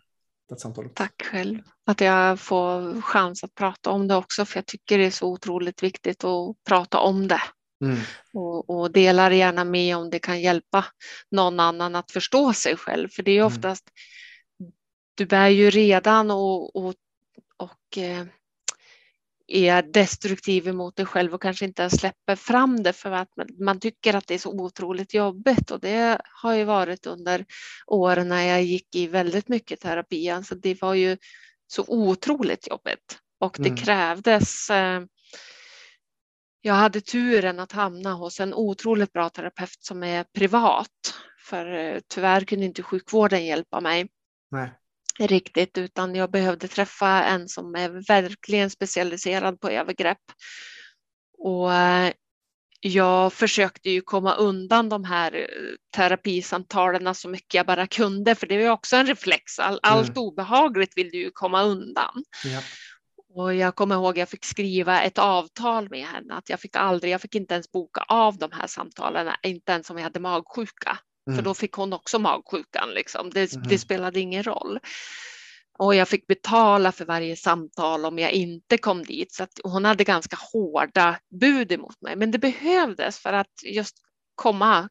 samtalet. 0.56 0.96
Tack 0.96 1.24
själv. 1.32 1.60
Att 1.86 2.02
jag 2.02 2.40
får 2.40 3.02
chans 3.02 3.44
att 3.44 3.56
prata 3.56 3.90
om 3.90 4.08
det 4.08 4.16
också, 4.16 4.46
för 4.46 4.58
jag 4.58 4.66
tycker 4.66 4.98
det 4.98 5.06
är 5.06 5.12
så 5.12 5.28
otroligt 5.28 5.84
viktigt 5.84 6.24
att 6.24 6.56
prata 6.68 7.00
om 7.00 7.28
det. 7.28 7.42
Mm. 7.84 7.98
Och, 8.34 8.70
och 8.70 8.92
delar 8.92 9.32
gärna 9.32 9.64
med 9.64 9.98
om 9.98 10.10
det 10.10 10.20
kan 10.20 10.42
hjälpa 10.42 10.86
någon 11.32 11.60
annan 11.60 11.96
att 11.96 12.12
förstå 12.12 12.54
sig 12.54 12.78
själv, 12.78 13.10
för 13.10 13.24
det 13.24 13.32
är 13.32 13.42
mm. 13.42 13.48
oftast 13.48 13.90
mm. 14.60 14.72
du 15.16 15.26
bär 15.26 15.48
ju 15.48 15.70
redan 15.70 16.32
och, 16.32 16.76
och, 16.76 16.94
och 17.58 17.98
eh, 17.98 18.26
är 19.48 19.82
destruktiv 19.82 20.68
emot 20.68 20.96
dig 20.96 21.06
själv 21.06 21.34
och 21.34 21.42
kanske 21.42 21.66
inte 21.66 21.82
ens 21.82 22.00
släpper 22.00 22.36
fram 22.36 22.84
det 22.84 22.94
för 22.94 23.12
att 23.12 23.30
man 23.60 23.80
tycker 23.80 24.16
att 24.16 24.28
det 24.28 24.34
är 24.34 24.38
så 24.38 24.52
otroligt 24.52 25.14
jobbigt 25.14 25.72
och 25.72 25.80
det 25.80 26.22
har 26.42 26.54
ju 26.54 26.64
varit 26.64 27.06
under 27.06 27.46
åren 27.88 28.30
när 28.30 28.44
jag 28.44 28.64
gick 28.64 28.96
i 28.96 29.08
väldigt 29.08 29.48
mycket 29.48 29.80
terapi. 29.80 30.30
Alltså 30.30 30.56
det 30.56 30.82
var 30.82 30.94
ju 30.94 31.18
så 31.68 31.86
otroligt 31.88 32.68
jobbigt 32.68 33.20
och 33.40 33.56
det 33.60 33.70
mm. 33.70 33.78
krävdes 33.78 34.70
eh, 34.70 35.02
jag 36.62 36.74
hade 36.74 37.02
turen 37.02 37.60
att 37.60 37.72
hamna 37.72 38.14
hos 38.14 38.40
en 38.40 38.54
otroligt 38.54 39.14
bra 39.14 39.30
terapeut 39.30 39.78
som 39.84 40.04
är 40.04 40.24
privat, 40.24 41.14
för 41.46 41.74
eh, 41.74 42.00
tyvärr 42.08 42.42
kunde 42.42 42.66
inte 42.66 42.84
sjukvården 42.84 43.46
hjälpa 43.46 43.82
mig. 43.82 44.08
Nej 44.52 44.72
riktigt, 45.20 45.78
utan 45.78 46.16
jag 46.16 46.32
behövde 46.32 46.68
träffa 46.68 47.24
en 47.24 47.48
som 47.48 47.76
är 47.76 48.08
verkligen 48.08 48.70
specialiserad 48.70 49.60
på 49.60 49.70
övergrepp. 49.70 50.22
Och 51.38 51.74
eh, 51.74 52.14
jag 52.80 53.34
försökte 53.34 53.90
ju 53.90 54.02
komma 54.02 54.36
undan 54.36 54.90
de 54.90 55.04
här 55.04 55.36
eh, 55.36 55.46
terapisamtalen 55.96 57.16
så 57.16 57.30
mycket 57.30 57.54
jag 57.54 57.66
bara 57.66 57.88
kunde, 57.88 58.36
för 58.36 58.48
det 58.48 58.56
är 58.56 58.70
också 58.70 58.96
en 58.96 59.08
reflex. 59.08 59.60
All, 59.60 59.74
mm. 59.74 59.80
Allt 59.84 60.18
obehagligt 60.18 60.98
vill 60.98 61.10
du 61.10 61.18
ju 61.18 61.32
komma 61.34 61.64
undan. 61.64 62.24
Ja. 62.46 62.62
Och 63.30 63.56
jag 63.56 63.76
kommer 63.76 63.96
ihåg 63.96 64.10
att 64.10 64.18
jag 64.18 64.30
fick 64.30 64.46
skriva 64.46 65.02
ett 65.02 65.18
avtal 65.18 65.90
med 65.90 66.06
henne 66.06 66.34
att 66.34 66.50
jag 66.50 66.60
fick 66.60 66.76
aldrig, 66.76 67.14
jag 67.14 67.22
fick 67.22 67.36
inte 67.36 67.54
ens 67.54 67.72
boka 67.72 68.06
av 68.08 68.38
de 68.38 68.52
här 68.52 68.68
samtalen, 68.68 69.34
inte 69.44 69.72
ens 69.72 69.90
om 69.90 69.98
jag 69.98 70.04
hade 70.04 70.20
magsjuka. 70.20 71.00
Mm. 71.28 71.36
För 71.36 71.44
då 71.44 71.54
fick 71.54 71.74
hon 71.74 71.94
också 71.94 72.20
magsjukan 72.20 72.90
liksom. 72.90 73.30
Det, 73.30 73.54
mm. 73.54 73.68
det 73.68 73.78
spelade 73.78 74.20
ingen 74.20 74.44
roll. 74.44 74.80
Och 75.80 75.96
jag 75.96 76.08
fick 76.08 76.28
betala 76.28 76.92
för 76.92 77.06
varje 77.06 77.36
samtal 77.36 78.06
om 78.06 78.20
jag 78.20 78.32
inte 78.32 78.78
kom 78.78 79.04
dit. 79.04 79.34
Så 79.34 79.48
hon 79.64 79.86
hade 79.86 80.04
ganska 80.04 80.38
hårda 80.54 81.20
bud 81.40 81.72
emot 81.72 82.02
mig. 82.02 82.16
Men 82.16 82.32
det 82.32 82.40
behövdes 82.40 83.20
för 83.20 83.34
att 83.34 83.54
just 83.64 83.96
komma, 84.36 84.90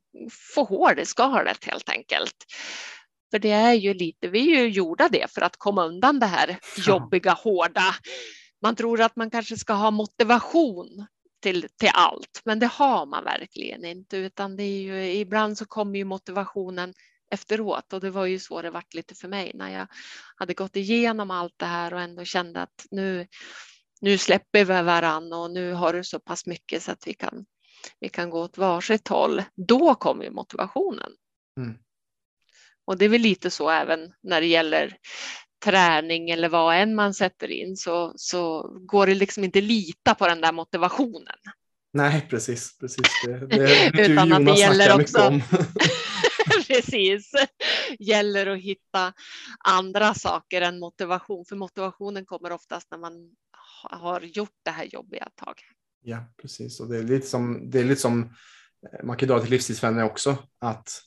få 0.55 0.65
hår 0.65 0.99
i 0.99 1.07
skalet 1.07 1.65
helt 1.65 1.89
enkelt. 1.89 2.45
För 3.31 3.39
det 3.39 3.51
är 3.51 3.73
ju 3.73 3.95
lite, 3.95 4.29
vi 4.29 4.57
är 4.57 4.63
ju 4.63 4.69
gjorda 4.69 5.09
det 5.09 5.33
för 5.33 5.41
att 5.41 5.57
komma 5.57 5.85
undan 5.85 6.21
det 6.21 6.27
här 6.27 6.59
jobbiga, 6.87 7.33
hårda. 7.33 7.95
Man 8.63 8.77
tror 8.77 9.01
att 9.01 9.17
man 9.17 9.31
kanske 9.31 9.57
ska 9.57 9.73
ha 9.73 9.91
motivation 9.91 11.07
till, 11.47 11.69
till 11.77 11.91
allt, 11.95 12.43
men 12.45 12.59
det 12.59 12.67
har 12.67 13.07
man 13.07 13.25
verkligen 13.25 13.85
inte, 13.85 14.17
utan 14.17 14.57
det 14.57 14.63
är 14.63 14.81
ju 14.81 15.13
ibland 15.13 15.59
så 15.59 15.67
kommer 15.67 15.99
ju 15.99 16.05
motivationen 16.05 16.95
efteråt 17.31 17.93
och 17.93 18.01
det 18.01 18.11
var 18.11 18.27
ju 18.27 18.39
så 18.39 18.63
det 18.63 18.71
vart 18.71 18.95
lite 18.95 19.15
för 19.15 19.29
mig 19.29 19.53
när 19.55 19.79
jag 19.79 19.87
hade 20.37 20.55
gått 20.55 20.77
igenom 20.77 21.31
allt 21.31 21.55
det 21.57 21.67
här 21.67 21.95
och 21.95 22.01
ändå 22.01 22.25
kände 22.25 22.63
att 22.63 22.87
nu, 22.91 23.27
nu 24.01 24.19
släpper 24.19 24.65
vi 24.65 24.83
varann 24.83 25.33
och 25.33 25.51
nu 25.51 25.73
har 25.73 25.93
du 25.93 26.05
så 26.05 26.19
pass 26.19 26.47
mycket 26.47 26.83
så 26.83 26.93
att 26.93 27.07
vi 27.07 27.15
kan, 27.15 27.47
vi 28.01 28.09
kan 28.09 28.31
gå 28.31 28.41
åt 28.41 28.59
varsitt 28.59 29.09
håll. 29.09 29.43
Då 29.55 29.95
kommer 29.95 30.25
ju 30.25 30.31
motivationen. 30.31 31.13
Mm. 31.61 31.79
Och 32.85 32.99
det 32.99 33.05
är 33.05 33.09
väl 33.09 33.21
lite 33.21 33.51
så 33.51 33.71
även 33.71 34.13
när 34.23 34.41
det 34.41 34.47
gäller 34.47 34.97
träning 35.65 36.31
eller 36.31 36.49
vad 36.49 36.77
än 36.77 36.95
man 36.95 37.15
sätter 37.15 37.51
in 37.51 37.77
så, 37.77 38.13
så 38.17 38.63
går 38.87 39.07
det 39.07 39.15
liksom 39.15 39.45
inte 39.45 39.61
lita 39.61 40.15
på 40.15 40.27
den 40.27 40.41
där 40.41 40.53
motivationen. 40.53 41.37
Nej, 41.93 42.27
precis. 42.31 42.79
precis. 42.79 43.07
Det, 43.27 43.47
det, 43.47 43.91
Utan 44.07 44.33
att 44.33 44.47
det 44.47 44.61
gäller 44.61 45.01
också. 45.01 45.41
precis. 46.67 47.33
Gäller 47.99 48.47
att 48.47 48.59
hitta 48.59 49.13
andra 49.65 50.15
saker 50.15 50.63
än 50.63 50.79
motivation, 50.79 51.45
för 51.45 51.57
motivationen 51.57 52.25
kommer 52.27 52.53
oftast 52.53 52.91
när 52.91 52.99
man 52.99 53.13
har 53.91 54.21
gjort 54.21 54.55
det 54.65 54.71
här 54.71 54.85
jobbiga 54.85 55.25
ett 55.25 55.37
tag. 55.37 55.55
Ja, 56.03 56.25
precis. 56.43 56.81
Och 56.81 56.89
det 56.89 56.99
är 56.99 57.03
lite 57.03 57.27
som, 57.27 57.71
det 57.71 57.81
är 57.81 57.85
lite 57.85 58.01
som 58.01 58.23
eh, 58.23 59.05
man 59.05 59.17
kan 59.17 59.29
dra 59.29 59.41
till 59.41 59.51
livstidsvänner 59.51 60.05
också, 60.05 60.37
att, 60.61 61.03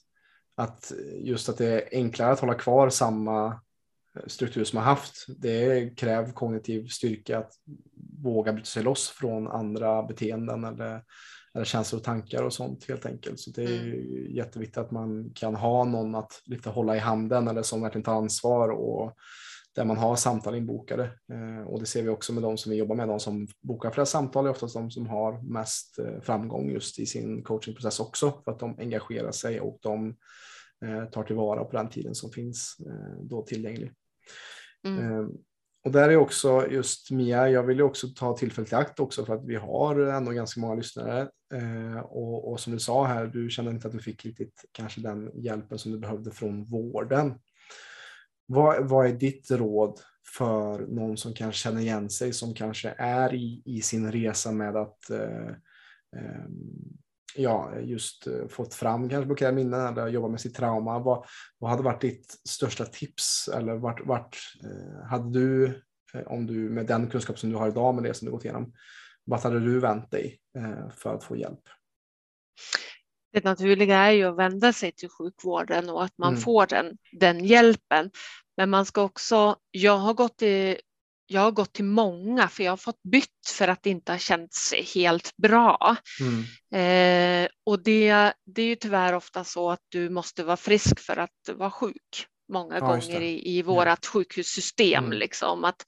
att 0.55 0.91
just 1.17 1.49
att 1.49 1.57
det 1.57 1.67
är 1.67 1.89
enklare 1.91 2.31
att 2.31 2.39
hålla 2.39 2.53
kvar 2.53 2.89
samma 2.89 3.61
struktur 4.27 4.63
som 4.63 4.77
man 4.77 4.85
haft. 4.85 5.25
Det 5.37 5.97
kräver 5.97 6.31
kognitiv 6.31 6.87
styrka 6.87 7.37
att 7.37 7.51
våga 8.23 8.53
bryta 8.53 8.65
sig 8.65 8.83
loss 8.83 9.09
från 9.09 9.47
andra 9.47 10.03
beteenden 10.03 10.63
eller 10.63 11.03
eller 11.53 11.65
känslor 11.65 11.99
och 11.99 12.05
tankar 12.05 12.43
och 12.43 12.53
sånt 12.53 12.85
helt 12.87 13.05
enkelt. 13.05 13.39
Så 13.39 13.51
det 13.51 13.63
är 13.63 13.81
mm. 13.81 14.35
jätteviktigt 14.35 14.77
att 14.77 14.91
man 14.91 15.31
kan 15.35 15.55
ha 15.55 15.83
någon 15.83 16.15
att 16.15 16.41
lite 16.45 16.69
hålla 16.69 16.95
i 16.95 16.99
handen 16.99 17.47
eller 17.47 17.61
som 17.61 17.81
verkligen 17.81 18.03
tar 18.03 18.13
ansvar 18.13 18.69
och 18.69 19.15
där 19.75 19.85
man 19.85 19.97
har 19.97 20.15
samtal 20.15 20.55
inbokade. 20.55 21.03
Eh, 21.03 21.67
och 21.67 21.79
det 21.79 21.85
ser 21.85 22.03
vi 22.03 22.09
också 22.09 22.33
med 22.33 22.43
de 22.43 22.57
som 22.57 22.71
vi 22.71 22.77
jobbar 22.77 22.95
med. 22.95 23.07
De 23.07 23.19
som 23.19 23.47
bokar 23.61 23.91
flera 23.91 24.05
samtal 24.05 24.45
är 24.45 24.49
oftast 24.49 24.73
de 24.73 24.91
som 24.91 25.07
har 25.07 25.41
mest 25.41 25.99
eh, 25.99 26.21
framgång 26.21 26.69
just 26.69 26.99
i 26.99 27.05
sin 27.05 27.43
coachingprocess 27.43 27.99
också 27.99 28.41
för 28.45 28.51
att 28.51 28.59
de 28.59 28.79
engagerar 28.79 29.31
sig 29.31 29.59
och 29.59 29.79
de 29.81 30.15
eh, 30.85 31.05
tar 31.05 31.23
tillvara 31.23 31.63
på 31.63 31.77
den 31.77 31.89
tiden 31.89 32.15
som 32.15 32.31
finns 32.31 32.77
då 33.21 33.41
tillgänglig. 33.41 33.91
Mm. 34.83 34.99
Ehm, 34.99 35.29
och 35.85 35.91
där 35.91 36.09
är 36.09 36.17
också 36.17 36.67
just 36.67 37.11
Mia, 37.11 37.49
jag 37.49 37.63
vill 37.63 37.77
ju 37.77 37.83
också 37.83 38.07
ta 38.07 38.37
tillfället 38.37 38.71
i 38.71 38.75
akt 38.75 38.99
också 38.99 39.25
för 39.25 39.35
att 39.35 39.45
vi 39.45 39.55
har 39.55 39.99
ändå 39.99 40.31
ganska 40.31 40.61
många 40.61 40.75
lyssnare. 40.75 41.29
Eh, 41.53 41.99
och, 41.99 42.51
och, 42.51 42.59
som 42.59 42.73
du 42.73 42.79
sa 42.79 43.05
här, 43.05 43.27
du 43.27 43.49
kände 43.49 43.71
inte 43.71 43.87
att 43.87 43.93
du 43.93 43.99
fick 43.99 44.25
riktigt 44.25 44.65
kanske 44.71 45.01
den 45.01 45.31
hjälpen 45.33 45.79
som 45.79 45.91
du 45.91 45.99
behövde 45.99 46.31
från 46.31 46.65
vården. 46.65 47.39
Vad, 48.45 48.89
vad 48.89 49.07
är 49.07 49.13
ditt 49.13 49.51
råd 49.51 49.99
för 50.35 50.79
någon 50.79 51.17
som 51.17 51.33
kanske 51.33 51.59
känner 51.59 51.81
igen 51.81 52.09
sig, 52.09 52.33
som 52.33 52.53
kanske 52.53 52.95
är 52.97 53.33
i, 53.33 53.61
i 53.65 53.81
sin 53.81 54.11
resa 54.11 54.51
med 54.51 54.75
att 54.75 55.09
eh, 55.09 55.49
eh, 56.15 56.45
ja, 57.35 57.79
just 57.79 58.27
eh, 58.27 58.47
fått 58.47 58.73
fram 58.73 59.09
kanske 59.09 59.25
blockerade 59.25 59.55
minnen 59.55 59.87
eller 59.87 60.07
jobba 60.07 60.27
med 60.27 60.41
sitt 60.41 60.55
trauma. 60.55 60.99
Vad, 60.99 61.25
vad 61.57 61.71
hade 61.71 61.83
varit 61.83 62.01
ditt 62.01 62.35
största 62.49 62.85
tips 62.85 63.47
eller 63.47 63.75
vart, 63.75 64.05
vart 64.05 64.37
eh, 64.63 65.07
hade 65.09 65.39
du, 65.39 65.65
eh, 66.13 66.27
om 66.27 66.47
du 66.47 66.53
med 66.53 66.85
den 66.85 67.09
kunskap 67.09 67.39
som 67.39 67.49
du 67.49 67.55
har 67.55 67.67
idag 67.67 67.95
med 67.95 68.03
det 68.03 68.13
som 68.13 68.25
du 68.25 68.31
gått 68.31 68.45
igenom, 68.45 68.73
vart 69.25 69.43
hade 69.43 69.59
du 69.59 69.79
vänt 69.79 70.11
dig 70.11 70.39
för 70.95 71.15
att 71.15 71.23
få 71.23 71.37
hjälp? 71.37 71.61
Det 73.33 73.43
naturliga 73.43 73.97
är 73.97 74.11
ju 74.11 74.23
att 74.23 74.37
vända 74.37 74.73
sig 74.73 74.91
till 74.91 75.09
sjukvården 75.09 75.89
och 75.89 76.03
att 76.03 76.17
man 76.17 76.33
mm. 76.33 76.41
får 76.41 76.67
den, 76.67 76.97
den 77.11 77.45
hjälpen. 77.45 78.11
Men 78.57 78.69
man 78.69 78.85
ska 78.85 79.03
också, 79.03 79.55
jag 79.71 79.97
har 79.97 80.13
gått 80.13 80.41
i 80.41 80.77
jag 81.31 81.41
har 81.41 81.51
gått 81.51 81.73
till 81.73 81.85
många 81.85 82.47
för 82.47 82.63
jag 82.63 82.71
har 82.71 82.77
fått 82.77 83.03
bytt 83.03 83.49
för 83.53 83.67
att 83.67 83.83
det 83.83 83.89
inte 83.89 84.11
har 84.11 84.19
känts 84.19 84.73
helt 84.95 85.37
bra. 85.37 85.95
Mm. 86.19 86.43
Eh, 86.73 87.49
och 87.65 87.83
det, 87.83 88.33
det 88.45 88.61
är 88.61 88.65
ju 88.65 88.75
tyvärr 88.75 89.13
ofta 89.13 89.43
så 89.43 89.71
att 89.71 89.79
du 89.89 90.09
måste 90.09 90.43
vara 90.43 90.57
frisk 90.57 90.99
för 90.99 91.17
att 91.17 91.49
vara 91.55 91.71
sjuk 91.71 92.27
många 92.53 92.75
ja, 92.75 92.87
gånger 92.87 93.21
i, 93.21 93.57
i 93.57 93.61
vårat 93.61 93.99
ja. 94.03 94.09
sjukhussystem. 94.09 95.05
Mm. 95.05 95.17
Liksom, 95.17 95.63
att 95.63 95.85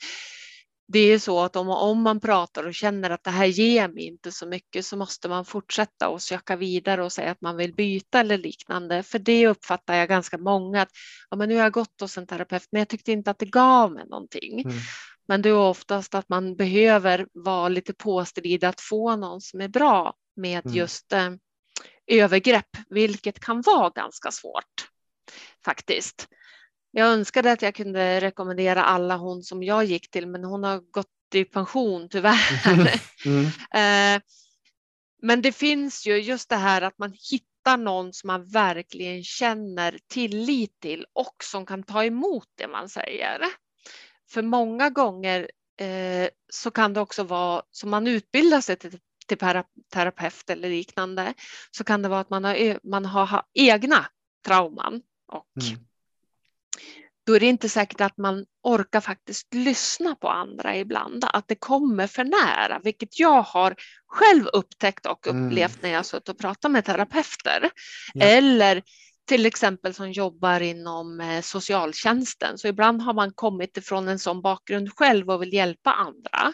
det 0.87 0.99
är 0.99 1.19
så 1.19 1.39
att 1.39 1.55
om, 1.55 1.69
om 1.69 2.01
man 2.01 2.19
pratar 2.19 2.63
och 2.63 2.73
känner 2.73 3.09
att 3.09 3.23
det 3.23 3.29
här 3.29 3.45
ger 3.45 3.87
mig 3.87 4.03
inte 4.03 4.31
så 4.31 4.47
mycket 4.47 4.85
så 4.85 4.97
måste 4.97 5.29
man 5.29 5.45
fortsätta 5.45 6.09
och 6.09 6.21
söka 6.21 6.55
vidare 6.55 7.03
och 7.03 7.11
säga 7.11 7.31
att 7.31 7.41
man 7.41 7.57
vill 7.57 7.73
byta 7.73 8.19
eller 8.19 8.37
liknande. 8.37 9.03
För 9.03 9.19
det 9.19 9.47
uppfattar 9.47 9.95
jag 9.95 10.09
ganska 10.09 10.37
många 10.37 10.81
att 10.81 10.89
ja, 11.29 11.37
men 11.37 11.49
nu 11.49 11.55
har 11.55 11.63
jag 11.63 11.73
gått 11.73 12.01
hos 12.01 12.17
en 12.17 12.27
terapeut 12.27 12.67
men 12.71 12.79
jag 12.79 12.89
tyckte 12.89 13.11
inte 13.11 13.31
att 13.31 13.39
det 13.39 13.45
gav 13.45 13.91
mig 13.91 14.05
någonting. 14.07 14.61
Mm. 14.61 14.77
Men 15.31 15.41
det 15.41 15.49
är 15.49 15.53
oftast 15.53 16.15
att 16.15 16.29
man 16.29 16.55
behöver 16.55 17.27
vara 17.33 17.69
lite 17.69 17.93
påstridig 17.93 18.67
att 18.67 18.81
få 18.81 19.15
någon 19.15 19.41
som 19.41 19.61
är 19.61 19.67
bra 19.67 20.13
med 20.35 20.65
mm. 20.65 20.77
just 20.77 21.13
eh, 21.13 21.29
övergrepp, 22.07 22.77
vilket 22.89 23.39
kan 23.39 23.61
vara 23.61 23.89
ganska 23.89 24.31
svårt 24.31 24.89
faktiskt. 25.65 26.27
Jag 26.91 27.07
önskade 27.07 27.51
att 27.51 27.61
jag 27.61 27.75
kunde 27.75 28.21
rekommendera 28.21 28.83
alla 28.83 29.17
hon 29.17 29.43
som 29.43 29.63
jag 29.63 29.85
gick 29.85 30.11
till, 30.11 30.27
men 30.27 30.43
hon 30.43 30.63
har 30.63 30.79
gått 30.91 31.07
i 31.33 31.45
pension 31.45 32.09
tyvärr. 32.09 32.99
Mm. 33.25 33.45
eh, 33.73 34.21
men 35.21 35.41
det 35.41 35.51
finns 35.51 36.07
ju 36.07 36.21
just 36.21 36.49
det 36.49 36.55
här 36.55 36.81
att 36.81 36.97
man 36.97 37.13
hittar 37.31 37.77
någon 37.77 38.13
som 38.13 38.27
man 38.27 38.47
verkligen 38.47 39.23
känner 39.23 39.99
tillit 40.07 40.79
till 40.79 41.05
och 41.13 41.35
som 41.43 41.65
kan 41.65 41.83
ta 41.83 42.05
emot 42.05 42.47
det 42.55 42.67
man 42.67 42.89
säger. 42.89 43.41
För 44.31 44.41
många 44.41 44.89
gånger 44.89 45.51
eh, 45.79 46.29
så 46.53 46.71
kan 46.71 46.93
det 46.93 47.01
också 47.01 47.23
vara, 47.23 47.61
som 47.71 47.89
man 47.89 48.07
utbildar 48.07 48.61
sig 48.61 48.75
till, 48.75 48.99
till 49.27 49.37
terapeut 49.93 50.49
eller 50.49 50.69
liknande, 50.69 51.33
så 51.71 51.83
kan 51.83 52.01
det 52.01 52.09
vara 52.09 52.19
att 52.19 52.29
man 52.29 52.43
har, 52.43 52.87
man 52.89 53.05
har 53.05 53.43
egna 53.53 54.05
trauman 54.45 55.01
och 55.31 55.63
mm. 55.63 55.79
då 57.25 57.35
är 57.35 57.39
det 57.39 57.45
inte 57.45 57.69
säkert 57.69 58.01
att 58.01 58.17
man 58.17 58.45
orkar 58.63 59.01
faktiskt 59.01 59.53
lyssna 59.53 60.15
på 60.15 60.29
andra 60.29 60.77
ibland, 60.77 61.25
att 61.27 61.47
det 61.47 61.55
kommer 61.55 62.07
för 62.07 62.23
nära, 62.23 62.79
vilket 62.83 63.19
jag 63.19 63.41
har 63.41 63.75
själv 64.07 64.47
upptäckt 64.47 65.05
och 65.05 65.27
mm. 65.27 65.45
upplevt 65.45 65.71
mm. 65.71 65.81
när 65.81 65.89
jag 65.89 66.05
suttit 66.05 66.29
och 66.29 66.37
pratat 66.37 66.71
med 66.71 66.85
terapeuter. 66.85 67.69
Ja. 68.13 68.25
Eller 68.25 68.83
till 69.31 69.45
exempel 69.45 69.93
som 69.93 70.11
jobbar 70.11 70.59
inom 70.59 71.21
eh, 71.21 71.41
socialtjänsten. 71.41 72.57
Så 72.57 72.67
ibland 72.67 73.01
har 73.01 73.13
man 73.13 73.33
kommit 73.33 73.77
ifrån 73.77 74.07
en 74.07 74.19
sån 74.19 74.41
bakgrund 74.41 74.93
själv 74.93 75.29
och 75.29 75.41
vill 75.41 75.53
hjälpa 75.53 75.91
andra. 75.91 76.53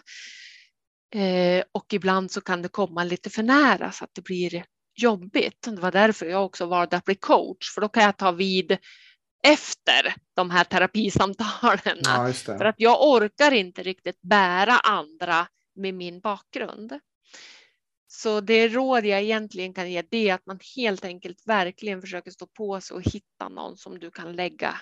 Eh, 1.16 1.64
och 1.72 1.94
ibland 1.94 2.32
så 2.32 2.42
kan 2.42 2.62
det 2.62 2.70
komma 2.70 3.04
lite 3.04 3.30
för 3.30 3.44
nära 3.44 3.92
så 3.92 4.04
att 4.04 4.10
det 4.14 4.22
blir 4.22 4.66
jobbigt. 4.96 5.62
Det 5.62 5.82
var 5.82 5.92
därför 5.92 6.26
jag 6.26 6.46
också 6.46 6.66
valde 6.66 6.98
att 6.98 7.06
bli 7.06 7.16
coach, 7.16 7.74
för 7.74 7.82
då 7.82 7.90
kan 7.90 8.04
jag 8.04 8.18
ta 8.18 8.32
vid 8.32 8.78
efter 9.44 10.14
de 10.36 10.52
här 10.52 10.64
terapisamtalen. 10.64 11.98
Ja, 12.04 12.34
för 12.34 12.66
att 12.66 12.76
jag 12.78 13.08
orkar 13.08 13.52
inte 13.52 13.84
riktigt 13.84 14.22
bära 14.22 14.80
andra 14.80 15.48
med 15.76 15.94
min 15.94 16.20
bakgrund. 16.20 17.00
Så 18.08 18.42
det 18.42 18.68
råd 18.68 19.06
jag 19.06 19.22
egentligen 19.22 19.74
kan 19.74 19.92
ge 19.92 20.02
det 20.02 20.30
är 20.30 20.34
att 20.34 20.46
man 20.46 20.60
helt 20.76 21.06
enkelt 21.06 21.44
verkligen 21.46 22.02
försöker 22.02 22.32
stå 22.32 22.48
på 22.48 22.82
sig 22.82 22.96
och 22.96 23.04
hitta 23.04 23.50
någon 23.50 23.78
som 23.78 24.00
du 24.00 24.12
kan 24.12 24.36
lägga 24.36 24.80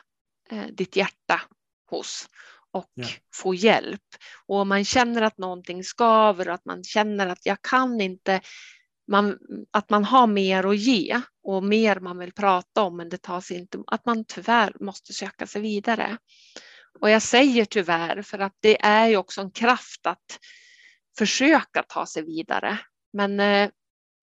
eh, 0.50 0.66
ditt 0.68 0.96
hjärta 0.96 1.42
hos 1.90 2.30
och 2.72 2.92
ja. 2.94 3.08
få 3.34 3.54
hjälp. 3.54 4.02
Och 4.46 4.56
om 4.56 4.70
man 4.70 4.86
känner 4.86 5.22
att 5.22 5.38
någonting 5.38 5.84
skaver 5.84 6.48
och 6.48 6.54
att 6.54 6.66
man 6.66 6.84
känner 6.84 7.28
att 7.28 7.46
jag 7.46 7.62
kan 7.62 8.02
inte, 8.02 8.42
man, 9.08 9.40
att 9.72 9.90
man 9.90 10.04
har 10.04 10.28
mer 10.28 10.64
att 10.64 10.78
ge 10.78 11.22
och 11.44 11.64
mer 11.64 12.00
man 12.00 12.18
vill 12.18 12.34
prata 12.34 12.82
om 12.82 12.98
men 12.98 13.10
det 13.10 13.22
tas 13.22 13.52
inte, 13.52 13.84
att 13.88 14.06
man 14.06 14.26
tyvärr 14.26 14.76
måste 14.80 15.14
söka 15.14 15.48
sig 15.48 15.62
vidare. 15.62 16.18
Och 17.00 17.10
jag 17.10 17.22
säger 17.22 17.66
tyvärr 17.66 18.22
för 18.22 18.40
att 18.40 18.56
det 18.60 18.82
är 18.82 19.08
ju 19.08 19.18
också 19.18 19.42
en 19.42 19.52
kraft 19.52 20.08
att 20.08 20.40
försöka 21.18 21.84
ta 21.84 22.06
sig 22.06 22.26
vidare. 22.26 22.80
Men 23.16 23.40
eh, 23.40 23.70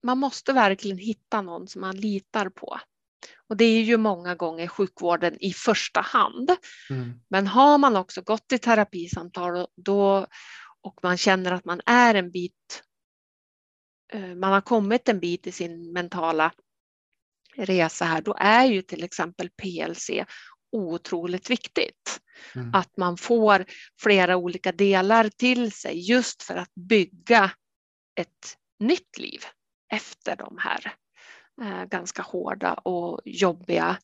man 0.03 0.17
måste 0.17 0.53
verkligen 0.53 0.97
hitta 0.97 1.41
någon 1.41 1.67
som 1.67 1.81
man 1.81 1.95
litar 1.95 2.49
på. 2.49 2.79
Och 3.49 3.57
det 3.57 3.65
är 3.65 3.81
ju 3.81 3.97
många 3.97 4.35
gånger 4.35 4.67
sjukvården 4.67 5.37
i 5.39 5.53
första 5.53 6.01
hand. 6.01 6.51
Mm. 6.89 7.13
Men 7.27 7.47
har 7.47 7.77
man 7.77 7.95
också 7.95 8.21
gått 8.21 8.51
i 8.51 8.57
terapisamtal 8.57 9.67
då, 9.75 10.27
och 10.81 10.99
man 11.03 11.17
känner 11.17 11.51
att 11.51 11.65
man 11.65 11.81
är 11.85 12.15
en 12.15 12.31
bit, 12.31 12.83
eh, 14.13 14.35
man 14.35 14.53
har 14.53 14.61
kommit 14.61 15.09
en 15.09 15.19
bit 15.19 15.47
i 15.47 15.51
sin 15.51 15.93
mentala 15.93 16.51
resa 17.55 18.05
här, 18.05 18.21
då 18.21 18.35
är 18.39 18.65
ju 18.65 18.81
till 18.81 19.03
exempel 19.03 19.49
PLC 19.49 20.09
otroligt 20.71 21.49
viktigt. 21.49 22.19
Mm. 22.55 22.73
Att 22.73 22.97
man 22.97 23.17
får 23.17 23.65
flera 23.99 24.37
olika 24.37 24.71
delar 24.71 25.29
till 25.29 25.71
sig 25.71 26.09
just 26.09 26.43
för 26.43 26.55
att 26.55 26.75
bygga 26.75 27.51
ett 28.15 28.57
nytt 28.87 29.17
liv 29.17 29.41
efter 29.93 30.35
de 30.35 30.57
här 30.59 30.93
eh, 31.61 31.85
ganska 31.85 32.21
hårda 32.21 32.73
och 32.73 33.21
jobbiga 33.25 33.97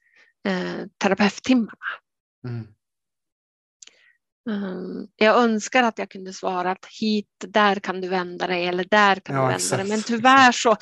eh, 0.47 0.86
terapeuttimmarna. 0.97 1.86
Mm. 2.47 2.67
Um, 4.49 5.07
jag 5.15 5.43
önskar 5.43 5.84
att 5.84 5.97
jag 5.97 6.09
kunde 6.09 6.34
svara 6.34 6.71
att 6.71 6.86
hit, 6.99 7.45
där 7.47 7.75
kan 7.75 8.01
du 8.01 8.07
vända 8.07 8.47
dig 8.47 8.67
eller 8.67 8.84
där 8.84 9.15
kan 9.15 9.36
ja, 9.36 9.41
du 9.41 9.47
vända 9.47 9.55
exakt, 9.55 9.82
dig. 9.82 9.89
Men 9.89 10.03
tyvärr 10.03 10.51
så, 10.51 10.77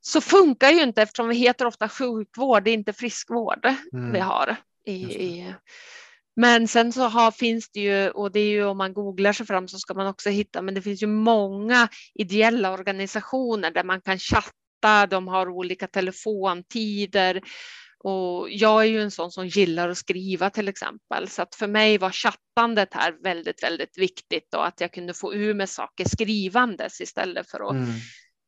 så 0.00 0.20
funkar 0.20 0.70
ju 0.70 0.82
inte 0.82 1.02
eftersom 1.02 1.28
vi 1.28 1.36
heter 1.36 1.66
ofta 1.66 1.88
sjukvård, 1.88 2.64
det 2.64 2.70
är 2.70 2.74
inte 2.74 2.92
friskvård 2.92 3.66
mm. 3.92 4.12
vi 4.12 4.18
har. 4.18 4.56
I, 4.84 5.02
i, 5.04 5.54
men 6.36 6.68
sen 6.68 6.92
så 6.92 7.02
har, 7.02 7.30
finns 7.30 7.70
det 7.70 7.80
ju, 7.80 8.10
och 8.10 8.32
det 8.32 8.40
är 8.40 8.50
ju 8.50 8.64
om 8.64 8.78
man 8.78 8.94
googlar 8.94 9.32
sig 9.32 9.46
fram 9.46 9.68
så 9.68 9.78
ska 9.78 9.94
man 9.94 10.06
också 10.06 10.30
hitta, 10.30 10.62
men 10.62 10.74
det 10.74 10.82
finns 10.82 11.02
ju 11.02 11.06
många 11.06 11.88
ideella 12.14 12.72
organisationer 12.72 13.70
där 13.70 13.84
man 13.84 14.00
kan 14.00 14.18
chatta, 14.18 15.06
de 15.10 15.28
har 15.28 15.48
olika 15.48 15.86
telefontider. 15.86 17.42
Och 17.98 18.50
jag 18.50 18.82
är 18.82 18.86
ju 18.86 19.02
en 19.02 19.10
sån 19.10 19.30
som 19.30 19.48
gillar 19.48 19.88
att 19.88 19.98
skriva 19.98 20.50
till 20.50 20.68
exempel, 20.68 21.28
så 21.28 21.42
att 21.42 21.54
för 21.54 21.66
mig 21.66 21.98
var 21.98 22.10
chattandet 22.10 22.94
här 22.94 23.22
väldigt, 23.22 23.62
väldigt 23.62 23.98
viktigt 23.98 24.54
och 24.54 24.66
att 24.66 24.80
jag 24.80 24.92
kunde 24.92 25.14
få 25.14 25.34
ur 25.34 25.54
med 25.54 25.68
saker 25.68 26.04
skrivandes 26.04 27.00
istället 27.00 27.50
för 27.50 27.68
att 27.68 27.74
mm 27.74 27.94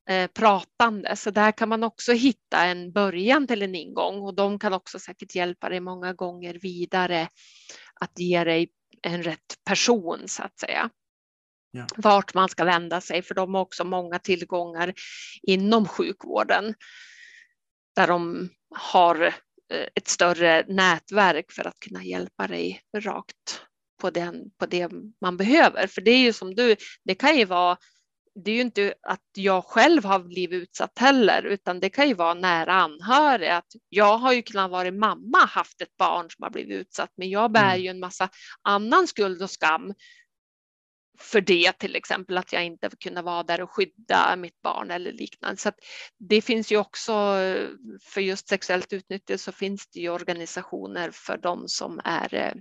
eh, 0.09 0.27
pratande. 0.27 1.17
Så 1.17 1.31
där 1.31 1.53
kan 1.53 1.69
man 1.69 1.85
också 1.85 2.13
hitta 2.13 2.65
en 2.65 2.93
början 2.93 3.47
till 3.47 3.63
en 3.63 3.75
ingång 3.75 4.21
och 4.21 4.35
de 4.35 4.59
kan 4.59 4.73
också 4.73 4.99
säkert 4.99 5.35
hjälpa 5.35 5.69
dig 5.69 5.81
många 5.81 6.13
gånger 6.13 6.59
vidare 6.63 7.29
att 8.01 8.19
ge 8.19 8.45
dig 8.45 8.71
en 9.03 9.23
rätt 9.23 9.65
person 9.65 10.23
så 10.27 10.43
att 10.43 10.59
säga. 10.59 10.91
Ja. 11.71 11.87
Vart 11.97 12.35
man 12.35 12.49
ska 12.49 12.65
vända 12.65 13.01
sig, 13.01 13.23
för 13.23 13.35
de 13.35 13.55
har 13.55 13.61
också 13.61 13.85
många 13.85 14.19
tillgångar 14.19 14.95
inom 15.43 15.89
sjukvården 15.89 16.75
där 17.97 18.07
de 18.07 18.49
har 18.75 19.27
eh, 19.73 19.87
ett 19.95 20.09
större 20.09 20.65
nätverk 20.69 21.53
för 21.53 21.67
att 21.67 21.81
kunna 21.81 22.05
hjälpa 22.05 22.47
dig 22.47 22.81
rakt 22.97 23.63
på, 24.01 24.11
den, 24.11 24.51
på 24.59 24.67
det 24.67 24.89
man 25.21 25.37
behöver. 25.37 25.87
För 25.87 26.01
det 26.01 26.11
är 26.11 26.19
ju 26.19 26.33
som 26.33 26.55
du, 26.55 26.77
det 27.05 27.15
kan 27.15 27.37
ju 27.37 27.45
vara 27.45 27.77
det 28.45 28.51
är 28.51 28.55
ju 28.55 28.61
inte 28.61 28.95
att 29.03 29.21
jag 29.37 29.65
själv 29.65 30.05
har 30.05 30.21
blivit 30.21 30.63
utsatt 30.63 30.99
heller, 30.99 31.43
utan 31.43 31.81
det 31.81 31.91
kan 31.91 32.09
ju 32.09 32.15
vara 32.15 32.35
nära 32.35 32.73
anhöriga. 32.73 33.57
Att 33.57 33.73
jag 33.89 34.19
har 34.19 34.33
ju 34.33 34.43
kunnat 34.43 34.71
vara 34.71 34.91
mamma, 34.91 35.39
haft 35.39 35.81
ett 35.81 35.97
barn 35.97 36.31
som 36.31 36.43
har 36.43 36.51
blivit 36.51 36.81
utsatt, 36.81 37.13
men 37.17 37.31
jag 37.31 37.53
bär 37.53 37.75
mm. 37.75 37.81
ju 37.81 37.89
en 37.89 38.01
massa 38.01 38.29
annan 38.63 39.07
skuld 39.07 39.43
och 39.43 39.51
skam 39.51 39.95
för 41.21 41.41
det, 41.41 41.73
till 41.73 41.97
exempel 41.97 42.39
att 42.39 42.53
jag 42.53 42.65
inte 42.65 42.91
kunde 43.01 43.23
vara 43.23 43.43
där 43.43 43.61
och 43.61 43.71
skydda 43.71 44.37
mitt 44.37 44.63
barn 44.63 44.91
eller 44.91 45.13
liknande. 45.13 45.57
Så 45.57 45.73
det 46.19 46.43
finns 46.43 46.73
ju 46.73 46.77
också 46.77 47.13
för 48.03 48.21
just 48.21 48.49
sexuellt 48.49 48.93
utnyttjande 48.93 49.39
så 49.39 49.53
finns 49.53 49.91
det 49.91 50.01
ju 50.01 50.09
organisationer 50.09 51.11
för 51.11 51.37
de 51.37 51.69
som 51.69 52.01
är 52.05 52.35
eh, 52.35 52.55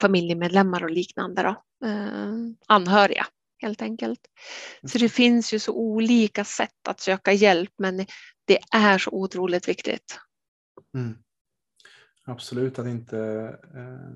familjemedlemmar 0.00 0.84
och 0.84 0.90
liknande, 0.90 1.42
då, 1.42 1.86
eh, 1.86 2.32
anhöriga 2.66 3.26
helt 3.58 3.82
enkelt. 3.82 4.20
Så 4.84 4.98
det 4.98 5.08
finns 5.08 5.54
ju 5.54 5.58
så 5.58 5.72
olika 5.72 6.44
sätt 6.44 6.88
att 6.88 7.00
söka 7.00 7.32
hjälp, 7.32 7.72
men 7.78 7.96
det 8.44 8.58
är 8.72 8.98
så 8.98 9.10
otroligt 9.10 9.68
viktigt. 9.68 10.18
Mm. 10.94 11.18
Absolut, 12.24 12.78
att 12.78 12.86
inte 12.86 13.18
eh, 13.74 14.12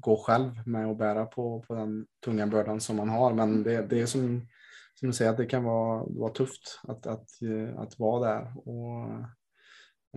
gå 0.00 0.16
själv 0.16 0.52
med 0.66 0.86
att 0.86 0.98
bära 0.98 1.26
på, 1.26 1.64
på 1.68 1.74
den 1.74 2.06
tunga 2.24 2.46
bördan 2.46 2.80
som 2.80 2.96
man 2.96 3.08
har. 3.08 3.34
Men 3.34 3.62
det, 3.62 3.86
det 3.86 4.00
är 4.00 4.06
som, 4.06 4.46
som 4.94 5.08
du 5.08 5.12
säger, 5.12 5.30
att 5.30 5.36
det 5.36 5.46
kan 5.46 5.64
vara, 5.64 6.04
vara 6.06 6.32
tufft 6.32 6.80
att, 6.82 7.06
att, 7.06 7.28
att 7.76 7.98
vara 7.98 8.34
där. 8.34 8.52
Och 8.68 9.08
Eh, 9.12 9.26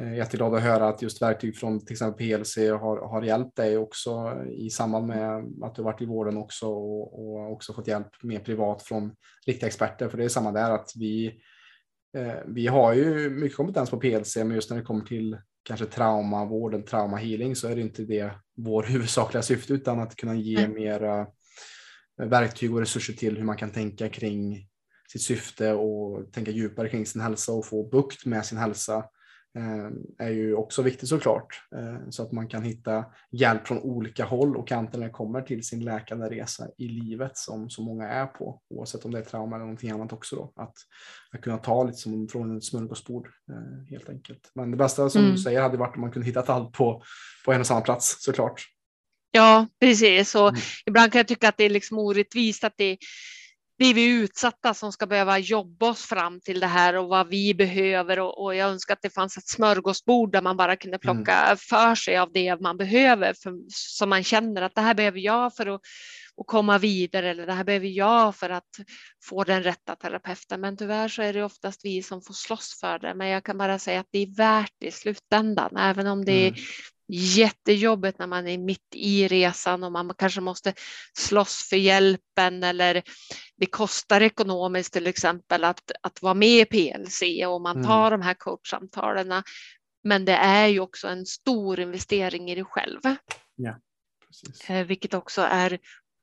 jätteglad 0.01 0.55
att 0.55 0.61
höra 0.61 0.87
att 0.87 1.01
just 1.01 1.21
verktyg 1.21 1.57
från 1.57 1.85
till 1.85 1.93
exempel 1.93 2.27
PLC 2.27 2.57
har, 2.57 3.09
har 3.09 3.21
hjälpt 3.21 3.55
dig 3.55 3.77
också 3.77 4.43
i 4.51 4.69
samband 4.69 5.07
med 5.07 5.53
att 5.61 5.75
du 5.75 5.83
varit 5.83 6.01
i 6.01 6.05
vården 6.05 6.37
också 6.37 6.67
och, 6.67 7.19
och 7.19 7.51
också 7.51 7.73
fått 7.73 7.87
hjälp 7.87 8.23
mer 8.23 8.39
privat 8.39 8.83
från 8.83 9.15
riktiga 9.45 9.67
experter. 9.67 10.09
För 10.09 10.17
det 10.17 10.23
är 10.23 10.29
samma 10.29 10.51
där 10.51 10.71
att 10.71 10.91
vi, 10.95 11.39
eh, 12.17 12.33
vi 12.47 12.67
har 12.67 12.93
ju 12.93 13.29
mycket 13.29 13.57
kompetens 13.57 13.89
på 13.89 13.97
PLC, 13.97 14.37
men 14.37 14.51
just 14.51 14.69
när 14.69 14.77
det 14.77 14.83
kommer 14.83 15.05
till 15.05 15.37
kanske 15.63 15.85
traumavården, 15.85 16.83
trauma 16.83 17.17
healing 17.17 17.55
så 17.55 17.67
är 17.67 17.75
det 17.75 17.81
inte 17.81 18.03
det 18.03 18.31
vår 18.57 18.83
huvudsakliga 18.87 19.41
syfte 19.41 19.73
utan 19.73 19.99
att 19.99 20.15
kunna 20.15 20.35
ge 20.35 20.57
mm. 20.57 20.73
mera 20.73 21.27
verktyg 22.17 22.73
och 22.73 22.79
resurser 22.79 23.13
till 23.13 23.37
hur 23.37 23.43
man 23.43 23.57
kan 23.57 23.71
tänka 23.71 24.09
kring 24.09 24.67
sitt 25.11 25.21
syfte 25.21 25.73
och 25.73 26.33
tänka 26.33 26.51
djupare 26.51 26.89
kring 26.89 27.05
sin 27.05 27.21
hälsa 27.21 27.51
och 27.51 27.65
få 27.65 27.89
bukt 27.89 28.25
med 28.25 28.45
sin 28.45 28.57
hälsa 28.57 28.95
Eh, 28.97 29.01
är 30.19 30.29
ju 30.29 30.55
också 30.55 30.81
viktigt 30.81 31.09
såklart. 31.09 31.61
Eh, 31.75 32.09
så 32.09 32.23
att 32.23 32.31
man 32.31 32.47
kan 32.47 32.63
hitta 32.63 33.05
hjälp 33.31 33.67
från 33.67 33.79
olika 33.79 34.25
håll 34.25 34.57
och 34.57 34.67
kanter 34.67 34.99
när 34.99 35.05
det 35.05 35.11
kommer 35.11 35.41
till 35.41 35.63
sin 35.63 35.83
läkande 35.83 36.29
resa 36.29 36.67
i 36.77 36.87
livet 36.87 37.37
som 37.37 37.69
så 37.69 37.81
många 37.81 38.09
är 38.09 38.25
på. 38.25 38.61
Oavsett 38.69 39.05
om 39.05 39.11
det 39.11 39.19
är 39.19 39.23
trauma 39.23 39.55
eller 39.55 39.65
någonting 39.65 39.91
annat 39.91 40.13
också. 40.13 40.35
Då. 40.35 40.53
Att, 40.55 40.73
att 41.31 41.41
kunna 41.41 41.57
ta 41.57 41.83
lite 41.83 41.97
som 41.97 42.27
från 42.27 42.57
ett 42.57 42.63
smörgåsbord 42.63 43.27
eh, 43.27 43.89
helt 43.89 44.09
enkelt. 44.09 44.51
Men 44.55 44.71
det 44.71 44.77
bästa 44.77 45.09
som 45.09 45.21
mm. 45.21 45.31
du 45.31 45.37
säger 45.37 45.61
hade 45.61 45.77
varit 45.77 45.95
om 45.95 46.01
man 46.01 46.11
kunde 46.11 46.25
hitta 46.25 46.41
allt 46.41 46.71
på, 46.71 47.03
på 47.45 47.53
en 47.53 47.59
och 47.59 47.67
samma 47.67 47.81
plats 47.81 48.17
såklart. 48.19 48.65
Ja, 49.31 49.67
precis. 49.79 50.35
Och 50.35 50.49
mm. 50.49 50.61
ibland 50.85 51.11
kan 51.11 51.19
jag 51.19 51.27
tycka 51.27 51.49
att 51.49 51.57
det 51.57 51.63
är 51.63 51.69
liksom 51.69 51.99
orättvist 51.99 52.63
att 52.63 52.73
det 52.77 52.97
är 53.77 53.93
vi 53.93 54.05
utsatta 54.05 54.73
som 54.73 54.91
ska 54.91 55.05
behöva 55.05 55.39
jobba 55.39 55.89
oss 55.89 56.05
fram 56.05 56.41
till 56.41 56.59
det 56.59 56.67
här 56.67 56.95
och 56.95 57.07
vad 57.07 57.27
vi 57.27 57.53
behöver 57.53 58.19
och, 58.19 58.43
och 58.43 58.55
jag 58.55 58.69
önskar 58.69 58.93
att 58.93 59.01
det 59.01 59.09
fanns 59.09 59.37
ett 59.37 59.47
smörgåsbord 59.47 60.31
där 60.31 60.41
man 60.41 60.57
bara 60.57 60.75
kunde 60.75 60.99
plocka 60.99 61.33
mm. 61.33 61.57
för 61.57 61.95
sig 61.95 62.17
av 62.17 62.31
det 62.33 62.61
man 62.61 62.77
behöver 62.77 63.33
för, 63.43 63.53
som 63.69 64.09
man 64.09 64.23
känner 64.23 64.61
att 64.61 64.75
det 64.75 64.81
här 64.81 64.93
behöver 64.93 65.19
jag 65.19 65.55
för 65.55 65.65
att, 65.65 65.81
att 66.41 66.47
komma 66.47 66.77
vidare 66.77 67.29
eller 67.29 67.45
det 67.45 67.53
här 67.53 67.63
behöver 67.63 67.87
jag 67.87 68.35
för 68.35 68.49
att 68.49 68.69
få 69.23 69.43
den 69.43 69.63
rätta 69.63 69.95
terapeuten. 69.95 70.61
Men 70.61 70.77
tyvärr 70.77 71.07
så 71.07 71.21
är 71.21 71.33
det 71.33 71.43
oftast 71.43 71.85
vi 71.85 72.03
som 72.03 72.21
får 72.21 72.33
slåss 72.33 72.77
för 72.79 72.99
det. 72.99 73.13
Men 73.15 73.27
jag 73.27 73.43
kan 73.43 73.57
bara 73.57 73.79
säga 73.79 73.99
att 73.99 74.09
det 74.11 74.19
är 74.19 74.37
värt 74.37 74.73
det 74.79 74.87
i 74.87 74.91
slutändan, 74.91 75.77
även 75.77 76.07
om 76.07 76.25
det 76.25 76.47
mm 76.47 76.55
jättejobbigt 77.07 78.19
när 78.19 78.27
man 78.27 78.47
är 78.47 78.57
mitt 78.57 78.95
i 78.95 79.27
resan 79.27 79.83
och 79.83 79.91
man 79.91 80.13
kanske 80.17 80.41
måste 80.41 80.73
slåss 81.13 81.67
för 81.69 81.77
hjälpen 81.77 82.63
eller 82.63 83.03
det 83.57 83.65
kostar 83.65 84.21
ekonomiskt 84.21 84.93
till 84.93 85.07
exempel 85.07 85.63
att, 85.63 85.91
att 86.01 86.21
vara 86.21 86.33
med 86.33 86.59
i 86.59 86.65
PLC 86.65 87.21
och 87.47 87.61
man 87.61 87.83
tar 87.83 88.07
mm. 88.07 88.19
de 88.19 88.25
här 88.25 88.33
coachsamtalen. 88.33 89.43
Men 90.03 90.25
det 90.25 90.35
är 90.35 90.67
ju 90.67 90.79
också 90.79 91.07
en 91.07 91.25
stor 91.25 91.79
investering 91.79 92.51
i 92.51 92.55
dig 92.55 92.65
själv. 92.65 92.99
Ja, 93.55 93.79
precis. 94.27 94.69
Eh, 94.69 94.85
vilket 94.85 95.13
också 95.13 95.41
är 95.41 95.79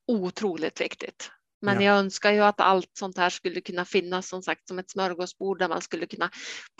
otroligt 0.06 0.80
viktigt. 0.80 1.30
Men 1.62 1.76
ja. 1.76 1.82
jag 1.82 1.98
önskar 1.98 2.32
ju 2.32 2.40
att 2.40 2.60
allt 2.60 2.90
sånt 2.92 3.18
här 3.18 3.30
skulle 3.30 3.60
kunna 3.60 3.84
finnas 3.84 4.28
som 4.28 4.42
sagt 4.42 4.68
som 4.68 4.78
ett 4.78 4.90
smörgåsbord 4.90 5.58
där 5.58 5.68
man 5.68 5.80
skulle 5.80 6.06
kunna 6.06 6.30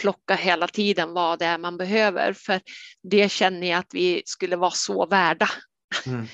plocka 0.00 0.34
hela 0.34 0.68
tiden 0.68 1.12
vad 1.12 1.38
det 1.38 1.44
är 1.44 1.58
man 1.58 1.76
behöver. 1.76 2.32
För 2.32 2.60
det 3.02 3.28
känner 3.28 3.70
jag 3.70 3.78
att 3.78 3.94
vi 3.94 4.22
skulle 4.26 4.56
vara 4.56 4.70
så 4.70 5.06
värda 5.06 5.48
mm. 6.06 6.26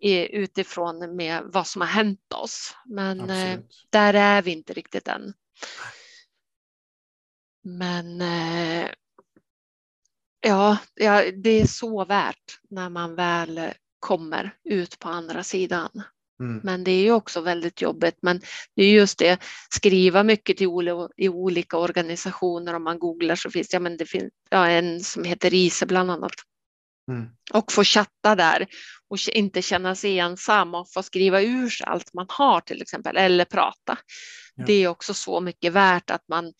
utifrån 0.30 1.16
med 1.16 1.42
vad 1.44 1.66
som 1.66 1.80
har 1.80 1.88
hänt 1.88 2.32
oss. 2.34 2.74
Men 2.84 3.30
eh, 3.30 3.58
där 3.90 4.14
är 4.14 4.42
vi 4.42 4.50
inte 4.50 4.72
riktigt 4.72 5.08
än. 5.08 5.32
Men 7.62 8.20
eh, 8.20 8.88
ja, 10.40 10.78
ja, 10.94 11.30
det 11.30 11.50
är 11.50 11.66
så 11.66 12.04
värt 12.04 12.60
när 12.70 12.88
man 12.88 13.14
väl 13.14 13.72
kommer 13.98 14.56
ut 14.64 14.98
på 14.98 15.08
andra 15.08 15.42
sidan. 15.42 16.02
Mm. 16.40 16.60
Men 16.64 16.84
det 16.84 16.90
är 16.90 17.02
ju 17.02 17.12
också 17.12 17.40
väldigt 17.40 17.82
jobbigt. 17.82 18.16
Men 18.22 18.40
det 18.76 18.82
är 18.82 18.90
just 18.90 19.18
det, 19.18 19.38
skriva 19.70 20.22
mycket 20.22 20.56
till 20.56 20.68
i 21.16 21.28
olika 21.28 21.76
organisationer. 21.76 22.74
Om 22.74 22.84
man 22.84 22.98
googlar 22.98 23.34
så 23.34 23.50
finns 23.50 23.68
det, 23.68 23.74
ja, 23.74 23.80
men 23.80 23.96
det 23.96 24.06
finns 24.06 24.32
ja, 24.50 24.68
en 24.68 25.00
som 25.00 25.24
heter 25.24 25.50
RISE 25.50 25.86
bland 25.86 26.10
annat. 26.10 26.32
Mm. 27.10 27.28
Och 27.52 27.72
få 27.72 27.84
chatta 27.84 28.34
där 28.34 28.66
och 29.08 29.18
inte 29.32 29.62
känna 29.62 29.94
sig 29.94 30.18
ensam 30.18 30.74
och 30.74 30.92
få 30.92 31.02
skriva 31.02 31.42
ur 31.42 31.70
sig 31.70 31.86
allt 31.86 32.14
man 32.14 32.26
har 32.28 32.60
till 32.60 32.82
exempel 32.82 33.16
eller 33.16 33.44
prata. 33.44 33.98
Ja. 34.54 34.64
Det 34.66 34.72
är 34.72 34.88
också 34.88 35.14
så 35.14 35.40
mycket 35.40 35.72
värt 35.72 36.10
att 36.10 36.28
man 36.28 36.52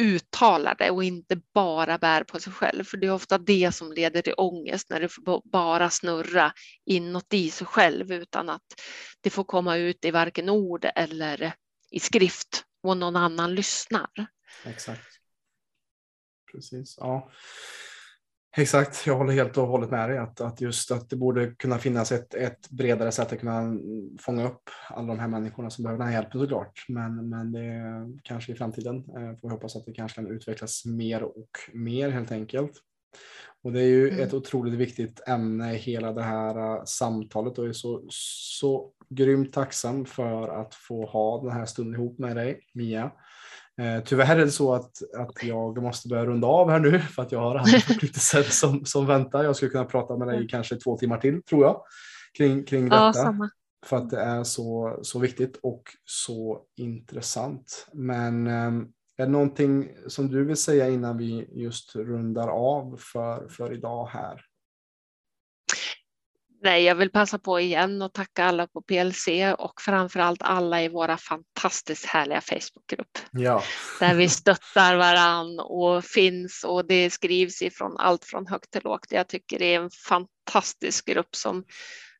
uttalar 0.00 0.74
det 0.78 0.90
och 0.90 1.04
inte 1.04 1.40
bara 1.54 1.98
bär 1.98 2.24
på 2.24 2.40
sig 2.40 2.52
själv. 2.52 2.84
För 2.84 2.96
det 2.96 3.06
är 3.06 3.12
ofta 3.12 3.38
det 3.38 3.72
som 3.72 3.92
leder 3.92 4.22
till 4.22 4.34
ångest 4.36 4.90
när 4.90 5.00
det 5.00 5.08
får 5.08 5.50
bara 5.50 5.90
snurra 5.90 6.52
inåt 6.86 7.34
i 7.34 7.50
sig 7.50 7.66
själv 7.66 8.12
utan 8.12 8.48
att 8.48 8.62
det 9.20 9.30
får 9.30 9.44
komma 9.44 9.76
ut 9.76 10.04
i 10.04 10.10
varken 10.10 10.48
ord 10.48 10.86
eller 10.94 11.52
i 11.90 12.00
skrift 12.00 12.64
och 12.82 12.96
någon 12.96 13.16
annan 13.16 13.54
lyssnar. 13.54 14.10
Exakt. 14.64 15.08
Precis, 16.52 16.96
ja. 16.98 17.30
Exakt, 18.56 19.06
jag 19.06 19.16
håller 19.16 19.32
helt 19.32 19.58
och 19.58 19.66
hållet 19.66 19.90
med 19.90 20.10
dig 20.10 20.18
att, 20.18 20.40
att 20.40 20.60
just 20.60 20.90
att 20.90 21.10
det 21.10 21.16
borde 21.16 21.46
kunna 21.46 21.78
finnas 21.78 22.12
ett, 22.12 22.34
ett 22.34 22.70
bredare 22.70 23.12
sätt 23.12 23.32
att 23.32 23.40
kunna 23.40 23.78
fånga 24.20 24.46
upp 24.46 24.62
alla 24.88 25.06
de 25.06 25.18
här 25.18 25.28
människorna 25.28 25.70
som 25.70 25.84
behöver 25.84 26.04
den 26.04 26.12
här 26.12 26.22
hjälpen 26.22 26.40
såklart. 26.40 26.84
Men, 26.88 27.28
men 27.28 27.52
det 27.52 27.82
kanske 28.22 28.52
i 28.52 28.54
framtiden 28.54 28.96
eh, 28.96 29.40
får 29.40 29.48
vi 29.48 29.54
hoppas 29.54 29.76
att 29.76 29.86
det 29.86 29.92
kanske 29.92 30.22
kan 30.22 30.30
utvecklas 30.30 30.84
mer 30.84 31.22
och 31.22 31.50
mer 31.72 32.10
helt 32.10 32.32
enkelt. 32.32 32.72
Och 33.62 33.72
det 33.72 33.80
är 33.80 33.86
ju 33.86 34.08
mm. 34.08 34.20
ett 34.20 34.34
otroligt 34.34 34.74
viktigt 34.74 35.28
ämne 35.28 35.72
hela 35.72 36.12
det 36.12 36.22
här 36.22 36.58
uh, 36.58 36.84
samtalet 36.84 37.58
och 37.58 37.64
jag 37.64 37.68
är 37.68 37.72
så, 37.72 38.04
så 38.10 38.90
grymt 39.08 39.52
tacksam 39.52 40.04
för 40.04 40.48
att 40.48 40.74
få 40.74 41.06
ha 41.06 41.42
den 41.42 41.52
här 41.52 41.66
stunden 41.66 41.94
ihop 41.94 42.18
med 42.18 42.36
dig 42.36 42.60
Mia. 42.74 43.12
Eh, 43.80 44.02
tyvärr 44.04 44.36
är 44.36 44.44
det 44.44 44.50
så 44.50 44.74
att, 44.74 45.02
att 45.16 45.42
jag 45.42 45.82
måste 45.82 46.08
börja 46.08 46.26
runda 46.26 46.46
av 46.46 46.70
här 46.70 46.78
nu 46.78 46.98
för 46.98 47.22
att 47.22 47.32
jag 47.32 47.40
har 47.40 47.56
andra 47.56 47.78
förpliktelser 47.78 48.42
som, 48.42 48.84
som 48.84 49.06
väntar. 49.06 49.44
Jag 49.44 49.56
skulle 49.56 49.70
kunna 49.70 49.84
prata 49.84 50.16
med 50.16 50.28
dig 50.28 50.36
mm. 50.36 50.48
kanske 50.48 50.76
två 50.76 50.98
timmar 50.98 51.18
till 51.18 51.42
tror 51.42 51.64
jag 51.64 51.82
kring, 52.38 52.64
kring 52.64 52.84
detta. 52.84 53.12
Ja, 53.14 53.48
för 53.86 53.96
att 53.96 54.10
det 54.10 54.20
är 54.20 54.44
så, 54.44 54.98
så 55.02 55.18
viktigt 55.18 55.56
och 55.62 55.82
så 56.04 56.60
intressant. 56.76 57.88
Men 57.92 58.46
eh, 58.46 58.86
är 59.16 59.26
det 59.26 59.32
någonting 59.32 59.88
som 60.06 60.28
du 60.28 60.44
vill 60.44 60.56
säga 60.56 60.88
innan 60.88 61.16
vi 61.16 61.48
just 61.52 61.96
rundar 61.96 62.48
av 62.48 62.96
för, 63.12 63.48
för 63.48 63.72
idag 63.72 64.06
här? 64.06 64.40
Nej, 66.62 66.84
jag 66.84 66.94
vill 66.94 67.10
passa 67.10 67.38
på 67.38 67.60
igen 67.60 68.02
och 68.02 68.12
tacka 68.12 68.44
alla 68.44 68.66
på 68.66 68.82
PLC 68.82 69.28
och 69.58 69.80
framförallt 69.80 70.42
alla 70.42 70.82
i 70.82 70.88
våra 70.88 71.16
fantastiskt 71.16 72.06
härliga 72.06 72.40
Facebookgrupp. 72.40 73.18
Ja. 73.30 73.62
Där 74.00 74.14
vi 74.14 74.28
stöttar 74.28 74.96
varann 74.96 75.60
och 75.60 76.04
finns 76.04 76.64
och 76.64 76.86
det 76.86 77.10
skrivs 77.10 77.62
ifrån 77.62 77.96
allt 77.96 78.24
från 78.24 78.46
högt 78.46 78.70
till 78.70 78.82
lågt. 78.84 79.06
Jag 79.10 79.28
tycker 79.28 79.58
det 79.58 79.74
är 79.74 79.80
en 79.80 79.90
fantastisk 80.08 81.06
grupp 81.06 81.36
som, 81.36 81.64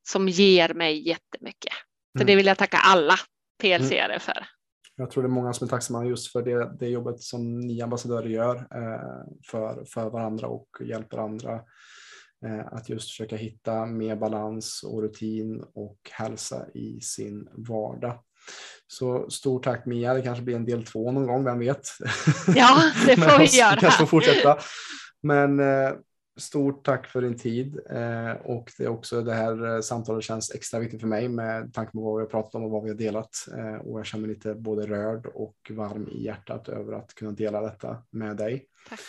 som 0.08 0.28
ger 0.28 0.74
mig 0.74 1.08
jättemycket. 1.08 1.74
Så 2.12 2.18
mm. 2.18 2.26
det 2.26 2.36
vill 2.36 2.46
jag 2.46 2.58
tacka 2.58 2.78
alla 2.78 3.14
PLC 3.62 3.92
mm. 3.92 4.20
för. 4.20 4.46
Jag 4.96 5.10
tror 5.10 5.22
det 5.22 5.26
är 5.26 5.30
många 5.30 5.52
som 5.52 5.64
är 5.64 5.68
tacksamma 5.68 6.04
just 6.04 6.32
för 6.32 6.42
det, 6.42 6.76
det 6.78 6.88
jobbet 6.88 7.20
som 7.20 7.60
ni 7.60 7.82
ambassadörer 7.82 8.28
gör 8.28 8.56
eh, 8.56 9.26
för, 9.50 9.84
för 9.84 10.10
varandra 10.10 10.46
och 10.46 10.68
hjälper 10.80 11.18
andra 11.18 11.60
att 12.66 12.88
just 12.88 13.08
försöka 13.08 13.36
hitta 13.36 13.86
mer 13.86 14.16
balans 14.16 14.82
och 14.82 15.02
rutin 15.02 15.64
och 15.74 15.98
hälsa 16.10 16.66
i 16.74 17.00
sin 17.00 17.48
vardag. 17.52 18.18
Så 18.86 19.30
stort 19.30 19.64
tack 19.64 19.86
Mia, 19.86 20.14
det 20.14 20.22
kanske 20.22 20.44
blir 20.44 20.56
en 20.56 20.64
del 20.64 20.84
två 20.84 21.12
någon 21.12 21.26
gång, 21.26 21.44
vem 21.44 21.58
vet? 21.58 21.88
Ja, 22.54 22.92
det 23.06 23.16
får 23.16 23.38
vi 23.38 23.58
göra. 23.58 23.76
kanske 23.76 23.98
får 23.98 24.06
fortsätta. 24.06 24.58
Men 25.22 25.60
eh, 25.60 25.92
stort 26.40 26.84
tack 26.84 27.06
för 27.06 27.22
din 27.22 27.38
tid 27.38 27.80
eh, 27.90 28.32
och 28.32 28.70
det 28.78 28.84
är 28.84 28.88
också 28.88 29.22
det 29.22 29.34
här 29.34 29.74
eh, 29.74 29.80
samtalet 29.80 30.24
känns 30.24 30.54
extra 30.54 30.80
viktigt 30.80 31.00
för 31.00 31.08
mig 31.08 31.28
med 31.28 31.74
tanke 31.74 31.92
på 31.92 32.00
vad 32.00 32.16
vi 32.16 32.22
har 32.22 32.30
pratat 32.30 32.54
om 32.54 32.64
och 32.64 32.70
vad 32.70 32.82
vi 32.82 32.88
har 32.88 32.96
delat 32.96 33.30
eh, 33.58 33.74
och 33.74 33.98
jag 33.98 34.06
känner 34.06 34.26
mig 34.26 34.34
lite 34.34 34.54
både 34.54 34.86
rörd 34.86 35.26
och 35.26 35.56
varm 35.70 36.08
i 36.08 36.24
hjärtat 36.24 36.68
över 36.68 36.92
att 36.92 37.14
kunna 37.14 37.32
dela 37.32 37.60
detta 37.60 38.02
med 38.10 38.36
dig. 38.36 38.66
Tack. 38.88 39.00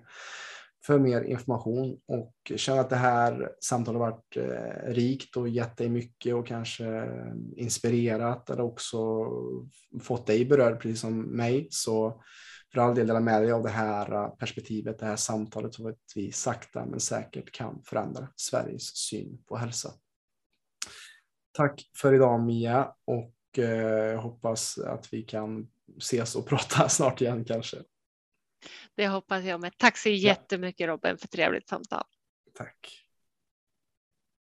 för 0.86 1.00
mer 1.00 1.22
information 1.22 2.00
och 2.08 2.52
känner 2.56 2.82
att 2.82 2.90
det 2.90 2.96
här 2.96 3.52
samtalet 3.60 4.02
har 4.02 4.12
varit 4.12 4.38
eh, 4.38 4.94
rikt 4.94 5.38
och 5.38 5.50
gett 5.50 5.78
dig 5.78 5.90
mycket 5.90 6.36
och 6.36 6.48
kanske 6.48 6.86
eh, 6.86 7.34
inspirerat 7.56 8.50
eller 8.50 8.64
också 8.64 8.98
fått 10.02 10.28
dig 10.28 10.46
berörd 10.46 10.82
precis 10.82 11.00
som 11.00 11.22
mig 11.22 11.68
så 11.72 12.22
för 12.74 12.82
all 12.82 12.96
del 12.96 13.08
dela 13.08 13.20
med 13.20 13.42
dig 13.42 13.52
av 13.52 13.64
det 13.64 13.70
här 13.70 14.14
eh, 14.14 14.30
perspektivet, 14.30 15.00
det 15.00 15.06
här 15.06 15.16
samtalet 15.16 15.74
så 15.74 15.90
att 15.90 15.96
vi 16.16 16.32
sakta 16.32 16.86
men 16.86 17.00
säkert 17.00 17.52
kan 17.52 17.82
förändra 17.84 18.28
Sveriges 18.36 18.96
syn 18.96 19.44
på 19.48 19.58
hälsa. 19.58 19.94
Tack 21.52 21.82
för 21.98 22.14
idag 22.14 22.44
Mia 22.44 22.94
och 23.06 23.60
eh, 23.60 24.22
hoppas 24.22 24.78
att 24.78 25.14
vi 25.14 25.22
kan 25.22 25.68
ses 25.98 26.36
och 26.36 26.46
prata 26.50 26.90
snart 26.90 27.22
igen 27.22 27.46
kanske. 27.46 27.78
Det 28.98 29.08
hoppas 29.08 29.44
jag 29.44 29.62
med. 29.62 29.78
Tack 29.78 29.98
så 29.98 30.10
jättemycket 30.10 30.88
Robin 30.88 31.18
för 31.18 31.28
trevligt 31.28 31.68
samtal. 31.68 32.04
Tack. 32.54 33.07